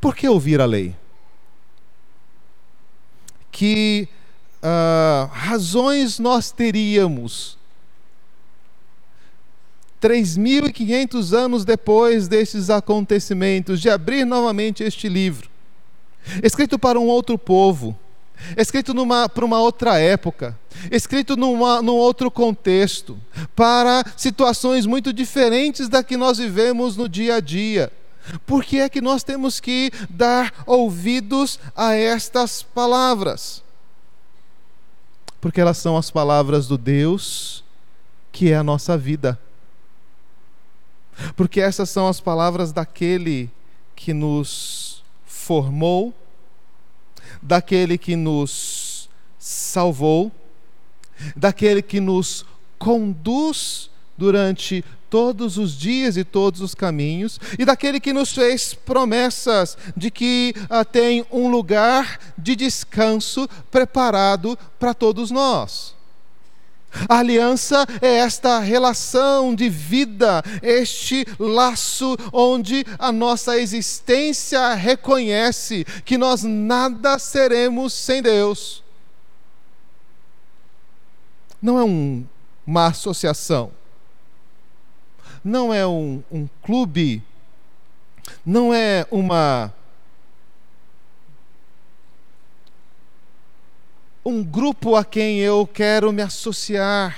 Por 0.00 0.16
que 0.16 0.26
ouvir 0.26 0.62
a 0.62 0.64
lei? 0.64 0.96
Que 3.52 4.08
uh, 4.62 5.26
razões 5.26 6.18
nós 6.18 6.50
teríamos 6.50 7.58
3.500 10.00 11.32
anos 11.32 11.64
depois 11.64 12.28
destes 12.28 12.70
acontecimentos, 12.70 13.80
de 13.80 13.88
abrir 13.88 14.24
novamente 14.24 14.82
este 14.82 15.08
livro, 15.08 15.48
escrito 16.42 16.78
para 16.78 16.98
um 16.98 17.06
outro 17.06 17.38
povo, 17.38 17.98
escrito 18.56 18.92
para 19.34 19.44
uma 19.44 19.60
outra 19.60 19.98
época, 19.98 20.58
escrito 20.90 21.36
numa, 21.36 21.80
num 21.80 21.94
outro 21.94 22.30
contexto, 22.30 23.18
para 23.54 24.04
situações 24.16 24.86
muito 24.86 25.12
diferentes 25.12 25.88
da 25.88 26.02
que 26.02 26.16
nós 26.16 26.38
vivemos 26.38 26.96
no 26.96 27.08
dia 27.08 27.36
a 27.36 27.40
dia. 27.40 27.90
Por 28.44 28.64
que 28.64 28.80
é 28.80 28.88
que 28.88 29.00
nós 29.00 29.22
temos 29.22 29.60
que 29.60 29.90
dar 30.10 30.52
ouvidos 30.66 31.60
a 31.76 31.94
estas 31.94 32.62
palavras? 32.62 33.62
Porque 35.40 35.60
elas 35.60 35.78
são 35.78 35.96
as 35.96 36.10
palavras 36.10 36.66
do 36.66 36.76
Deus 36.76 37.64
que 38.32 38.50
é 38.50 38.56
a 38.56 38.62
nossa 38.62 38.98
vida. 38.98 39.40
Porque 41.34 41.60
essas 41.60 41.90
são 41.90 42.08
as 42.08 42.20
palavras 42.20 42.72
daquele 42.72 43.50
que 43.94 44.12
nos 44.12 45.02
formou, 45.24 46.14
daquele 47.42 47.96
que 47.96 48.16
nos 48.16 49.08
salvou, 49.38 50.30
daquele 51.34 51.82
que 51.82 52.00
nos 52.00 52.44
conduz 52.78 53.90
durante 54.18 54.84
todos 55.08 55.56
os 55.56 55.76
dias 55.76 56.16
e 56.16 56.24
todos 56.24 56.60
os 56.60 56.74
caminhos, 56.74 57.38
e 57.58 57.64
daquele 57.64 58.00
que 58.00 58.12
nos 58.12 58.32
fez 58.32 58.74
promessas 58.74 59.78
de 59.96 60.10
que 60.10 60.54
ah, 60.68 60.84
tem 60.84 61.24
um 61.30 61.48
lugar 61.48 62.18
de 62.36 62.56
descanso 62.56 63.48
preparado 63.70 64.58
para 64.78 64.92
todos 64.92 65.30
nós. 65.30 65.95
A 67.08 67.18
aliança 67.18 67.86
é 68.00 68.16
esta 68.16 68.58
relação 68.60 69.54
de 69.54 69.68
vida, 69.68 70.42
este 70.62 71.24
laço 71.38 72.16
onde 72.32 72.84
a 72.98 73.12
nossa 73.12 73.58
existência 73.58 74.74
reconhece 74.74 75.84
que 76.04 76.16
nós 76.16 76.42
nada 76.42 77.18
seremos 77.18 77.92
sem 77.92 78.22
Deus. 78.22 78.82
Não 81.60 81.78
é 81.78 81.84
um, 81.84 82.24
uma 82.66 82.86
associação, 82.86 83.70
não 85.42 85.72
é 85.72 85.86
um, 85.86 86.22
um 86.30 86.48
clube, 86.62 87.22
não 88.44 88.72
é 88.72 89.06
uma 89.10 89.72
um 94.26 94.42
grupo 94.42 94.96
a 94.96 95.04
quem 95.04 95.38
eu 95.38 95.64
quero 95.64 96.12
me 96.12 96.20
associar. 96.20 97.16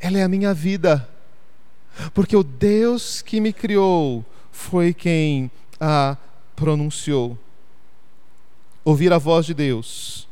Ela 0.00 0.18
é 0.18 0.22
a 0.22 0.28
minha 0.28 0.54
vida. 0.54 1.06
Porque 2.14 2.34
o 2.34 2.42
Deus 2.42 3.20
que 3.20 3.38
me 3.38 3.52
criou 3.52 4.24
foi 4.50 4.94
quem 4.94 5.50
a 5.78 6.16
pronunciou. 6.56 7.38
Ouvir 8.82 9.12
a 9.12 9.18
voz 9.18 9.44
de 9.44 9.52
Deus. 9.52 10.26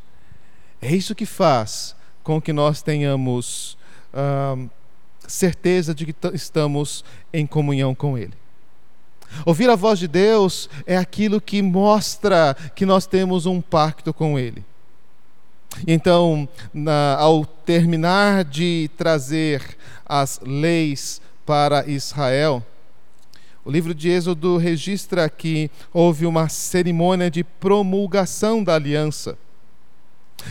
É 0.80 0.94
isso 0.94 1.14
que 1.14 1.26
faz 1.26 1.94
com 2.22 2.40
que 2.40 2.52
nós 2.52 2.80
tenhamos 2.80 3.76
uh, 4.14 4.70
certeza 5.28 5.94
de 5.94 6.06
que 6.06 6.14
estamos 6.32 7.04
em 7.30 7.46
comunhão 7.46 7.94
com 7.94 8.16
Ele. 8.16 8.32
Ouvir 9.44 9.68
a 9.68 9.76
voz 9.76 9.98
de 9.98 10.08
Deus 10.08 10.70
é 10.86 10.96
aquilo 10.96 11.42
que 11.42 11.60
mostra 11.60 12.56
que 12.74 12.86
nós 12.86 13.06
temos 13.06 13.44
um 13.44 13.60
pacto 13.60 14.14
com 14.14 14.38
Ele. 14.38 14.64
Então, 15.86 16.48
na, 16.72 17.16
ao 17.16 17.44
terminar 17.44 18.44
de 18.44 18.90
trazer 18.96 19.76
as 20.04 20.40
leis 20.44 21.20
para 21.44 21.88
Israel, 21.88 22.64
o 23.64 23.70
livro 23.70 23.92
de 23.92 24.08
Êxodo 24.08 24.56
registra 24.56 25.28
que 25.28 25.68
houve 25.92 26.24
uma 26.24 26.48
cerimônia 26.48 27.28
de 27.28 27.42
promulgação 27.42 28.62
da 28.62 28.76
aliança. 28.76 29.36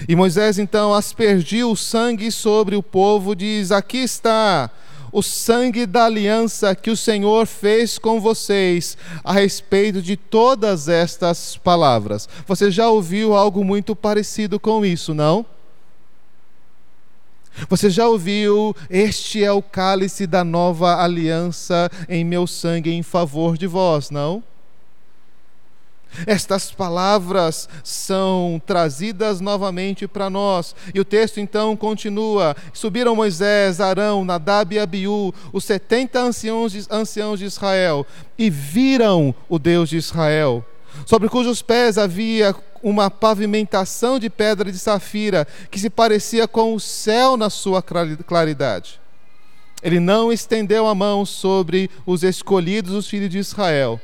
E 0.08 0.16
Moisés 0.16 0.60
então 0.60 0.94
aspergiu 0.94 1.72
o 1.72 1.78
sangue 1.78 2.30
sobre 2.32 2.76
o 2.76 2.84
povo, 2.84 3.34
diz: 3.34 3.72
Aqui 3.72 4.00
está 4.00 4.70
o 5.16 5.24
sangue 5.24 5.86
da 5.86 6.04
aliança 6.04 6.76
que 6.76 6.92
o 6.92 6.98
Senhor 6.98 7.48
fez 7.48 7.98
com 7.98 8.20
vocês 8.20 8.98
a 9.24 9.32
respeito 9.32 10.02
de 10.02 10.18
todas 10.18 10.90
estas 10.90 11.56
palavras. 11.56 12.28
Você 12.46 12.70
já 12.70 12.90
ouviu 12.90 13.34
algo 13.34 13.64
muito 13.64 13.96
parecido 13.96 14.60
com 14.60 14.86
isso, 14.86 15.14
não? 15.14 15.46
Você 17.70 17.90
já 17.90 18.06
ouviu: 18.06 18.76
Este 18.90 19.42
é 19.42 19.54
o 19.54 19.62
cálice 19.62 20.28
da 20.28 20.44
nova 20.44 21.02
aliança 21.02 21.90
em 22.10 22.26
meu 22.26 22.46
sangue 22.46 22.92
em 22.92 23.02
favor 23.02 23.58
de 23.58 23.68
vós, 23.68 24.10
não? 24.10 24.44
Estas 26.26 26.72
palavras 26.72 27.68
são 27.84 28.62
trazidas 28.66 29.42
novamente 29.42 30.08
para 30.08 30.30
nós. 30.30 30.76
E 30.94 31.00
o 31.00 31.06
texto 31.06 31.40
então 31.40 31.76
continua: 31.76 32.56
Subiram 32.74 33.16
Moisés, 33.16 33.80
Arão, 33.80 34.24
Nadab 34.26 34.74
e 34.74 34.80
Abiú, 34.80 35.34
os 35.52 35.66
setenta 35.66 36.20
anciãos 36.22 36.72
de, 36.72 36.86
anciãos 36.90 37.40
de 37.40 37.46
Israel, 37.46 38.06
e 38.38 38.50
viram 38.50 39.34
o 39.50 39.60
Deus 39.60 39.90
de 39.90 39.98
Israel, 39.98 40.66
sobre 41.06 41.30
cujos 41.30 41.62
pés 41.62 41.98
havia 41.98 42.56
uma 42.82 43.10
pavimentação 43.10 44.20
de 44.20 44.30
pedra 44.30 44.72
de 44.72 44.78
safira, 44.78 45.48
que 45.72 45.80
se 45.80 45.90
parecia 45.90 46.48
com 46.48 46.74
o 46.74 46.80
céu 46.80 47.36
na 47.36 47.50
sua 47.50 47.82
claridade. 47.82 49.00
Ele 49.82 50.00
não 50.00 50.32
estendeu 50.32 50.88
a 50.88 50.96
mão 50.96 51.26
sobre 51.26 51.90
os 52.06 52.24
escolhidos, 52.24 52.94
os 52.94 53.08
filhos 53.08 53.30
de 53.30 53.40
Israel 53.40 54.00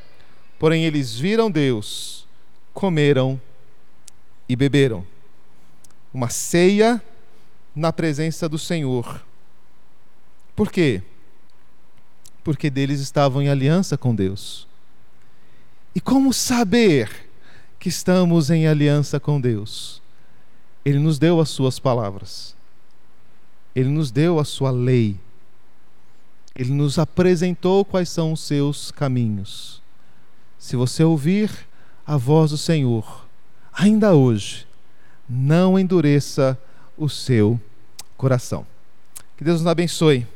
Porém, 0.62 0.86
eles 0.86 1.18
viram 1.18 1.50
Deus, 1.50 2.28
comeram 2.72 3.42
e 4.48 4.56
beberam. 4.56 5.04
Uma 6.14 6.30
ceia 6.30 7.02
na 7.76 7.92
presença 7.92 8.48
do 8.48 8.60
Senhor. 8.60 9.26
Por 10.56 10.72
quê? 10.72 11.02
Porque 12.44 12.70
deles 12.70 13.00
estavam 13.00 13.42
em 13.42 13.50
aliança 13.50 13.98
com 13.98 14.14
Deus. 14.14 14.68
E 15.96 16.00
como 16.00 16.32
saber 16.32 17.10
que 17.80 17.90
estamos 17.90 18.52
em 18.52 18.68
aliança 18.68 19.20
com 19.20 19.42
Deus? 19.42 20.00
Ele 20.86 21.00
nos 21.00 21.18
deu 21.18 21.40
as 21.40 21.50
suas 21.50 21.80
palavras. 21.80 22.56
Ele 23.76 23.90
nos 23.90 24.12
deu 24.12 24.38
a 24.38 24.46
sua 24.46 24.70
lei. 24.70 25.20
Ele 26.56 26.72
nos 26.72 27.00
apresentou 27.00 27.84
quais 27.84 28.10
são 28.10 28.32
os 28.32 28.42
seus 28.42 28.92
caminhos. 28.92 29.81
Se 30.62 30.76
você 30.76 31.04
ouvir 31.04 31.50
a 32.06 32.18
voz 32.18 32.52
do 32.52 32.58
Senhor, 32.58 33.26
ainda 33.74 34.14
hoje, 34.14 34.68
não 35.28 35.78
endureça 35.78 36.56
o 36.96 37.10
seu 37.10 37.60
coração. 38.16 38.66
Que 39.36 39.44
Deus 39.44 39.62
nos 39.62 39.68
abençoe. 39.68 40.28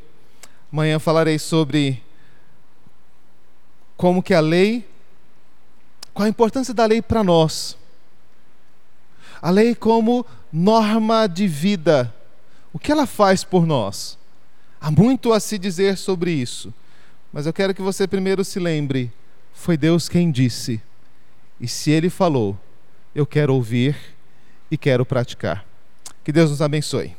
Amanhã 0.74 0.98
falarei 0.98 1.38
sobre 1.38 2.02
como 3.96 4.24
que 4.24 4.34
a 4.34 4.40
lei, 4.40 4.90
qual 6.12 6.26
a 6.26 6.30
importância 6.30 6.74
da 6.74 6.88
lei 6.88 7.04
para 7.04 7.24
nós. 7.24 7.78
A 9.40 9.52
lei 9.52 9.76
como 9.76 10.26
norma 10.52 11.28
de 11.28 11.48
vida. 11.48 12.12
O 12.74 12.80
que 12.80 12.92
ela 12.92 13.06
faz 13.06 13.44
por 13.44 13.68
nós? 13.68 14.18
Há 14.82 14.90
muito 14.90 15.32
a 15.32 15.40
se 15.40 15.60
dizer 15.60 16.00
sobre 16.00 16.32
isso. 16.32 16.74
Mas 17.32 17.46
eu 17.46 17.54
quero 17.54 17.76
que 17.76 17.82
você 17.84 18.08
primeiro 18.08 18.44
se 18.44 18.60
lembre 18.60 19.14
foi 19.56 19.76
Deus 19.76 20.08
quem 20.08 20.30
disse. 20.30 20.80
E 21.60 21.68
se 21.68 21.90
Ele 21.90 22.10
falou, 22.10 22.56
eu 23.16 23.26
quero 23.26 23.56
ouvir 23.56 23.98
e 24.70 24.78
quero 24.78 25.04
praticar. 25.04 25.66
Que 26.24 26.32
Deus 26.32 26.52
nos 26.52 26.62
abençoe. 26.62 27.16